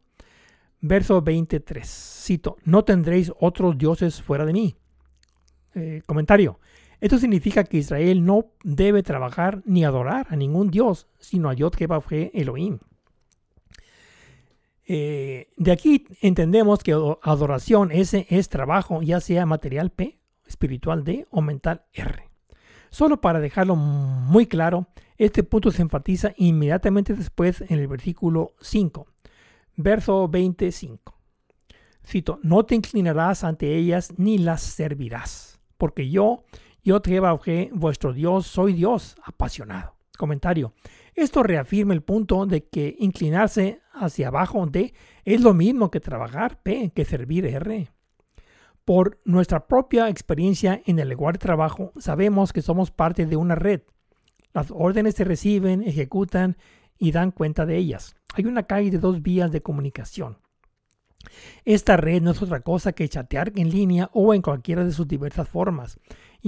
Verso 0.82 1.22
23. 1.24 1.86
Cito, 1.88 2.58
no 2.64 2.86
tendréis 2.86 3.34
otros 3.40 3.76
dioses 3.76 4.22
fuera 4.22 4.46
de 4.46 4.54
mí. 4.54 4.76
Eh, 5.74 6.04
comentario. 6.06 6.60
Esto 7.00 7.18
significa 7.18 7.64
que 7.64 7.78
Israel 7.78 8.26
no 8.26 8.48
debe 8.64 9.04
trabajar 9.04 9.62
ni 9.66 9.84
adorar 9.84 10.28
a 10.30 10.36
ningún 10.36 10.72
dios, 10.72 11.08
sino 11.20 11.50
a 11.50 11.54
Yod 11.54 11.76
fue 12.02 12.32
Elohim. 12.34 12.80
Eh, 14.88 15.48
de 15.58 15.72
aquí 15.72 16.06
entendemos 16.22 16.84
que 16.84 16.94
adoración 17.24 17.92
ese 17.92 18.28
es 18.30 18.50
trabajo, 18.50 19.02
ya 19.02 19.20
sea 19.20 19.46
material 19.46 19.90
P, 19.90 20.20
espiritual 20.46 21.04
D 21.04 21.28
o 21.32 21.42
mental 21.42 21.86
R. 21.94 22.30
Solo 22.90 23.20
para 23.20 23.40
dejarlo 23.40 23.76
muy 23.76 24.46
claro, 24.46 24.88
este 25.18 25.44
punto 25.44 25.72
se 25.72 25.82
enfatiza 25.82 26.34
inmediatamente 26.38 27.14
después 27.14 27.62
en 27.62 27.80
el 27.80 27.88
versículo 27.88 28.54
5, 28.62 29.08
verso 29.76 30.28
25. 30.28 31.16
Cito, 32.06 32.40
no 32.44 32.66
te 32.66 32.76
inclinarás 32.76 33.44
ante 33.44 33.76
ellas 33.76 34.14
ni 34.18 34.38
las 34.38 34.62
servirás, 34.62 35.60
porque 35.78 36.10
yo, 36.10 36.46
yo 36.86 37.02
te 37.02 37.20
vuestro 37.74 38.14
Dios, 38.14 38.45
soy 38.45 38.74
Dios 38.74 39.18
apasionado. 39.26 39.95
Comentario. 40.18 40.74
Esto 41.16 41.41
reafirma 41.41 41.94
el 41.94 42.03
punto 42.03 42.45
de 42.45 42.68
que 42.68 42.95
inclinarse 42.99 43.82
hacia 43.91 44.28
abajo 44.28 44.66
D 44.68 44.94
es 45.26 45.41
lo 45.41 45.53
mismo 45.56 45.90
que 45.90 45.99
trabajar 45.99 46.62
P, 46.62 46.91
que 46.95 47.03
servir 47.03 47.48
R. 47.48 47.90
Por 48.86 49.20
nuestra 49.26 49.68
propia 49.68 50.10
experiencia 50.10 50.82
en 50.86 50.99
el 50.99 51.10
lugar 51.10 51.34
de 51.34 51.40
trabajo, 51.40 51.91
sabemos 51.98 52.53
que 52.53 52.62
somos 52.62 52.91
parte 52.91 53.26
de 53.26 53.36
una 53.36 53.56
red. 53.56 53.82
Las 54.53 54.70
órdenes 54.70 55.16
se 55.16 55.24
reciben, 55.24 55.82
ejecutan 55.82 56.56
y 56.99 57.12
dan 57.12 57.32
cuenta 57.32 57.66
de 57.66 57.78
ellas. 57.78 58.16
Hay 58.36 58.45
una 58.45 58.64
calle 58.64 58.91
de 58.91 58.99
dos 58.99 59.24
vías 59.24 59.52
de 59.52 59.62
comunicación. 59.62 60.38
Esta 61.66 61.98
red 61.98 62.22
no 62.22 62.32
es 62.32 62.41
otra 62.41 62.62
cosa 62.62 62.94
que 62.94 63.10
chatear 63.10 63.52
en 63.56 63.70
línea 63.70 64.10
o 64.14 64.34
en 64.34 64.41
cualquiera 64.41 64.84
de 64.84 64.91
sus 64.91 65.07
diversas 65.07 65.49
formas, 65.49 65.99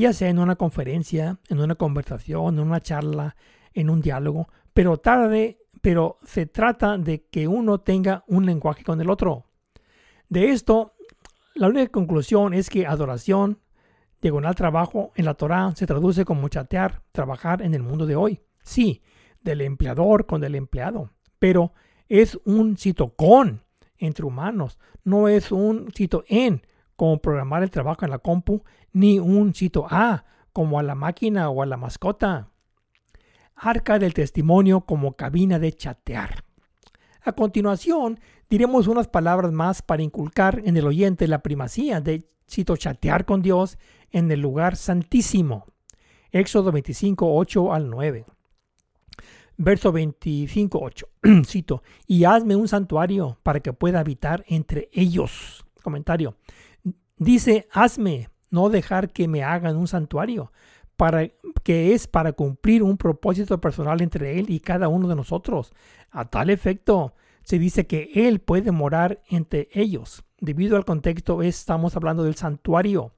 ya 0.02 0.14
sea 0.14 0.30
en 0.30 0.38
una 0.38 0.56
conferencia, 0.56 1.40
en 1.50 1.60
una 1.60 1.74
conversación, 1.74 2.56
en 2.56 2.60
una 2.60 2.82
charla, 2.82 3.36
en 3.74 3.90
un 3.90 4.00
diálogo, 4.00 4.48
pero 4.72 4.98
tarde, 4.98 5.58
pero 5.82 6.20
se 6.24 6.46
trata 6.46 7.00
de 7.00 7.26
que 7.26 7.48
uno 7.48 7.80
tenga 7.80 8.24
un 8.28 8.46
lenguaje 8.46 8.84
con 8.84 9.02
el 9.02 9.10
otro. 9.10 9.46
De 10.30 10.52
esto, 10.52 10.94
la 11.56 11.68
única 11.68 11.92
conclusión 11.92 12.54
es 12.54 12.70
que 12.70 12.86
adoración, 12.86 13.60
diagonal 14.22 14.54
trabajo 14.54 15.14
en 15.16 15.26
la 15.26 15.34
Torah 15.34 15.74
se 15.76 15.88
traduce 15.88 16.26
como 16.26 16.48
chatear, 16.48 17.02
trabajar 17.12 17.64
en 17.64 17.74
el 17.74 17.82
mundo 17.82 18.06
de 18.06 18.16
hoy. 18.16 18.42
Sí, 18.62 19.02
del 19.42 19.62
empleador 19.62 20.28
con 20.28 20.44
el 20.44 20.54
empleado, 20.54 21.10
pero 21.40 21.74
es 22.08 22.40
un 22.46 22.78
cito 22.78 23.16
con 23.16 23.64
entre 23.98 24.26
humanos, 24.26 24.78
no 25.04 25.28
es 25.28 25.52
un 25.52 25.92
cito 25.92 26.24
en 26.28 26.62
como 26.98 27.22
programar 27.22 27.64
el 27.64 27.70
trabajo 27.70 28.04
en 28.04 28.12
la 28.12 28.18
compu, 28.18 28.64
ni 28.92 29.20
un 29.20 29.54
cito 29.54 29.88
a 29.90 30.26
como 30.52 30.80
a 30.80 30.84
la 30.84 30.96
máquina 30.96 31.50
o 31.50 31.62
a 31.62 31.66
la 31.66 31.78
mascota. 31.78 32.50
Arca 33.56 34.00
del 34.00 34.14
testimonio 34.14 34.82
como 34.82 35.14
cabina 35.14 35.60
de 35.60 35.72
chatear. 35.72 36.44
A 37.22 37.34
continuación, 37.34 38.20
diremos 38.50 38.88
unas 38.88 39.08
palabras 39.08 39.52
más 39.52 39.82
para 39.82 40.02
inculcar 40.02 40.62
en 40.66 40.76
el 40.76 40.88
oyente 40.88 41.28
la 41.28 41.44
primacía 41.44 42.02
de, 42.02 42.28
cito, 42.50 42.76
chatear 42.76 43.26
con 43.26 43.42
Dios 43.42 43.78
en 44.12 44.32
el 44.32 44.42
lugar 44.42 44.76
santísimo. 44.76 45.66
Éxodo 46.32 46.72
25, 46.72 47.36
8 47.36 47.74
al 47.74 47.90
9. 47.90 48.26
Verso 49.58 49.92
25, 49.92 50.80
8. 50.82 51.08
Cito, 51.46 51.84
y 52.08 52.24
hazme 52.24 52.56
un 52.56 52.68
santuario 52.68 53.38
para 53.44 53.60
que 53.60 53.74
pueda 53.74 54.00
habitar 54.00 54.44
entre 54.48 54.90
ellos. 54.92 55.66
Comentario. 55.84 56.36
Dice, 57.18 57.68
hazme, 57.72 58.30
no 58.50 58.70
dejar 58.70 59.12
que 59.12 59.28
me 59.28 59.44
hagan 59.44 59.78
un 59.78 59.88
santuario, 59.88 60.52
para, 60.96 61.28
que 61.64 61.94
es 61.94 62.08
para 62.08 62.34
cumplir 62.34 62.84
un 62.84 62.98
propósito 62.98 63.62
personal 63.62 64.02
entre 64.02 64.40
Él 64.40 64.50
y 64.50 64.60
cada 64.60 64.88
uno 64.88 65.08
de 65.08 65.16
nosotros. 65.16 65.74
A 66.12 66.26
tal 66.26 66.50
efecto, 66.50 67.14
se 67.44 67.60
dice 67.60 67.88
que 67.88 68.12
Él 68.14 68.40
puede 68.40 68.72
morar 68.72 69.22
entre 69.30 69.70
ellos. 69.72 70.24
Debido 70.40 70.76
al 70.76 70.86
contexto, 70.86 71.42
estamos 71.44 71.96
hablando 71.96 72.24
del 72.24 72.36
santuario. 72.36 73.14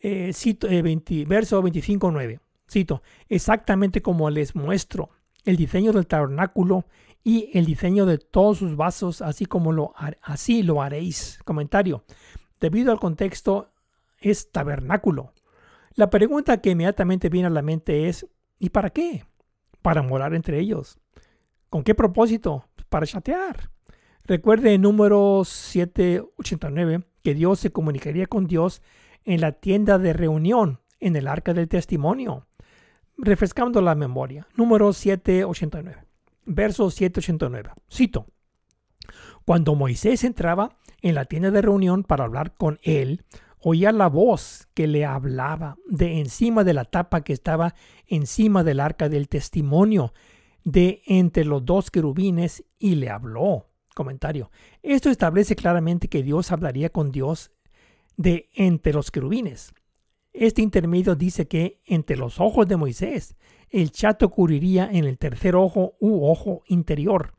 Eh, 0.00 0.32
eh, 0.44 1.24
verso 1.26 1.60
25, 1.60 2.10
9. 2.10 2.40
Cito, 2.70 3.02
exactamente 3.28 4.02
como 4.02 4.30
les 4.30 4.54
muestro 4.54 5.10
el 5.44 5.56
diseño 5.56 5.92
del 5.92 6.06
tabernáculo 6.06 6.86
y 7.24 7.50
el 7.54 7.64
diseño 7.64 8.06
de 8.06 8.18
todos 8.18 8.58
sus 8.58 8.76
vasos, 8.76 9.22
así 9.22 9.46
como 9.46 9.72
lo, 9.72 9.94
así 10.22 10.62
lo 10.62 10.82
haréis. 10.82 11.38
Comentario. 11.44 12.04
Debido 12.60 12.92
al 12.92 13.00
contexto, 13.00 13.72
es 14.18 14.50
tabernáculo. 14.50 15.32
La 15.94 16.10
pregunta 16.10 16.60
que 16.60 16.70
inmediatamente 16.70 17.28
viene 17.28 17.48
a 17.48 17.50
la 17.50 17.62
mente 17.62 18.08
es, 18.08 18.26
¿y 18.58 18.70
para 18.70 18.90
qué? 18.90 19.24
Para 19.82 20.02
morar 20.02 20.34
entre 20.34 20.58
ellos. 20.58 20.98
¿Con 21.70 21.82
qué 21.82 21.94
propósito? 21.94 22.64
Para 22.88 23.06
chatear. 23.06 23.70
Recuerde 24.24 24.74
en 24.74 24.82
número 24.82 25.42
789 25.44 27.04
que 27.22 27.34
Dios 27.34 27.60
se 27.60 27.72
comunicaría 27.72 28.26
con 28.26 28.46
Dios 28.46 28.82
en 29.24 29.40
la 29.40 29.52
tienda 29.52 29.98
de 29.98 30.12
reunión 30.12 30.80
en 31.00 31.16
el 31.16 31.28
arca 31.28 31.54
del 31.54 31.68
testimonio 31.68 32.48
refrescando 33.18 33.82
la 33.82 33.96
memoria, 33.96 34.46
número 34.54 34.92
789, 34.92 36.04
verso 36.46 36.90
789. 36.90 37.70
Cito. 37.92 38.26
Cuando 39.44 39.74
Moisés 39.74 40.24
entraba 40.24 40.76
en 41.02 41.14
la 41.14 41.24
tienda 41.24 41.50
de 41.50 41.62
reunión 41.62 42.04
para 42.04 42.24
hablar 42.24 42.54
con 42.56 42.78
él, 42.82 43.24
oía 43.60 43.92
la 43.92 44.08
voz 44.08 44.68
que 44.74 44.86
le 44.86 45.04
hablaba 45.04 45.76
de 45.86 46.18
encima 46.18 46.64
de 46.64 46.74
la 46.74 46.84
tapa 46.84 47.22
que 47.22 47.32
estaba 47.32 47.74
encima 48.06 48.64
del 48.64 48.80
arca 48.80 49.08
del 49.08 49.28
testimonio 49.28 50.12
de 50.64 51.02
entre 51.06 51.44
los 51.44 51.64
dos 51.64 51.90
querubines 51.90 52.64
y 52.78 52.96
le 52.96 53.10
habló. 53.10 53.66
Comentario. 53.94 54.50
Esto 54.82 55.10
establece 55.10 55.56
claramente 55.56 56.08
que 56.08 56.22
Dios 56.22 56.52
hablaría 56.52 56.90
con 56.90 57.10
Dios 57.10 57.50
de 58.16 58.48
entre 58.54 58.92
los 58.92 59.10
querubines. 59.10 59.72
Este 60.32 60.62
intermedio 60.62 61.16
dice 61.16 61.48
que 61.48 61.80
entre 61.84 62.16
los 62.16 62.38
ojos 62.38 62.68
de 62.68 62.76
Moisés 62.76 63.36
el 63.70 63.90
chat 63.90 64.22
ocurriría 64.22 64.88
en 64.90 65.04
el 65.04 65.18
tercer 65.18 65.56
ojo 65.56 65.96
u 66.00 66.26
ojo 66.26 66.62
interior. 66.66 67.34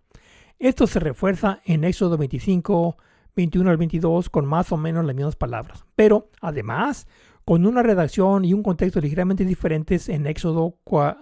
Esto 0.57 0.87
se 0.87 0.99
refuerza 0.99 1.61
en 1.65 1.83
Éxodo 1.85 2.17
25, 2.17 2.97
21 3.35 3.69
al 3.69 3.77
22 3.77 4.29
con 4.29 4.45
más 4.45 4.71
o 4.71 4.77
menos 4.77 5.05
las 5.05 5.15
mismas 5.15 5.35
palabras, 5.35 5.85
pero 5.95 6.29
además 6.41 7.07
con 7.45 7.65
una 7.65 7.81
redacción 7.81 8.45
y 8.45 8.53
un 8.53 8.63
contexto 8.63 9.01
ligeramente 9.01 9.45
diferentes 9.45 10.09
en 10.09 10.27
Éxodo 10.27 10.77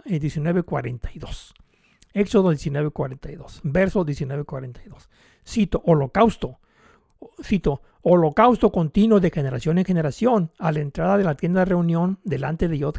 19, 0.06 0.64
42. 0.64 1.54
Éxodo 2.14 2.50
19, 2.50 2.90
42, 2.90 3.62
verso 3.64 4.04
19, 4.04 4.44
42. 4.44 5.10
Cito, 5.46 5.82
holocausto 5.86 6.60
cito, 7.44 7.82
holocausto 8.02 8.72
continuo 8.72 9.20
de 9.20 9.32
generación 9.32 9.78
en 9.78 9.86
generación 9.86 10.52
a 10.60 10.72
la 10.72 10.80
entrada 10.80 11.18
de 11.18 11.24
la 11.24 11.36
tienda 11.36 11.62
de 11.62 11.66
reunión 11.66 12.20
delante 12.24 12.68
de 12.68 12.78
Yod 12.78 12.96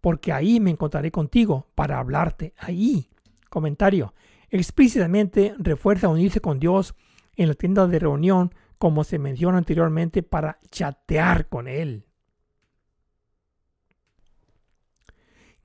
porque 0.00 0.32
ahí 0.32 0.60
me 0.60 0.70
encontraré 0.70 1.10
contigo 1.10 1.66
para 1.74 1.98
hablarte 1.98 2.54
ahí. 2.58 3.08
Comentario. 3.48 4.14
Explícitamente 4.50 5.54
refuerza 5.58 6.08
unirse 6.08 6.40
con 6.40 6.58
Dios 6.58 6.94
en 7.38 7.48
la 7.48 7.54
tienda 7.54 7.86
de 7.86 7.98
reunión 7.98 8.52
como 8.76 9.04
se 9.04 9.18
menciona 9.18 9.56
anteriormente 9.58 10.22
para 10.22 10.58
chatear 10.70 11.48
con 11.48 11.68
Él. 11.68 12.04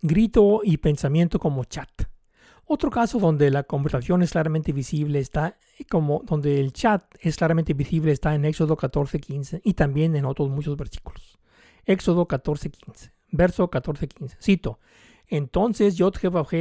Grito 0.02 0.62
y 0.64 0.78
pensamiento 0.78 1.40
como 1.40 1.66
chat. 1.66 1.90
Otro 2.66 2.90
caso 2.90 3.20
donde 3.20 3.50
la 3.50 3.64
conversación 3.64 4.22
es 4.22 4.32
claramente 4.32 4.72
visible 4.72 5.20
está 5.20 5.58
como 5.90 6.22
donde 6.26 6.60
el 6.60 6.72
chat 6.72 7.04
es 7.20 7.36
claramente 7.36 7.74
visible 7.74 8.12
está 8.12 8.36
en 8.36 8.46
Éxodo 8.46 8.78
14:15 8.78 9.62
y 9.64 9.74
también 9.74 10.16
en 10.16 10.26
otros 10.26 10.50
muchos 10.50 10.78
versículos. 10.78 11.40
Éxodo 11.86 12.28
14:15, 12.28 13.12
verso 13.32 13.70
14:15. 13.70 14.38
Cito: 14.42 14.80
Entonces 15.28 15.96
Yod 15.96 16.16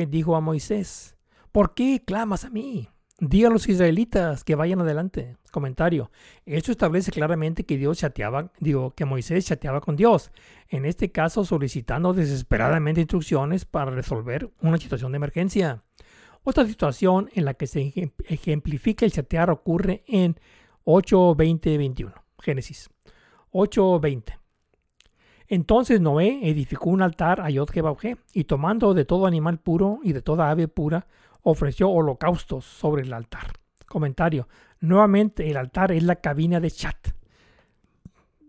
dijo 0.09 0.34
a 0.36 0.40
Moisés: 0.40 1.16
¿Por 1.52 1.74
qué 1.74 2.02
clamas 2.05 2.44
a 2.44 2.51
mí? 2.51 2.89
Diga 3.24 3.47
a 3.47 3.53
los 3.53 3.69
israelitas 3.69 4.43
que 4.43 4.57
vayan 4.57 4.81
adelante. 4.81 5.36
Comentario. 5.53 6.11
Esto 6.44 6.73
establece 6.73 7.12
claramente 7.12 7.62
que 7.62 7.78
Dios 7.78 7.99
chateaba, 7.99 8.51
digo, 8.59 8.94
que 8.97 9.05
Moisés 9.05 9.47
chateaba 9.47 9.81
con 9.81 9.94
Dios. 9.94 10.32
En 10.69 10.85
este 10.85 11.12
caso, 11.12 11.44
solicitando 11.44 12.15
desesperadamente 12.15 13.01
instrucciones 13.01 13.65
para 13.65 13.93
resolver 13.93 14.51
una 14.61 14.77
situación 14.77 15.12
de 15.12 15.16
emergencia. 15.19 15.85
Otra 16.43 16.66
situación 16.66 17.31
en 17.35 17.44
la 17.44 17.55
que 17.55 17.69
se 17.69 18.12
ejemplifica 18.24 19.05
el 19.05 19.12
chatear 19.12 19.51
ocurre 19.51 20.03
en 20.09 20.35
8.20.21. 20.85 22.12
Génesis 22.40 22.90
8.20. 23.53 24.36
Entonces 25.47 26.01
Noé 26.01 26.40
edificó 26.43 26.90
un 26.90 27.03
altar 27.03 27.40
a 27.40 27.51
Yod 27.51 27.70
y 28.32 28.44
tomando 28.44 28.94
de 28.94 29.05
todo 29.05 29.27
animal 29.27 29.59
puro 29.59 30.01
y 30.03 30.12
de 30.12 30.23
toda 30.23 30.51
ave 30.51 30.66
pura, 30.66 31.07
ofreció 31.43 31.90
holocaustos 31.90 32.64
sobre 32.64 33.02
el 33.02 33.12
altar. 33.12 33.52
Comentario. 33.86 34.48
Nuevamente 34.81 35.48
el 35.51 35.56
altar 35.56 35.93
es 35.93 36.02
la 36.02 36.16
cabina 36.16 36.60
de 36.60 36.70
chat. 36.70 37.09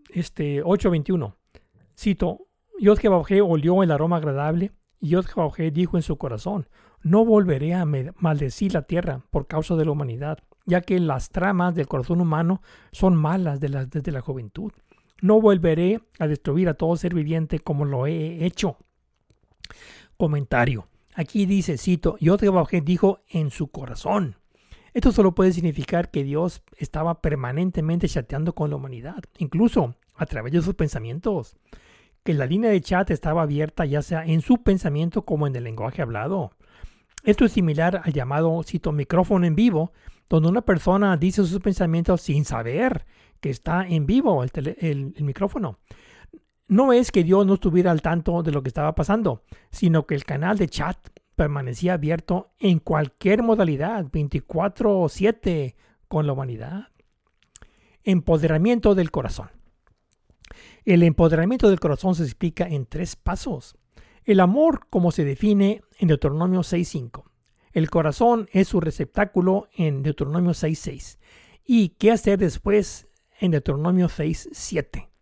Este 0.08 0.62
8.21. 0.62 1.34
Cito. 1.98 2.40
Yod 2.80 2.98
olió 3.42 3.82
el 3.82 3.92
aroma 3.92 4.16
agradable 4.16 4.72
y 5.00 5.10
Yod 5.10 5.26
dijo 5.72 5.96
en 5.96 6.02
su 6.02 6.18
corazón, 6.18 6.68
no 7.02 7.24
volveré 7.24 7.74
a 7.74 7.84
maldecir 7.84 8.72
la 8.72 8.82
tierra 8.82 9.20
por 9.30 9.46
causa 9.46 9.76
de 9.76 9.84
la 9.84 9.92
humanidad, 9.92 10.38
ya 10.66 10.80
que 10.80 10.98
las 10.98 11.30
tramas 11.30 11.74
del 11.74 11.86
corazón 11.86 12.20
humano 12.20 12.62
son 12.90 13.14
malas 13.14 13.60
desde 13.60 14.10
la 14.10 14.22
juventud. 14.22 14.72
No 15.20 15.40
volveré 15.40 16.00
a 16.18 16.26
destruir 16.26 16.68
a 16.68 16.74
todo 16.74 16.96
ser 16.96 17.14
viviente 17.14 17.60
como 17.60 17.84
lo 17.84 18.06
he 18.06 18.44
hecho. 18.44 18.78
Comentario. 20.16 20.88
Aquí 21.14 21.46
dice, 21.46 21.78
cito, 21.78 22.16
Yod 22.18 22.42
dijo 22.82 23.20
en 23.28 23.50
su 23.50 23.68
corazón. 23.68 24.36
Esto 24.92 25.12
solo 25.12 25.34
puede 25.34 25.52
significar 25.52 26.10
que 26.10 26.24
Dios 26.24 26.62
estaba 26.76 27.20
permanentemente 27.20 28.08
chateando 28.08 28.54
con 28.54 28.70
la 28.70 28.76
humanidad, 28.76 29.22
incluso 29.38 29.94
a 30.16 30.26
través 30.26 30.52
de 30.52 30.62
sus 30.62 30.74
pensamientos. 30.74 31.56
Que 32.24 32.34
la 32.34 32.46
línea 32.46 32.70
de 32.70 32.80
chat 32.80 33.10
estaba 33.10 33.42
abierta 33.42 33.84
ya 33.84 34.02
sea 34.02 34.24
en 34.24 34.40
su 34.40 34.62
pensamiento 34.62 35.24
como 35.24 35.46
en 35.46 35.54
el 35.54 35.64
lenguaje 35.64 36.02
hablado. 36.02 36.52
Esto 37.22 37.44
es 37.44 37.52
similar 37.52 38.02
al 38.04 38.12
llamado, 38.12 38.60
cito, 38.64 38.90
micrófono 38.90 39.46
en 39.46 39.54
vivo, 39.54 39.92
donde 40.28 40.48
una 40.48 40.62
persona 40.62 41.16
dice 41.16 41.44
sus 41.44 41.60
pensamientos 41.60 42.22
sin 42.22 42.44
saber 42.44 43.06
que 43.40 43.50
está 43.50 43.86
en 43.86 44.06
vivo 44.06 44.42
el 44.42 45.14
micrófono 45.20 45.78
no 46.66 46.92
es 46.92 47.12
que 47.12 47.24
Dios 47.24 47.46
no 47.46 47.54
estuviera 47.54 47.90
al 47.90 48.02
tanto 48.02 48.42
de 48.42 48.52
lo 48.52 48.62
que 48.62 48.68
estaba 48.68 48.94
pasando, 48.94 49.42
sino 49.70 50.06
que 50.06 50.14
el 50.14 50.24
canal 50.24 50.58
de 50.58 50.68
chat 50.68 50.98
permanecía 51.36 51.94
abierto 51.94 52.52
en 52.58 52.78
cualquier 52.78 53.42
modalidad, 53.42 54.06
24/7 54.06 55.76
con 56.08 56.26
la 56.26 56.32
humanidad. 56.32 56.88
Empoderamiento 58.02 58.94
del 58.94 59.10
corazón. 59.10 59.50
El 60.84 61.02
empoderamiento 61.02 61.68
del 61.68 61.80
corazón 61.80 62.14
se 62.14 62.24
explica 62.24 62.66
en 62.66 62.86
tres 62.86 63.16
pasos. 63.16 63.76
El 64.24 64.40
amor, 64.40 64.86
como 64.88 65.10
se 65.10 65.24
define 65.24 65.82
en 65.98 66.08
Deuteronomio 66.08 66.62
6.5. 66.62 67.30
El 67.72 67.90
corazón 67.90 68.48
es 68.52 68.68
su 68.68 68.80
receptáculo 68.80 69.68
en 69.76 70.02
Deuteronomio 70.02 70.52
6.6. 70.52 71.18
¿Y 71.64 71.90
qué 71.90 72.12
hacer 72.12 72.38
después 72.38 73.08
en 73.40 73.50
Deuteronomio 73.50 74.08
6.7? 74.08 75.13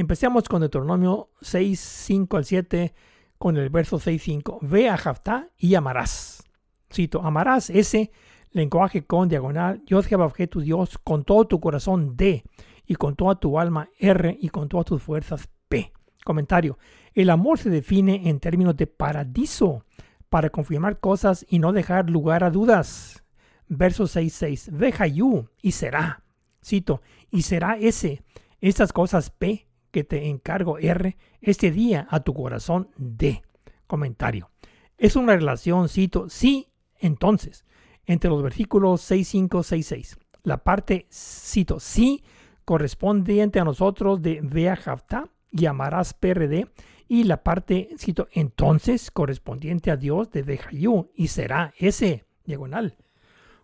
Empecemos 0.00 0.48
con 0.48 0.60
Deuteronomio 0.60 1.28
6.5 1.42 2.38
al 2.38 2.46
7 2.46 2.94
con 3.36 3.58
el 3.58 3.68
verso 3.68 3.98
6.5. 3.98 4.60
Ve 4.62 4.88
a 4.88 4.96
Jaftá 4.96 5.50
y 5.58 5.74
amarás. 5.74 6.42
Cito, 6.90 7.22
amarás 7.22 7.68
ese 7.68 8.10
lenguaje 8.50 9.04
con 9.04 9.28
diagonal, 9.28 9.82
yo 9.84 10.02
Jehová 10.02 10.32
tu 10.48 10.62
Dios, 10.62 10.96
con 11.04 11.24
todo 11.24 11.46
tu 11.46 11.60
corazón 11.60 12.16
D, 12.16 12.44
y 12.86 12.94
con 12.94 13.14
toda 13.14 13.34
tu 13.34 13.58
alma 13.58 13.90
R, 13.98 14.38
y 14.40 14.48
con 14.48 14.70
todas 14.70 14.86
tus 14.86 15.02
fuerzas 15.02 15.50
P. 15.68 15.92
Comentario. 16.24 16.78
El 17.12 17.28
amor 17.28 17.58
se 17.58 17.68
define 17.68 18.26
en 18.30 18.40
términos 18.40 18.78
de 18.78 18.86
paradiso, 18.86 19.84
para 20.30 20.48
confirmar 20.48 20.98
cosas 20.98 21.44
y 21.46 21.58
no 21.58 21.72
dejar 21.74 22.08
lugar 22.08 22.42
a 22.42 22.50
dudas. 22.50 23.22
Verso 23.68 24.04
6.6. 24.04 24.70
Ve 24.72 24.94
Hayú 24.98 25.46
y 25.60 25.72
será. 25.72 26.22
Cito, 26.64 27.02
y 27.30 27.42
será 27.42 27.76
ese, 27.76 28.22
estas 28.62 28.94
cosas 28.94 29.28
P 29.28 29.66
que 29.90 30.04
te 30.04 30.28
encargo 30.28 30.78
R, 30.78 31.16
este 31.40 31.70
día 31.70 32.06
a 32.10 32.20
tu 32.20 32.34
corazón 32.34 32.88
D. 32.96 33.42
Comentario. 33.86 34.50
Es 34.98 35.16
una 35.16 35.34
relación, 35.34 35.88
cito, 35.88 36.28
sí, 36.28 36.68
entonces, 36.98 37.64
entre 38.06 38.30
los 38.30 38.42
versículos 38.42 39.00
6, 39.00 39.28
5, 39.28 39.62
6, 39.62 39.86
6. 39.86 40.18
La 40.42 40.58
parte, 40.58 41.06
cito, 41.10 41.80
sí, 41.80 42.22
correspondiente 42.64 43.58
a 43.58 43.64
nosotros 43.64 44.22
de 44.22 44.40
Vea 44.42 44.78
y 45.50 45.66
amarás 45.66 46.14
PRD. 46.14 46.68
Y 47.08 47.24
la 47.24 47.42
parte, 47.42 47.88
cito, 47.98 48.28
entonces, 48.32 49.10
correspondiente 49.10 49.90
a 49.90 49.96
Dios 49.96 50.30
de 50.30 50.42
Vejayú 50.42 51.10
y 51.14 51.28
será 51.28 51.74
ese, 51.78 52.24
diagonal. 52.44 52.96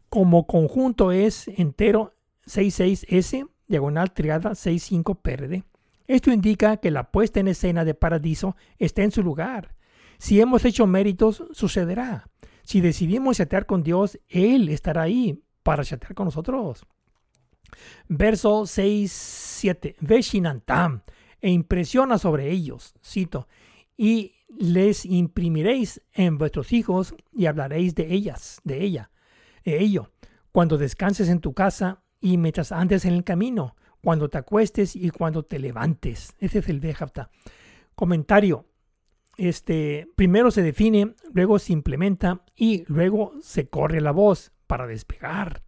Como 0.08 0.46
conjunto 0.46 1.12
es 1.12 1.48
entero 1.48 2.14
66S, 2.46 3.48
diagonal 3.68 4.12
triada 4.12 4.54
65 4.54 5.16
PRD. 5.16 5.64
Esto 6.06 6.30
indica 6.30 6.76
que 6.78 6.90
la 6.90 7.10
puesta 7.10 7.40
en 7.40 7.48
escena 7.48 7.84
de 7.84 7.94
Paradiso 7.94 8.56
está 8.78 9.02
en 9.02 9.10
su 9.10 9.22
lugar. 9.22 9.74
Si 10.18 10.40
hemos 10.40 10.64
hecho 10.64 10.86
méritos, 10.86 11.44
sucederá. 11.52 12.28
Si 12.62 12.80
decidimos 12.80 13.36
chatear 13.36 13.66
con 13.66 13.82
Dios, 13.82 14.18
Él 14.28 14.68
estará 14.68 15.02
ahí 15.02 15.42
para 15.62 15.84
chatear 15.84 16.14
con 16.14 16.26
nosotros. 16.26 16.86
Verso 18.08 18.66
6, 18.66 19.12
7. 19.12 19.96
Ve 20.00 20.22
Shinantam 20.22 21.02
e 21.40 21.50
impresiona 21.50 22.18
sobre 22.18 22.50
ellos, 22.50 22.94
cito, 23.04 23.46
y 23.96 24.32
les 24.48 25.04
imprimiréis 25.04 26.02
en 26.12 26.38
vuestros 26.38 26.72
hijos 26.72 27.14
y 27.32 27.46
hablaréis 27.46 27.94
de 27.94 28.12
ellas, 28.12 28.60
de 28.64 28.82
ella, 28.82 29.10
de 29.64 29.80
ello, 29.80 30.10
cuando 30.52 30.78
descanses 30.78 31.28
en 31.28 31.40
tu 31.40 31.52
casa 31.52 32.02
y 32.20 32.36
mientras 32.38 32.72
andes 32.72 33.04
en 33.04 33.14
el 33.14 33.24
camino, 33.24 33.76
cuando 34.06 34.28
te 34.28 34.38
acuestes 34.38 34.94
y 34.94 35.10
cuando 35.10 35.42
te 35.42 35.58
levantes. 35.58 36.36
Ese 36.38 36.60
es 36.60 36.68
el 36.68 36.78
Vejapta. 36.78 37.28
Comentario 37.96 38.66
este, 39.36 40.06
primero 40.14 40.52
se 40.52 40.62
define, 40.62 41.16
luego 41.32 41.58
se 41.58 41.72
implementa 41.72 42.44
y 42.54 42.84
luego 42.86 43.32
se 43.42 43.68
corre 43.68 44.00
la 44.00 44.12
voz 44.12 44.52
para 44.68 44.86
despegar. 44.86 45.64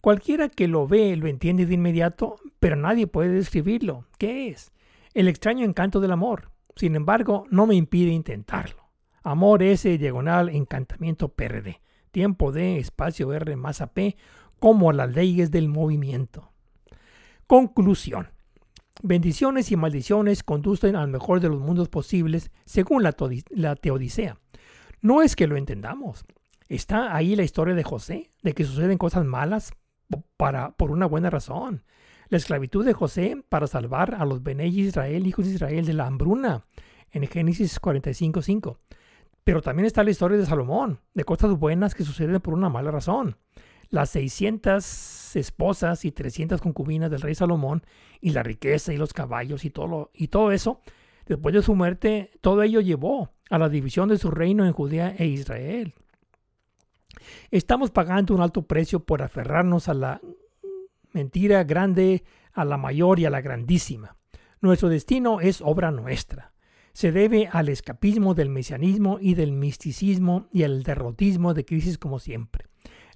Cualquiera 0.00 0.48
que 0.48 0.66
lo 0.66 0.86
ve 0.88 1.14
lo 1.14 1.26
entiende 1.26 1.66
de 1.66 1.74
inmediato, 1.74 2.36
pero 2.58 2.74
nadie 2.74 3.06
puede 3.06 3.28
describirlo. 3.28 4.06
¿Qué 4.16 4.48
es? 4.48 4.72
El 5.12 5.28
extraño 5.28 5.66
encanto 5.66 6.00
del 6.00 6.12
amor. 6.12 6.52
Sin 6.74 6.96
embargo, 6.96 7.44
no 7.50 7.66
me 7.66 7.74
impide 7.74 8.12
intentarlo. 8.12 8.88
Amor 9.22 9.62
S, 9.62 9.98
diagonal, 9.98 10.48
encantamiento 10.48 11.28
PRD. 11.28 11.82
Tiempo 12.12 12.50
de 12.50 12.78
espacio 12.78 13.30
R 13.34 13.54
más 13.56 13.82
AP, 13.82 14.16
como 14.58 14.90
las 14.94 15.14
leyes 15.14 15.50
del 15.50 15.68
movimiento. 15.68 16.51
Conclusión. 17.52 18.28
Bendiciones 19.02 19.70
y 19.72 19.76
maldiciones 19.76 20.42
conducen 20.42 20.96
al 20.96 21.08
mejor 21.08 21.38
de 21.38 21.50
los 21.50 21.60
mundos 21.60 21.90
posibles 21.90 22.50
según 22.64 23.02
la, 23.02 23.12
teodicea. 23.12 24.38
No 25.02 25.20
es 25.20 25.36
que 25.36 25.46
lo 25.46 25.58
entendamos. 25.58 26.24
Está 26.70 27.14
ahí 27.14 27.36
la 27.36 27.42
historia 27.42 27.74
de 27.74 27.82
José, 27.82 28.30
de 28.42 28.54
que 28.54 28.64
suceden 28.64 28.96
cosas 28.96 29.26
malas 29.26 29.74
para, 30.38 30.70
por 30.70 30.90
una 30.90 31.04
buena 31.04 31.28
razón. 31.28 31.84
La 32.30 32.38
esclavitud 32.38 32.86
de 32.86 32.94
José 32.94 33.44
para 33.50 33.66
salvar 33.66 34.14
a 34.14 34.24
los 34.24 34.42
Bene 34.42 34.66
Israel, 34.68 35.26
hijos 35.26 35.44
de 35.44 35.52
Israel, 35.52 35.84
de 35.84 35.92
la 35.92 36.06
hambruna, 36.06 36.64
en 37.10 37.26
Génesis 37.26 37.78
45.5. 37.82 38.78
Pero 39.44 39.60
también 39.60 39.84
está 39.84 40.02
la 40.02 40.10
historia 40.10 40.38
de 40.38 40.46
Salomón, 40.46 41.00
de 41.12 41.24
cosas 41.24 41.50
buenas 41.58 41.94
que 41.94 42.04
suceden 42.04 42.40
por 42.40 42.54
una 42.54 42.70
mala 42.70 42.90
razón 42.90 43.36
las 43.92 44.08
600 44.10 45.36
esposas 45.36 46.04
y 46.06 46.12
300 46.12 46.60
concubinas 46.60 47.10
del 47.10 47.20
rey 47.20 47.34
Salomón 47.34 47.84
y 48.20 48.30
la 48.30 48.42
riqueza 48.42 48.92
y 48.92 48.96
los 48.96 49.12
caballos 49.12 49.66
y 49.66 49.70
todo, 49.70 50.10
y 50.14 50.28
todo 50.28 50.50
eso, 50.50 50.80
después 51.26 51.54
de 51.54 51.62
su 51.62 51.74
muerte, 51.74 52.30
todo 52.40 52.62
ello 52.62 52.80
llevó 52.80 53.34
a 53.50 53.58
la 53.58 53.68
división 53.68 54.08
de 54.08 54.16
su 54.16 54.30
reino 54.30 54.64
en 54.64 54.72
Judea 54.72 55.14
e 55.18 55.26
Israel. 55.26 55.94
Estamos 57.50 57.90
pagando 57.90 58.34
un 58.34 58.40
alto 58.40 58.62
precio 58.62 59.00
por 59.00 59.22
aferrarnos 59.22 59.88
a 59.88 59.94
la 59.94 60.22
mentira 61.12 61.62
grande, 61.64 62.24
a 62.54 62.64
la 62.64 62.78
mayor 62.78 63.20
y 63.20 63.26
a 63.26 63.30
la 63.30 63.42
grandísima. 63.42 64.16
Nuestro 64.62 64.88
destino 64.88 65.40
es 65.42 65.60
obra 65.60 65.90
nuestra. 65.90 66.54
Se 66.94 67.12
debe 67.12 67.46
al 67.52 67.68
escapismo 67.68 68.32
del 68.34 68.48
mesianismo 68.48 69.18
y 69.20 69.34
del 69.34 69.52
misticismo 69.52 70.48
y 70.50 70.62
al 70.62 70.82
derrotismo 70.82 71.52
de 71.52 71.66
crisis 71.66 71.98
como 71.98 72.18
siempre. 72.18 72.71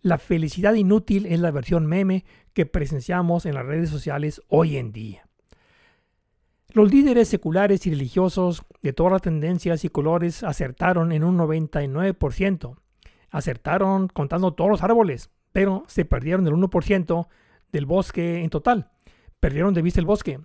La 0.07 0.19
felicidad 0.19 0.75
inútil 0.75 1.27
es 1.27 1.41
la 1.41 1.51
versión 1.51 1.85
meme 1.85 2.25
que 2.53 2.65
presenciamos 2.65 3.45
en 3.45 3.57
las 3.57 3.67
redes 3.67 3.91
sociales 3.91 4.41
hoy 4.47 4.77
en 4.77 4.93
día. 4.93 5.27
Los 6.69 6.93
líderes 6.93 7.27
seculares 7.27 7.85
y 7.89 7.91
religiosos 7.91 8.63
de 8.83 8.93
todas 8.93 9.15
las 9.15 9.23
tendencias 9.23 9.85
y 9.85 9.89
colores 9.89 10.45
acertaron 10.45 11.11
en 11.11 11.25
un 11.25 11.37
99%. 11.37 12.77
Acertaron 13.31 14.07
contando 14.07 14.55
todos 14.55 14.71
los 14.71 14.83
árboles, 14.85 15.31
pero 15.51 15.83
se 15.89 16.05
perdieron 16.05 16.47
el 16.47 16.53
1% 16.53 17.27
del 17.73 17.87
bosque 17.87 18.45
en 18.45 18.51
total. 18.51 18.93
Perdieron 19.41 19.75
de 19.75 19.83
vista 19.83 19.99
el 19.99 20.07
bosque. 20.07 20.39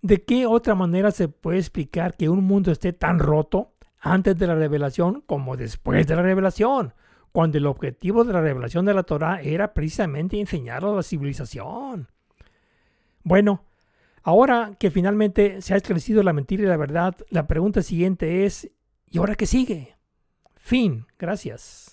¿De 0.00 0.22
qué 0.22 0.46
otra 0.46 0.76
manera 0.76 1.10
se 1.10 1.26
puede 1.26 1.58
explicar 1.58 2.16
que 2.16 2.28
un 2.28 2.44
mundo 2.44 2.70
esté 2.70 2.92
tan 2.92 3.18
roto 3.18 3.72
antes 3.98 4.38
de 4.38 4.46
la 4.46 4.54
revelación 4.54 5.24
como 5.26 5.56
después 5.56 6.06
de 6.06 6.14
la 6.14 6.22
revelación? 6.22 6.94
Cuando 7.32 7.58
el 7.58 7.66
objetivo 7.66 8.24
de 8.24 8.32
la 8.32 8.40
revelación 8.40 8.84
de 8.84 8.94
la 8.94 9.02
Torah 9.02 9.40
era 9.42 9.72
precisamente 9.74 10.38
enseñar 10.38 10.84
a 10.84 10.92
la 10.92 11.02
civilización. 11.02 12.08
Bueno, 13.24 13.64
ahora 14.22 14.76
que 14.78 14.90
finalmente 14.90 15.62
se 15.62 15.74
ha 15.74 15.78
esclarecido 15.78 16.22
la 16.22 16.32
mentira 16.32 16.62
y 16.62 16.66
la 16.66 16.76
verdad, 16.76 17.16
la 17.30 17.46
pregunta 17.46 17.82
siguiente 17.82 18.44
es, 18.44 18.70
¿y 19.10 19.18
ahora 19.18 19.34
qué 19.34 19.46
sigue? 19.46 19.96
Fin, 20.56 21.06
gracias. 21.18 21.91